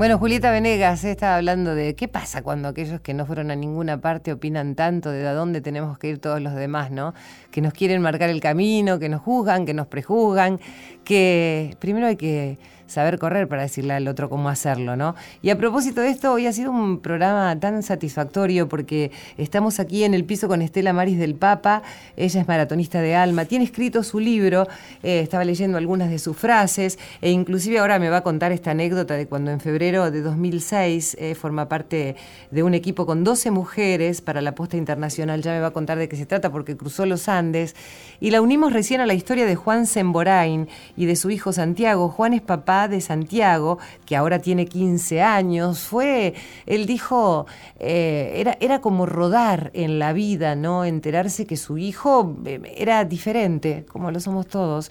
Bueno, 0.00 0.16
Julieta 0.16 0.50
Venegas 0.50 1.04
estaba 1.04 1.36
hablando 1.36 1.74
de 1.74 1.94
qué 1.94 2.08
pasa 2.08 2.40
cuando 2.40 2.68
aquellos 2.68 3.02
que 3.02 3.12
no 3.12 3.26
fueron 3.26 3.50
a 3.50 3.54
ninguna 3.54 4.00
parte 4.00 4.32
opinan 4.32 4.74
tanto 4.74 5.10
de 5.10 5.28
a 5.28 5.34
dónde 5.34 5.60
tenemos 5.60 5.98
que 5.98 6.08
ir 6.08 6.18
todos 6.18 6.40
los 6.40 6.54
demás, 6.54 6.90
¿no? 6.90 7.12
Que 7.50 7.60
nos 7.60 7.74
quieren 7.74 8.00
marcar 8.00 8.30
el 8.30 8.40
camino, 8.40 8.98
que 8.98 9.10
nos 9.10 9.20
juzgan, 9.20 9.66
que 9.66 9.74
nos 9.74 9.88
prejuzgan, 9.88 10.58
que 11.04 11.76
primero 11.80 12.06
hay 12.06 12.16
que 12.16 12.58
saber 12.90 13.18
correr 13.18 13.48
para 13.48 13.62
decirle 13.62 13.94
al 13.94 14.08
otro 14.08 14.28
cómo 14.28 14.48
hacerlo, 14.48 14.96
¿no? 14.96 15.14
Y 15.42 15.50
a 15.50 15.56
propósito 15.56 16.00
de 16.00 16.08
esto, 16.08 16.32
hoy 16.32 16.46
ha 16.46 16.52
sido 16.52 16.70
un 16.70 16.98
programa 16.98 17.58
tan 17.58 17.82
satisfactorio 17.82 18.68
porque 18.68 19.12
estamos 19.38 19.80
aquí 19.80 20.04
en 20.04 20.12
el 20.12 20.24
piso 20.24 20.48
con 20.48 20.60
Estela 20.60 20.92
Maris 20.92 21.18
del 21.18 21.34
Papa, 21.34 21.82
ella 22.16 22.40
es 22.40 22.48
maratonista 22.48 23.00
de 23.00 23.14
alma, 23.14 23.44
tiene 23.44 23.64
escrito 23.64 24.02
su 24.02 24.18
libro, 24.18 24.66
eh, 25.02 25.20
estaba 25.20 25.44
leyendo 25.44 25.78
algunas 25.78 26.10
de 26.10 26.18
sus 26.18 26.36
frases 26.36 26.98
e 27.20 27.30
inclusive 27.30 27.78
ahora 27.78 27.98
me 27.98 28.10
va 28.10 28.18
a 28.18 28.22
contar 28.22 28.52
esta 28.52 28.72
anécdota 28.72 29.14
de 29.14 29.26
cuando 29.26 29.50
en 29.50 29.60
febrero 29.60 30.10
de 30.10 30.20
2006 30.20 31.16
eh, 31.18 31.34
forma 31.34 31.68
parte 31.68 32.16
de 32.50 32.62
un 32.62 32.74
equipo 32.74 33.06
con 33.06 33.22
12 33.22 33.50
mujeres 33.50 34.20
para 34.20 34.40
la 34.40 34.54
posta 34.54 34.76
internacional, 34.76 35.42
ya 35.42 35.52
me 35.52 35.60
va 35.60 35.68
a 35.68 35.72
contar 35.72 35.98
de 35.98 36.08
qué 36.08 36.16
se 36.16 36.26
trata 36.26 36.50
porque 36.50 36.76
cruzó 36.76 37.06
los 37.06 37.28
Andes 37.28 37.76
y 38.18 38.30
la 38.30 38.40
unimos 38.40 38.72
recién 38.72 39.00
a 39.00 39.06
la 39.06 39.14
historia 39.14 39.46
de 39.46 39.54
Juan 39.54 39.86
Semborain 39.86 40.68
y 40.96 41.06
de 41.06 41.16
su 41.16 41.30
hijo 41.30 41.52
Santiago. 41.52 42.08
Juan 42.08 42.34
es 42.34 42.42
papá 42.42 42.79
de 42.88 43.00
Santiago, 43.00 43.78
que 44.06 44.16
ahora 44.16 44.38
tiene 44.40 44.66
15 44.66 45.22
años, 45.22 45.80
fue, 45.80 46.34
él 46.66 46.86
dijo, 46.86 47.46
eh, 47.78 48.34
era, 48.36 48.56
era 48.60 48.80
como 48.80 49.06
rodar 49.06 49.70
en 49.74 49.98
la 49.98 50.12
vida, 50.12 50.54
¿no? 50.54 50.84
Enterarse 50.84 51.46
que 51.46 51.56
su 51.56 51.78
hijo 51.78 52.36
eh, 52.44 52.60
era 52.76 53.04
diferente, 53.04 53.84
como 53.90 54.10
lo 54.10 54.20
somos 54.20 54.46
todos. 54.46 54.90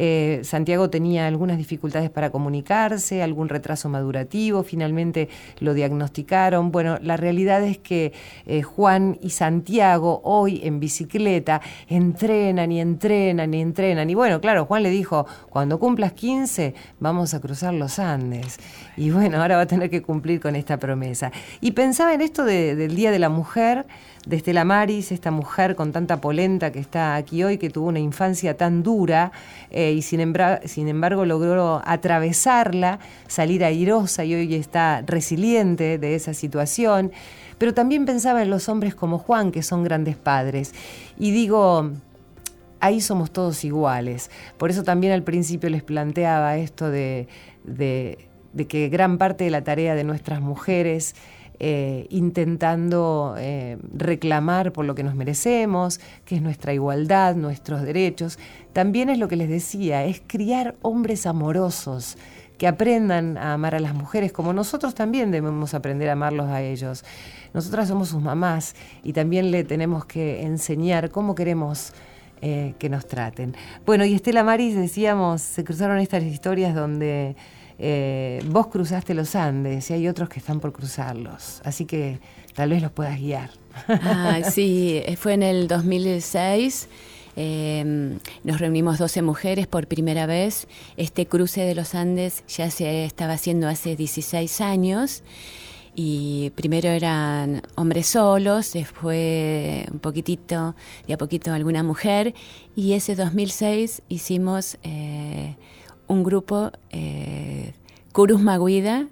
Eh, 0.00 0.42
Santiago 0.44 0.90
tenía 0.90 1.26
algunas 1.26 1.58
dificultades 1.58 2.08
para 2.08 2.30
comunicarse, 2.30 3.20
algún 3.20 3.48
retraso 3.48 3.88
madurativo, 3.88 4.62
finalmente 4.62 5.28
lo 5.58 5.74
diagnosticaron. 5.74 6.70
Bueno, 6.70 6.98
la 7.02 7.16
realidad 7.16 7.64
es 7.64 7.78
que 7.78 8.12
eh, 8.46 8.62
Juan 8.62 9.18
y 9.20 9.30
Santiago 9.30 10.20
hoy 10.22 10.60
en 10.62 10.78
bicicleta 10.78 11.60
entrenan 11.88 12.70
y 12.70 12.80
entrenan 12.80 13.52
y 13.52 13.60
entrenan. 13.60 14.08
Y 14.08 14.14
bueno, 14.14 14.40
claro, 14.40 14.66
Juan 14.66 14.84
le 14.84 14.90
dijo, 14.90 15.26
cuando 15.50 15.80
cumplas 15.80 16.12
15 16.12 16.74
vamos 17.00 17.34
a 17.34 17.40
cruzar 17.40 17.74
los 17.74 17.98
Andes. 17.98 18.58
Y 18.96 19.10
bueno, 19.10 19.42
ahora 19.42 19.56
va 19.56 19.62
a 19.62 19.66
tener 19.66 19.90
que 19.90 20.00
cumplir 20.00 20.38
con 20.38 20.54
esta 20.54 20.76
promesa. 20.76 21.32
Y 21.60 21.72
pensaba 21.72 22.14
en 22.14 22.20
esto 22.20 22.44
del 22.44 22.94
Día 22.94 23.10
de 23.10 23.18
la 23.18 23.30
Mujer 23.30 23.86
de 24.28 24.36
Estela 24.36 24.64
Maris, 24.64 25.10
esta 25.10 25.30
mujer 25.30 25.74
con 25.74 25.90
tanta 25.90 26.20
polenta 26.20 26.70
que 26.70 26.80
está 26.80 27.14
aquí 27.14 27.42
hoy, 27.44 27.56
que 27.56 27.70
tuvo 27.70 27.88
una 27.88 27.98
infancia 27.98 28.56
tan 28.58 28.82
dura 28.82 29.32
eh, 29.70 29.87
y 29.92 30.02
sin, 30.02 30.34
sin 30.64 30.88
embargo 30.88 31.24
logró 31.24 31.82
atravesarla, 31.84 32.98
salir 33.26 33.64
airosa 33.64 34.24
y 34.24 34.34
hoy 34.34 34.54
está 34.54 35.02
resiliente 35.06 35.98
de 35.98 36.14
esa 36.14 36.34
situación. 36.34 37.12
Pero 37.58 37.74
también 37.74 38.04
pensaba 38.04 38.42
en 38.42 38.50
los 38.50 38.68
hombres 38.68 38.94
como 38.94 39.18
Juan, 39.18 39.50
que 39.50 39.62
son 39.62 39.82
grandes 39.82 40.16
padres. 40.16 40.74
Y 41.18 41.32
digo, 41.32 41.90
ahí 42.80 43.00
somos 43.00 43.30
todos 43.30 43.64
iguales. 43.64 44.30
Por 44.56 44.70
eso 44.70 44.82
también 44.82 45.12
al 45.12 45.22
principio 45.22 45.68
les 45.70 45.82
planteaba 45.82 46.56
esto 46.56 46.90
de, 46.90 47.28
de 47.64 48.66
que 48.68 48.88
gran 48.88 49.18
parte 49.18 49.44
de 49.44 49.50
la 49.50 49.64
tarea 49.64 49.94
de 49.94 50.04
nuestras 50.04 50.40
mujeres 50.40 51.14
eh, 51.60 52.06
intentando 52.10 53.34
eh, 53.36 53.78
reclamar 53.92 54.72
por 54.72 54.84
lo 54.84 54.94
que 54.94 55.02
nos 55.02 55.14
merecemos, 55.14 56.00
que 56.24 56.36
es 56.36 56.42
nuestra 56.42 56.72
igualdad, 56.72 57.34
nuestros 57.34 57.82
derechos. 57.82 58.38
También 58.72 59.10
es 59.10 59.18
lo 59.18 59.26
que 59.26 59.36
les 59.36 59.48
decía, 59.48 60.04
es 60.04 60.22
criar 60.26 60.76
hombres 60.82 61.26
amorosos 61.26 62.16
que 62.58 62.66
aprendan 62.66 63.38
a 63.38 63.54
amar 63.54 63.74
a 63.74 63.80
las 63.80 63.94
mujeres, 63.94 64.32
como 64.32 64.52
nosotros 64.52 64.94
también 64.94 65.30
debemos 65.30 65.74
aprender 65.74 66.08
a 66.08 66.12
amarlos 66.12 66.48
a 66.48 66.62
ellos. 66.62 67.04
Nosotras 67.54 67.88
somos 67.88 68.08
sus 68.08 68.22
mamás 68.22 68.74
y 69.02 69.12
también 69.12 69.50
le 69.50 69.64
tenemos 69.64 70.04
que 70.04 70.42
enseñar 70.42 71.10
cómo 71.10 71.34
queremos 71.34 71.92
eh, 72.40 72.74
que 72.78 72.88
nos 72.88 73.06
traten. 73.06 73.56
Bueno, 73.84 74.04
y 74.04 74.14
Estela 74.14 74.44
Maris, 74.44 74.76
decíamos, 74.76 75.42
se 75.42 75.64
cruzaron 75.64 75.98
estas 75.98 76.22
historias 76.22 76.72
donde 76.74 77.34
eh, 77.78 78.42
vos 78.46 78.66
cruzaste 78.68 79.14
los 79.14 79.34
Andes 79.36 79.90
y 79.90 79.94
hay 79.94 80.08
otros 80.08 80.28
que 80.28 80.40
están 80.40 80.60
por 80.60 80.72
cruzarlos, 80.72 81.60
así 81.64 81.84
que 81.84 82.18
tal 82.54 82.70
vez 82.70 82.82
los 82.82 82.90
puedas 82.90 83.18
guiar. 83.18 83.50
Ah, 83.88 84.40
sí, 84.50 85.00
eh, 85.06 85.16
fue 85.16 85.34
en 85.34 85.42
el 85.42 85.68
2006. 85.68 86.88
Em, 87.40 88.18
nos 88.42 88.58
reunimos 88.58 88.98
12 88.98 89.22
mujeres 89.22 89.68
por 89.68 89.86
primera 89.86 90.26
vez. 90.26 90.66
Este 90.96 91.26
cruce 91.26 91.60
de 91.60 91.76
los 91.76 91.94
Andes 91.94 92.42
ya 92.48 92.68
se 92.68 93.04
estaba 93.04 93.34
haciendo 93.34 93.68
hace 93.68 93.94
16 93.94 94.60
años. 94.60 95.22
Y 95.94 96.50
primero 96.56 96.88
eran 96.88 97.62
hombres 97.76 98.08
solos, 98.08 98.72
después 98.72 99.88
un 99.90 99.98
poquitito, 100.00 100.74
de 101.06 101.14
a 101.14 101.18
poquito 101.18 101.52
alguna 101.52 101.84
mujer. 101.84 102.34
Y 102.74 102.94
ese 102.94 103.14
2006 103.14 104.02
hicimos 104.08 104.78
eh, 104.82 105.56
un 106.08 106.24
grupo, 106.24 106.72
eh, 106.90 107.37
Curus 108.12 108.40
Maguida, 108.40 109.06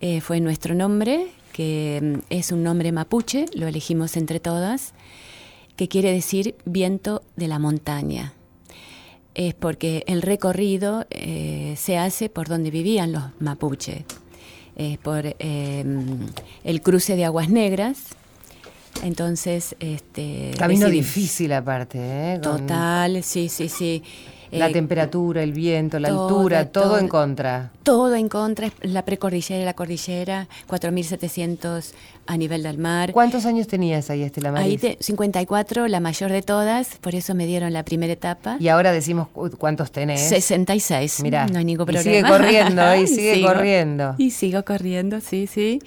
eh, 0.00 0.20
fue 0.20 0.40
nuestro 0.40 0.74
nombre, 0.74 1.28
que 1.52 2.00
mm, 2.02 2.18
es 2.30 2.52
un 2.52 2.62
nombre 2.62 2.92
mapuche, 2.92 3.46
lo 3.54 3.66
elegimos 3.66 4.16
entre 4.16 4.40
todas, 4.40 4.94
que 5.76 5.88
quiere 5.88 6.12
decir 6.12 6.56
viento 6.64 7.22
de 7.36 7.48
la 7.48 7.58
montaña. 7.58 8.32
Es 9.34 9.54
porque 9.54 10.04
el 10.06 10.22
recorrido 10.22 11.06
eh, 11.10 11.74
se 11.78 11.96
hace 11.96 12.28
por 12.28 12.48
donde 12.48 12.70
vivían 12.70 13.12
los 13.12 13.24
mapuche, 13.38 14.04
es 14.76 14.98
por 14.98 15.24
mm, 15.24 16.26
el 16.64 16.82
cruce 16.82 17.16
de 17.16 17.24
aguas 17.24 17.48
negras, 17.48 18.14
entonces, 19.02 19.74
este. 19.80 20.52
Camino 20.58 20.88
difícil 20.88 21.52
aparte, 21.52 21.98
¿eh? 21.98 22.38
Total, 22.38 23.22
sí, 23.22 23.48
sí, 23.48 23.68
sí. 23.68 24.02
La 24.52 24.68
eh, 24.68 24.72
temperatura, 24.72 25.42
el 25.42 25.52
viento, 25.52 25.98
la 25.98 26.08
altura, 26.08 26.66
todo, 26.66 26.98
en 26.98 27.08
contra. 27.08 27.70
Todo 27.82 28.14
en 28.14 28.28
contra, 28.28 28.70
la 28.82 29.04
precordillera 29.04 29.62
y 29.62 29.64
la 29.64 29.74
cordillera, 29.74 30.46
4.700 30.68 31.92
a 32.26 32.36
nivel 32.36 32.62
del 32.62 32.76
mar. 32.78 33.12
¿Cuántos 33.12 33.46
años 33.46 33.66
tenías 33.66 34.10
ahí, 34.10 34.22
Estela 34.22 34.52
Maris? 34.52 34.84
Ahí 34.84 34.96
54, 35.00 35.88
la 35.88 36.00
mayor 36.00 36.30
de 36.30 36.42
todas, 36.42 36.96
por 37.00 37.14
eso 37.14 37.34
me 37.34 37.46
dieron 37.46 37.72
la 37.72 37.82
primera 37.82 38.12
etapa. 38.12 38.56
Y 38.60 38.68
ahora 38.68 38.92
decimos 38.92 39.28
cuántos 39.58 39.90
tenés. 39.90 40.20
66, 40.20 41.22
Mirá, 41.22 41.46
no 41.46 41.58
hay 41.58 41.64
ningún 41.64 41.86
problema. 41.86 42.02
Y 42.02 42.14
sigue 42.14 42.28
corriendo, 42.28 42.94
y 42.94 43.06
sigue 43.06 43.42
corriendo. 43.42 44.14
Y 44.18 44.30
sigo 44.30 44.64
corriendo, 44.64 45.20
sí, 45.20 45.46
sí. 45.46 45.80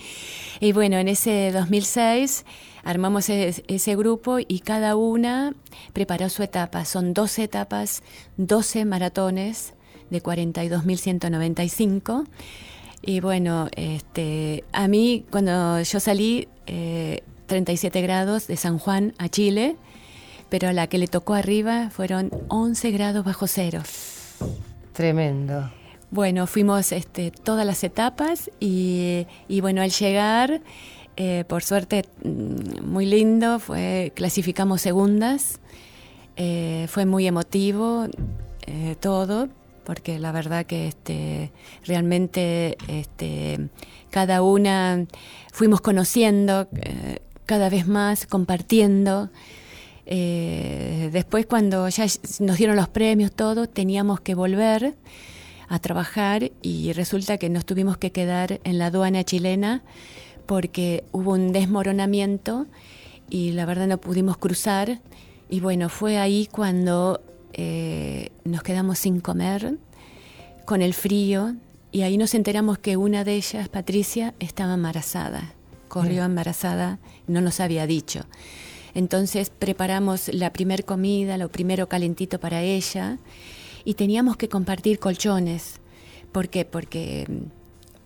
Y 0.60 0.72
bueno, 0.72 0.98
en 0.98 1.08
ese 1.08 1.52
2006 1.54 2.46
armamos 2.86 3.30
ese, 3.30 3.96
grupo 3.98 4.38
y 4.40 4.60
cada 4.60 4.96
una 4.96 5.54
preparó 5.92 6.30
su 6.30 6.44
etapa. 6.44 6.86
Son 6.86 7.14
12 7.14 7.44
etapas, 7.44 8.04
12 8.38 8.86
maratones 8.86 9.74
de 10.10 10.24
42.195. 10.24 12.26
Y 13.02 13.20
bueno, 13.20 13.68
este, 13.76 14.64
a 14.72 14.88
mí 14.88 15.26
cuando 15.30 15.82
yo 15.82 16.00
salí, 16.00 16.48
37 17.48 18.00
eh, 18.00 18.02
grados 18.02 18.48
de 18.48 18.56
San 18.56 18.78
Juan 18.78 19.14
a 19.18 19.28
Chile, 19.30 19.76
pero 20.50 20.70
a 20.70 20.74
la 20.74 20.88
que 20.88 21.00
le 21.00 21.08
tocó 21.08 21.34
arriba 21.34 21.90
fueron 21.90 22.32
11 22.48 22.92
grados 22.92 23.26
bajo 23.26 23.48
cero. 23.48 23.82
Tremendo. 24.94 25.70
Bueno, 26.12 26.46
fuimos 26.48 26.92
este, 26.92 27.32
todas 27.32 27.66
las 27.66 27.84
etapas 27.84 28.52
y, 28.60 29.26
y 29.48 29.62
bueno, 29.62 29.82
al 29.82 29.90
llegar 29.90 30.62
eh, 31.18 31.46
por 31.48 31.64
suerte, 31.64 32.04
mm, 32.24 32.84
muy 32.86 33.06
lindo, 33.06 33.60
fue, 33.60 34.12
clasificamos 34.16 34.82
segundas, 34.82 35.60
eh, 36.36 36.88
fue 36.90 37.06
muy 37.06 37.26
emotivo 37.26 38.08
eh, 38.68 38.96
todo, 39.00 39.48
porque 39.86 40.20
la 40.20 40.34
verdad 40.34 40.66
que 40.66 40.88
este, 40.88 41.52
realmente 41.86 42.78
este, 42.90 43.70
cada 44.10 44.42
una 44.42 45.06
fuimos 45.54 45.80
conociendo 45.80 46.68
cada 47.46 47.70
vez 47.70 47.88
más, 47.88 48.26
compartiendo. 48.26 49.30
después 50.06 51.46
cuando 51.46 51.88
ya 51.90 52.06
nos 52.40 52.58
dieron 52.58 52.76
los 52.76 52.90
premios, 52.90 53.32
todo, 53.32 53.68
teníamos 53.68 54.20
que 54.22 54.36
volver 54.36 54.96
a 55.70 55.80
trabajar 55.80 56.52
y 56.62 56.94
resulta 56.94 57.38
que 57.38 57.50
nos 57.50 57.66
tuvimos 57.66 57.98
que 57.98 58.12
quedar 58.12 58.60
en 58.64 58.80
la 58.80 58.88
aduana 58.88 59.24
chilena 59.24 59.84
porque 60.46 61.04
hubo 61.12 61.32
un 61.32 61.52
desmoronamiento 61.52 62.68
y 63.30 63.52
la 63.52 63.66
verdad 63.66 63.88
no 63.88 63.98
pudimos 63.98 64.38
cruzar. 64.38 65.02
Y 65.50 65.60
bueno, 65.60 65.90
fue 65.90 66.18
ahí 66.18 66.48
cuando 66.52 67.22
eh, 67.54 68.30
nos 68.44 68.64
quedamos 68.64 69.00
sin 69.00 69.20
comer, 69.20 69.78
con 70.66 70.82
el 70.82 70.94
frío, 70.94 71.56
y 71.92 72.02
ahí 72.02 72.18
nos 72.18 72.34
enteramos 72.34 72.78
que 72.78 72.98
una 72.98 73.24
de 73.24 73.36
ellas, 73.36 73.70
Patricia, 73.70 74.34
estaba 74.40 74.74
embarazada. 74.74 75.54
Corrió 75.88 76.26
embarazada, 76.26 77.00
no 77.28 77.40
nos 77.40 77.62
había 77.62 77.88
dicho. 77.88 78.26
Entonces 78.96 79.50
preparamos 79.50 80.34
la 80.34 80.52
primer 80.52 80.84
comida, 80.84 81.38
lo 81.38 81.50
primero 81.50 81.88
calentito 81.88 82.40
para 82.40 82.62
ella, 82.62 83.20
y 83.86 83.94
teníamos 83.94 84.36
que 84.36 84.50
compartir 84.50 85.00
colchones. 85.00 85.80
¿Por 86.32 86.50
qué? 86.50 86.66
Porque 86.66 87.28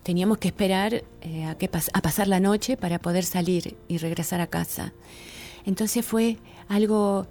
teníamos 0.02 0.38
que 0.38 0.48
esperar 0.48 1.04
eh, 1.22 1.44
a, 1.44 1.56
que 1.56 1.70
a 1.92 2.02
pasar 2.02 2.28
la 2.28 2.40
noche 2.40 2.76
para 2.76 2.98
poder 2.98 3.24
salir 3.24 3.76
y 3.88 3.98
regresar 3.98 4.40
a 4.40 4.46
casa. 4.46 4.92
Entonces 5.66 6.04
fue 6.04 6.38
algo 6.68 7.26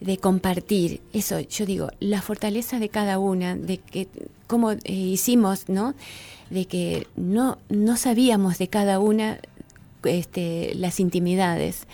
de 0.00 0.18
compartir, 0.18 1.00
eso 1.12 1.40
yo 1.40 1.66
digo, 1.66 1.90
la 2.00 2.22
fortaleza 2.22 2.78
de 2.78 2.88
cada 2.88 3.18
una, 3.18 3.56
de 3.56 3.78
que 3.78 4.08
cómo 4.46 4.72
eh, 4.72 4.80
hicimos, 4.84 5.68
¿no? 5.68 5.94
De 6.50 6.66
que 6.66 7.06
no, 7.16 7.58
no 7.68 7.96
sabíamos 7.96 8.58
de 8.58 8.68
cada 8.68 9.00
una 9.00 9.38
este, 10.04 10.72
las 10.74 11.00
intimidades. 11.00 11.86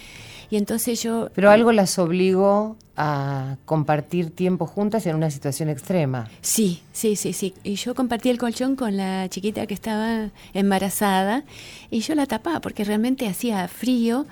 Y 0.55 0.57
entonces 0.57 1.03
yo... 1.03 1.31
Pero 1.35 1.51
algo 1.51 1.73
las 1.73 1.99
obligó 1.99 2.77
a 2.97 3.57
compartir 3.65 4.31
tiempo 4.31 4.67
juntas 4.67 5.05
en 5.05 5.17
una 5.17 5.29
situación 5.29 5.69
extrema. 5.69 6.31
Sí, 6.43 6.81
sí, 6.93 7.17
sí, 7.17 7.33
sí. 7.33 7.55
Y 7.65 7.75
yo 7.75 7.97
compartí 7.97 8.31
el 8.31 8.39
colchón 8.39 8.77
con 8.77 8.97
la 8.97 9.29
chiquita 9.29 9.67
que 9.67 9.75
estaba 9.75 10.31
embarazada 10.53 11.43
y 11.91 12.03
yo 12.03 12.15
la 12.15 12.27
tapaba 12.27 12.61
porque 12.61 12.85
realmente 12.85 13.27
hacía 13.27 13.67
frío 13.67 14.27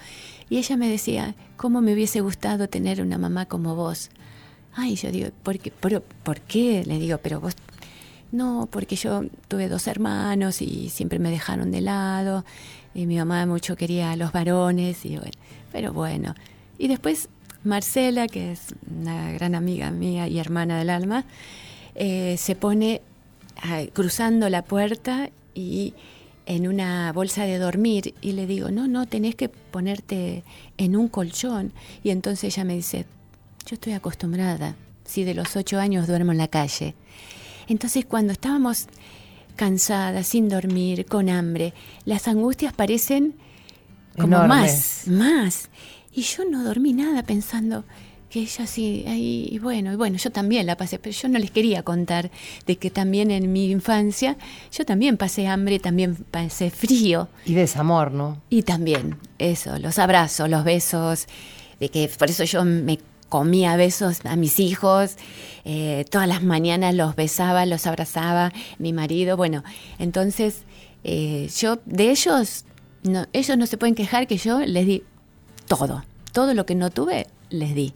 y 0.48 0.58
ella 0.58 0.76
me 0.76 0.88
decía, 0.88 1.34
¿cómo 1.56 1.80
me 1.80 1.92
hubiese 1.92 2.20
gustado 2.20 2.68
tener 2.68 3.02
una 3.02 3.18
mamá 3.18 3.46
como 3.46 3.74
vos? 3.74 4.08
Ay, 4.74 4.94
yo 4.94 5.10
digo, 5.10 5.30
¿por 5.42 5.58
qué? 5.58 5.72
¿Por, 5.72 6.02
¿por 6.02 6.40
qué? 6.42 6.84
Le 6.86 7.00
digo, 7.00 7.18
pero 7.20 7.40
vos 7.40 7.56
no, 8.30 8.68
porque 8.70 8.94
yo 8.94 9.24
tuve 9.48 9.68
dos 9.68 9.88
hermanos 9.88 10.62
y 10.62 10.88
siempre 10.88 11.18
me 11.18 11.30
dejaron 11.30 11.72
de 11.72 11.80
lado, 11.80 12.44
y 12.94 13.06
mi 13.06 13.16
mamá 13.16 13.44
mucho 13.44 13.76
quería 13.76 14.12
a 14.12 14.16
los 14.16 14.32
varones, 14.32 15.04
y 15.04 15.16
bueno, 15.16 15.32
pero 15.72 15.92
bueno. 15.92 16.34
Y 16.78 16.88
después 16.88 17.28
Marcela, 17.64 18.28
que 18.28 18.52
es 18.52 18.74
una 19.00 19.32
gran 19.32 19.54
amiga 19.54 19.90
mía 19.90 20.28
y 20.28 20.38
hermana 20.38 20.78
del 20.78 20.90
alma, 20.90 21.24
eh, 21.94 22.36
se 22.38 22.54
pone 22.54 23.00
ah, 23.62 23.82
cruzando 23.92 24.48
la 24.48 24.62
puerta 24.62 25.30
y 25.54 25.94
en 26.46 26.66
una 26.66 27.12
bolsa 27.12 27.44
de 27.44 27.58
dormir 27.58 28.14
y 28.20 28.32
le 28.32 28.46
digo, 28.46 28.70
no, 28.70 28.88
no, 28.88 29.06
tenés 29.06 29.36
que 29.36 29.48
ponerte 29.48 30.42
en 30.76 30.96
un 30.96 31.08
colchón. 31.08 31.72
Y 32.02 32.10
entonces 32.10 32.54
ella 32.54 32.64
me 32.64 32.74
dice, 32.74 33.06
yo 33.66 33.74
estoy 33.74 33.92
acostumbrada, 33.92 34.74
si 35.04 35.24
de 35.24 35.34
los 35.34 35.54
ocho 35.56 35.78
años 35.78 36.08
duermo 36.08 36.32
en 36.32 36.38
la 36.38 36.48
calle. 36.48 36.94
Entonces 37.68 38.04
cuando 38.04 38.32
estábamos 38.32 38.86
cansadas, 39.54 40.26
sin 40.26 40.48
dormir, 40.48 41.06
con 41.06 41.28
hambre, 41.28 41.74
las 42.04 42.26
angustias 42.26 42.72
parecen 42.72 43.34
como 44.16 44.46
más, 44.46 45.04
más. 45.06 45.68
Y 46.12 46.22
yo 46.22 46.44
no 46.44 46.62
dormí 46.64 46.92
nada 46.92 47.22
pensando 47.22 47.84
que 48.32 48.40
ella 48.40 48.66
sí, 48.66 49.04
ahí, 49.06 49.46
y 49.50 49.58
bueno, 49.58 49.92
y 49.92 49.96
bueno, 49.96 50.16
yo 50.16 50.32
también 50.32 50.64
la 50.66 50.78
pasé, 50.78 50.98
pero 50.98 51.14
yo 51.14 51.28
no 51.28 51.38
les 51.38 51.50
quería 51.50 51.82
contar 51.82 52.30
de 52.66 52.76
que 52.76 52.90
también 52.90 53.30
en 53.30 53.52
mi 53.52 53.70
infancia 53.70 54.38
yo 54.72 54.86
también 54.86 55.18
pasé 55.18 55.48
hambre, 55.48 55.78
también 55.78 56.16
pasé 56.30 56.70
frío. 56.70 57.28
Y 57.44 57.52
desamor, 57.52 58.10
¿no? 58.10 58.40
Y 58.48 58.62
también, 58.62 59.18
eso, 59.38 59.78
los 59.78 59.98
abrazos, 59.98 60.48
los 60.48 60.64
besos, 60.64 61.26
de 61.78 61.90
que 61.90 62.10
por 62.18 62.30
eso 62.30 62.44
yo 62.44 62.64
me 62.64 62.98
comía 63.28 63.76
besos 63.76 64.24
a 64.24 64.34
mis 64.36 64.60
hijos, 64.60 65.16
eh, 65.66 66.06
todas 66.10 66.26
las 66.26 66.42
mañanas 66.42 66.94
los 66.94 67.14
besaba, 67.14 67.66
los 67.66 67.86
abrazaba, 67.86 68.50
mi 68.78 68.94
marido, 68.94 69.36
bueno, 69.36 69.62
entonces 69.98 70.62
eh, 71.04 71.50
yo, 71.58 71.80
de 71.84 72.10
ellos, 72.10 72.64
no, 73.02 73.26
ellos 73.32 73.56
no 73.58 73.66
se 73.66 73.76
pueden 73.76 73.94
quejar 73.94 74.26
que 74.26 74.36
yo 74.36 74.60
les 74.60 74.86
di 74.86 75.02
todo, 75.66 76.04
todo 76.32 76.54
lo 76.54 76.66
que 76.66 76.74
no 76.74 76.90
tuve, 76.90 77.26
les 77.50 77.74
di. 77.74 77.92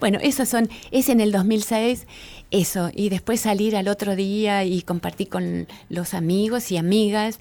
Bueno, 0.00 0.18
esos 0.22 0.48
son, 0.48 0.68
es 0.92 1.08
en 1.08 1.20
el 1.20 1.32
2006, 1.32 2.06
eso, 2.50 2.90
y 2.94 3.08
después 3.08 3.40
salir 3.40 3.76
al 3.76 3.88
otro 3.88 4.14
día 4.14 4.64
y 4.64 4.82
compartir 4.82 5.28
con 5.28 5.66
los 5.88 6.14
amigos 6.14 6.70
y 6.70 6.76
amigas, 6.76 7.38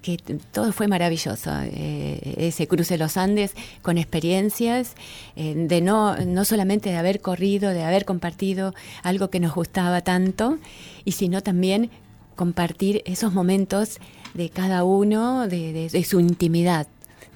que 0.00 0.16
todo 0.16 0.72
fue 0.72 0.88
maravilloso, 0.88 1.50
eh, 1.64 2.34
ese 2.38 2.66
cruce 2.66 2.94
de 2.94 2.98
los 2.98 3.16
Andes 3.16 3.52
con 3.82 3.98
experiencias, 3.98 4.94
eh, 5.36 5.54
de 5.54 5.80
no, 5.82 6.16
no 6.16 6.44
solamente 6.44 6.88
de 6.88 6.96
haber 6.96 7.20
corrido, 7.20 7.70
de 7.70 7.82
haber 7.82 8.04
compartido 8.04 8.74
algo 9.02 9.28
que 9.28 9.38
nos 9.38 9.54
gustaba 9.54 10.00
tanto, 10.00 10.58
y 11.04 11.12
sino 11.12 11.42
también 11.42 11.90
compartir 12.36 13.02
esos 13.04 13.34
momentos 13.34 13.98
de 14.34 14.50
cada 14.50 14.84
uno, 14.84 15.48
de, 15.48 16.04
su 16.06 16.20
intimidad, 16.20 16.86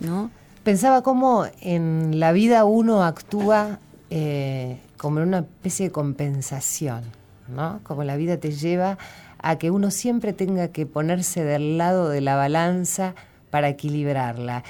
¿no? 0.00 0.30
Pensaba 0.64 1.02
cómo 1.02 1.46
en 1.60 2.20
la 2.20 2.32
vida 2.32 2.64
uno 2.64 3.02
actúa 3.02 3.80
eh, 4.10 4.78
como 4.96 5.20
en 5.20 5.28
una 5.28 5.38
especie 5.40 5.86
de 5.86 5.92
compensación, 5.92 7.02
¿no? 7.48 7.80
Como 7.82 8.04
la 8.04 8.16
vida 8.16 8.36
te 8.36 8.52
lleva 8.52 8.98
a 9.38 9.58
que 9.58 9.70
uno 9.70 9.90
siempre 9.90 10.32
tenga 10.32 10.68
que 10.68 10.86
ponerse 10.86 11.44
del 11.44 11.78
lado 11.78 12.08
de 12.08 12.20
la 12.20 12.36
balanza 12.36 13.14
para 13.50 13.68
equilibrarla. 13.68 14.62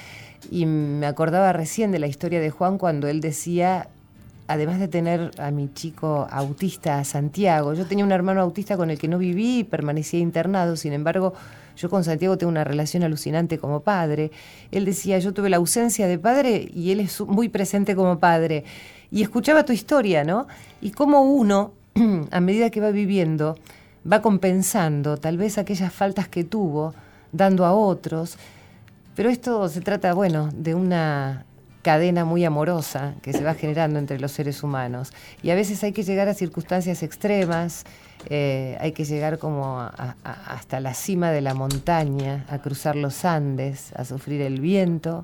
Y 0.49 0.65
me 0.65 1.05
acordaba 1.05 1.53
recién 1.53 1.91
de 1.91 1.99
la 1.99 2.07
historia 2.07 2.39
de 2.39 2.49
Juan 2.49 2.77
cuando 2.77 3.07
él 3.07 3.21
decía, 3.21 3.87
además 4.53 4.79
de 4.79 4.87
tener 4.87 5.31
a 5.37 5.51
mi 5.51 5.71
chico 5.73 6.27
autista, 6.31 7.03
Santiago, 7.03 7.73
yo 7.73 7.85
tenía 7.85 8.05
un 8.05 8.11
hermano 8.11 8.41
autista 8.41 8.77
con 8.77 8.89
el 8.89 8.97
que 8.97 9.07
no 9.07 9.17
viví 9.17 9.59
y 9.59 9.63
permanecía 9.63 10.19
internado, 10.19 10.75
sin 10.75 10.93
embargo, 10.93 11.33
yo 11.75 11.89
con 11.89 12.03
Santiago 12.03 12.37
tengo 12.37 12.51
una 12.51 12.63
relación 12.63 13.03
alucinante 13.03 13.57
como 13.57 13.81
padre. 13.81 14.31
Él 14.71 14.85
decía, 14.85 15.17
yo 15.19 15.33
tuve 15.33 15.49
la 15.49 15.57
ausencia 15.57 16.07
de 16.07 16.19
padre 16.19 16.69
y 16.73 16.91
él 16.91 16.99
es 16.99 17.19
muy 17.21 17.49
presente 17.49 17.95
como 17.95 18.19
padre 18.19 18.63
y 19.11 19.21
escuchaba 19.23 19.65
tu 19.65 19.73
historia, 19.73 20.23
¿no? 20.23 20.47
Y 20.81 20.91
cómo 20.91 21.21
uno, 21.21 21.71
a 22.31 22.39
medida 22.39 22.69
que 22.69 22.79
va 22.79 22.91
viviendo, 22.91 23.57
va 24.09 24.21
compensando 24.21 25.17
tal 25.17 25.37
vez 25.37 25.57
aquellas 25.57 25.93
faltas 25.93 26.27
que 26.27 26.43
tuvo, 26.43 26.93
dando 27.31 27.65
a 27.65 27.73
otros. 27.73 28.37
Pero 29.15 29.29
esto 29.29 29.67
se 29.69 29.81
trata, 29.81 30.13
bueno, 30.13 30.49
de 30.53 30.75
una 30.75 31.45
cadena 31.83 32.25
muy 32.25 32.43
amorosa 32.45 33.13
que 33.21 33.33
se 33.33 33.43
va 33.43 33.53
generando 33.53 33.99
entre 33.99 34.19
los 34.19 34.31
seres 34.31 34.63
humanos. 34.63 35.13
Y 35.43 35.51
a 35.51 35.55
veces 35.55 35.83
hay 35.83 35.91
que 35.91 36.01
llegar 36.01 36.27
a 36.29 36.33
circunstancias 36.33 37.03
extremas, 37.03 37.83
eh, 38.29 38.77
hay 38.79 38.93
que 38.93 39.05
llegar 39.05 39.37
como 39.37 39.79
hasta 40.23 40.79
la 40.79 40.95
cima 40.95 41.29
de 41.31 41.41
la 41.41 41.53
montaña, 41.53 42.45
a 42.49 42.59
cruzar 42.59 42.95
los 42.95 43.25
Andes, 43.25 43.91
a 43.93 44.05
sufrir 44.05 44.41
el 44.41 44.59
viento 44.61 45.23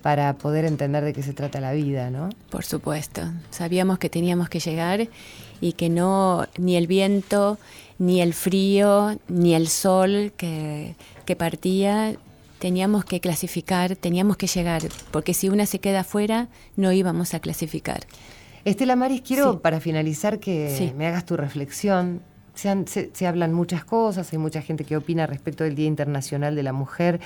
para 0.00 0.34
poder 0.34 0.64
entender 0.64 1.02
de 1.02 1.12
qué 1.12 1.22
se 1.22 1.32
trata 1.32 1.60
la 1.60 1.72
vida, 1.72 2.10
¿no? 2.10 2.28
Por 2.50 2.64
supuesto. 2.64 3.22
Sabíamos 3.50 3.98
que 3.98 4.10
teníamos 4.10 4.48
que 4.48 4.60
llegar 4.60 5.08
y 5.60 5.72
que 5.72 5.88
no 5.88 6.46
ni 6.58 6.76
el 6.76 6.86
viento, 6.86 7.58
ni 7.98 8.20
el 8.20 8.34
frío, 8.34 9.18
ni 9.28 9.54
el 9.54 9.68
sol 9.68 10.32
que, 10.36 10.94
partía, 11.38 12.16
teníamos 12.64 13.04
que 13.04 13.20
clasificar, 13.20 13.94
teníamos 13.94 14.38
que 14.38 14.46
llegar, 14.46 14.80
porque 15.10 15.34
si 15.34 15.50
una 15.50 15.66
se 15.66 15.80
queda 15.80 16.00
afuera, 16.00 16.48
no 16.76 16.92
íbamos 16.92 17.34
a 17.34 17.40
clasificar. 17.40 18.00
Estela 18.64 18.96
Maris, 18.96 19.20
quiero 19.20 19.60
para 19.60 19.80
finalizar 19.80 20.40
que 20.40 20.94
me 20.96 21.06
hagas 21.06 21.26
tu 21.26 21.36
reflexión. 21.36 22.22
Se, 22.54 23.10
se, 23.12 23.26
hablan 23.26 23.52
muchas 23.52 23.84
cosas, 23.84 24.32
hay 24.32 24.38
mucha 24.38 24.62
gente 24.62 24.84
que 24.84 24.96
opina 24.96 25.26
respecto 25.26 25.62
del 25.62 25.74
Día 25.74 25.84
Internacional 25.88 26.56
de 26.56 26.62
la 26.62 26.72
Mujer. 26.72 27.20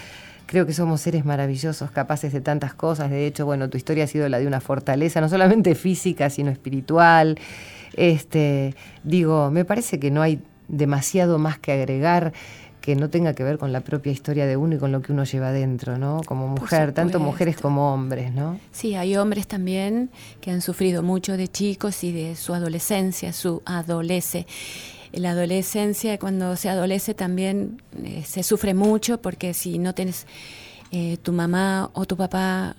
Creo 0.47 0.67
que 0.67 0.73
somos 0.73 1.03
seres 1.03 1.25
maravillosos, 1.25 1.93
capaces 1.93 2.33
de 2.33 2.41
tantas 2.41 2.75
cosas. 2.75 3.09
De 3.09 3.25
hecho, 3.25 3.47
bueno, 3.47 3.71
tu 3.71 3.77
historia 3.77 4.03
ha 4.03 4.09
sido 4.09 4.29
la 4.29 4.41
de 4.41 4.47
una 4.49 4.61
fortaleza, 4.61 5.21
no 5.21 5.29
solamente 5.29 5.75
física, 5.77 6.31
sino 6.31 6.51
espiritual. 6.51 7.39
Este, 7.95 8.75
digo, 9.05 9.53
me 9.53 9.65
parece 9.65 10.01
que 10.01 10.11
no 10.11 10.21
hay 10.21 10.41
demasiado 10.67 11.39
más 11.39 11.61
que 11.61 11.71
agregar 11.71 12.33
que 12.81 12.97
no 12.97 13.11
tenga 13.11 13.35
que 13.35 13.45
ver 13.45 13.59
con 13.59 13.73
la 13.73 13.81
propia 13.81 14.13
historia 14.13 14.47
de 14.47 14.57
uno 14.57 14.77
y 14.77 14.79
con 14.79 14.93
lo 14.93 15.03
que 15.03 15.13
uno 15.13 15.25
lleva 15.25 15.53
dentro, 15.53 15.99
¿no? 15.99 16.21
Como 16.25 16.49
mujer, 16.49 16.93
tanto 16.93 17.21
mujeres 17.21 17.57
como 17.57 17.93
hombres, 17.93 18.33
¿no? 18.33 18.59
Sí, 18.73 18.95
hay 18.95 19.17
hombres 19.17 19.47
también 19.47 20.11
que 20.41 20.51
han 20.51 20.61
sufrido 20.61 21.03
mucho 21.03 21.37
de 21.37 21.49
chicos 21.49 22.05
y 22.05 22.13
de 22.13 22.37
su 22.37 22.55
adolescencia, 22.55 23.33
su 23.33 23.63
adolescencia 23.65 24.47
la 25.13 25.31
adolescencia, 25.31 26.19
cuando 26.19 26.57
se 26.57 26.69
adolece 26.69 27.15
también 27.15 27.81
eh, 28.05 28.23
se 28.27 28.43
sufre 28.43 28.75
mucho 28.75 29.21
porque 29.21 29.55
si 29.55 29.79
no 29.79 29.95
tienes 29.95 30.27
eh, 30.91 31.17
tu 31.23 31.33
mamá 31.33 31.91
o 31.95 32.05
tu 32.05 32.17
papá, 32.17 32.77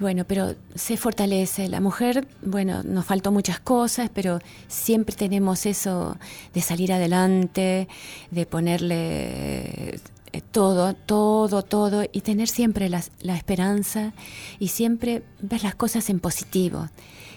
bueno, 0.00 0.24
pero 0.24 0.54
se 0.74 0.96
fortalece. 0.96 1.68
La 1.68 1.80
mujer, 1.80 2.26
bueno, 2.42 2.82
nos 2.82 3.04
faltó 3.04 3.30
muchas 3.30 3.60
cosas, 3.60 4.10
pero 4.12 4.40
siempre 4.66 5.14
tenemos 5.14 5.66
eso 5.66 6.16
de 6.54 6.62
salir 6.62 6.92
adelante, 6.92 7.86
de 8.30 8.46
ponerle 8.46 10.00
eh, 10.32 10.40
todo, 10.50 10.94
todo, 10.94 11.62
todo, 11.62 12.04
y 12.10 12.22
tener 12.22 12.48
siempre 12.48 12.88
la, 12.88 13.02
la 13.20 13.36
esperanza 13.36 14.14
y 14.58 14.68
siempre 14.68 15.22
ver 15.40 15.62
las 15.62 15.74
cosas 15.74 16.08
en 16.08 16.18
positivo. 16.18 16.88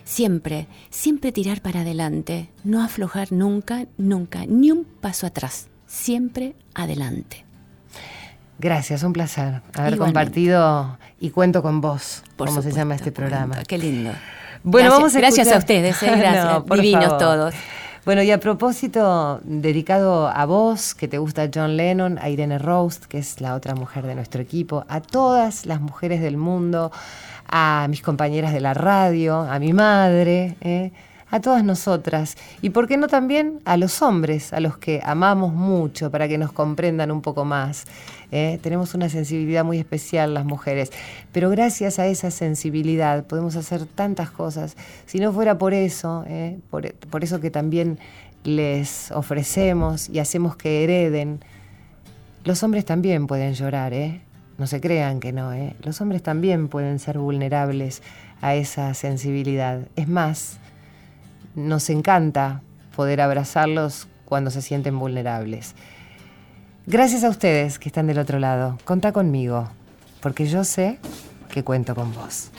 Siempre, 0.06 0.68
siempre 0.90 1.34
tirar 1.34 1.62
para 1.62 1.82
adelante, 1.82 2.50
no 2.64 2.82
aflojar 2.82 3.32
nunca, 3.34 3.88
nunca, 3.98 4.46
ni 4.48 4.72
un 4.72 4.86
paso 4.86 5.28
atrás, 5.28 5.68
siempre 5.86 6.56
adelante. 6.74 7.46
Gracias, 8.60 9.04
un 9.04 9.12
placer 9.12 9.62
haber 9.74 9.98
compartido 9.98 10.98
y 11.24 11.30
cuento 11.30 11.62
con 11.62 11.80
vos, 11.80 12.22
como 12.36 12.62
se 12.62 12.74
llama 12.74 12.96
este 12.96 13.14
programa. 13.14 13.64
Qué 13.66 13.78
lindo. 13.78 14.12
Bueno, 14.62 14.90
gracias, 14.90 15.00
vamos 15.00 15.16
a 15.16 15.20
gracias 15.20 15.52
a 15.54 15.58
ustedes, 15.58 16.04
eh, 16.04 16.12
gracias, 16.18 16.64
divinos 16.82 17.18
todos. 17.18 17.54
Bueno, 18.04 18.24
y 18.24 18.32
a 18.32 18.42
propósito, 18.42 19.40
dedicado 19.46 20.28
a 20.28 20.46
vos, 20.46 20.94
que 20.94 21.08
te 21.08 21.20
gusta 21.20 21.50
John 21.54 21.78
Lennon, 21.78 22.20
a 22.22 22.28
Irene 22.28 22.60
Roast, 22.60 23.06
que 23.06 23.20
es 23.20 23.40
la 23.40 23.56
otra 23.56 23.74
mujer 23.74 24.06
de 24.06 24.16
nuestro 24.16 24.42
equipo, 24.42 24.84
a 24.90 25.00
todas 25.00 25.66
las 25.66 25.80
mujeres 25.80 26.20
del 26.20 26.36
mundo, 26.36 26.92
a 27.48 27.88
mis 27.90 28.02
compañeras 28.02 28.52
de 28.52 28.60
la 28.60 28.74
radio, 28.74 29.44
a 29.50 29.60
mi 29.60 29.72
madre, 29.72 30.58
¿eh? 30.60 30.92
A 31.34 31.42
todas 31.42 31.64
nosotras 31.64 32.38
y, 32.62 32.70
¿por 32.70 32.88
qué 32.88 32.96
no 32.96 33.08
también 33.08 33.60
a 33.66 33.76
los 33.76 34.04
hombres, 34.04 34.54
a 34.54 34.60
los 34.60 34.78
que 34.78 35.02
amamos 35.04 35.52
mucho 35.52 36.12
para 36.12 36.28
que 36.28 36.38
nos 36.38 36.52
comprendan 36.52 37.10
un 37.10 37.24
poco 37.24 37.44
más? 37.44 37.86
¿eh? 38.32 38.60
Tenemos 38.62 38.94
una 38.94 39.10
sensibilidad 39.10 39.66
muy 39.66 39.80
especial 39.80 40.36
las 40.36 40.46
mujeres, 40.46 40.92
pero 41.32 41.50
gracias 41.50 41.98
a 41.98 42.06
esa 42.06 42.30
sensibilidad 42.30 43.26
podemos 43.26 43.56
hacer 43.56 43.88
tantas 43.88 44.30
cosas. 44.30 44.78
Si 45.08 45.18
no 45.18 45.34
fuera 45.34 45.58
por 45.58 45.74
eso, 45.74 46.24
¿eh? 46.28 46.60
por, 46.70 46.94
por 46.94 47.24
eso 47.24 47.40
que 47.40 47.50
también 47.50 47.98
les 48.44 49.12
ofrecemos 49.12 50.10
y 50.10 50.20
hacemos 50.20 50.56
que 50.56 50.84
hereden, 50.84 51.40
los 52.44 52.62
hombres 52.62 52.86
también 52.86 53.26
pueden 53.26 53.56
llorar, 53.56 53.92
¿eh? 53.94 54.22
No 54.60 54.68
se 54.68 54.80
crean 54.80 55.20
que 55.20 55.34
no, 55.34 55.52
¿eh? 55.52 55.76
los 55.82 56.00
hombres 56.00 56.22
también 56.22 56.68
pueden 56.68 57.00
ser 57.00 57.18
vulnerables 57.18 58.04
a 58.40 58.54
esa 58.54 58.94
sensibilidad. 58.94 59.80
Es 59.96 60.08
más, 60.08 60.60
nos 61.56 61.90
encanta 61.90 62.62
poder 62.96 63.22
abrazarlos 63.22 64.08
cuando 64.26 64.52
se 64.52 64.62
sienten 64.62 64.98
vulnerables. 64.98 65.76
Gracias 66.86 67.24
a 67.24 67.30
ustedes 67.30 67.80
que 67.80 67.90
están 67.90 68.08
del 68.08 68.20
otro 68.20 68.40
lado. 68.40 68.78
Contá 68.84 69.12
conmigo, 69.12 69.70
porque 70.22 70.46
yo 70.46 70.64
sé 70.64 71.00
que 71.50 71.64
cuento 71.64 71.96
con 71.96 72.14
vos. 72.14 72.50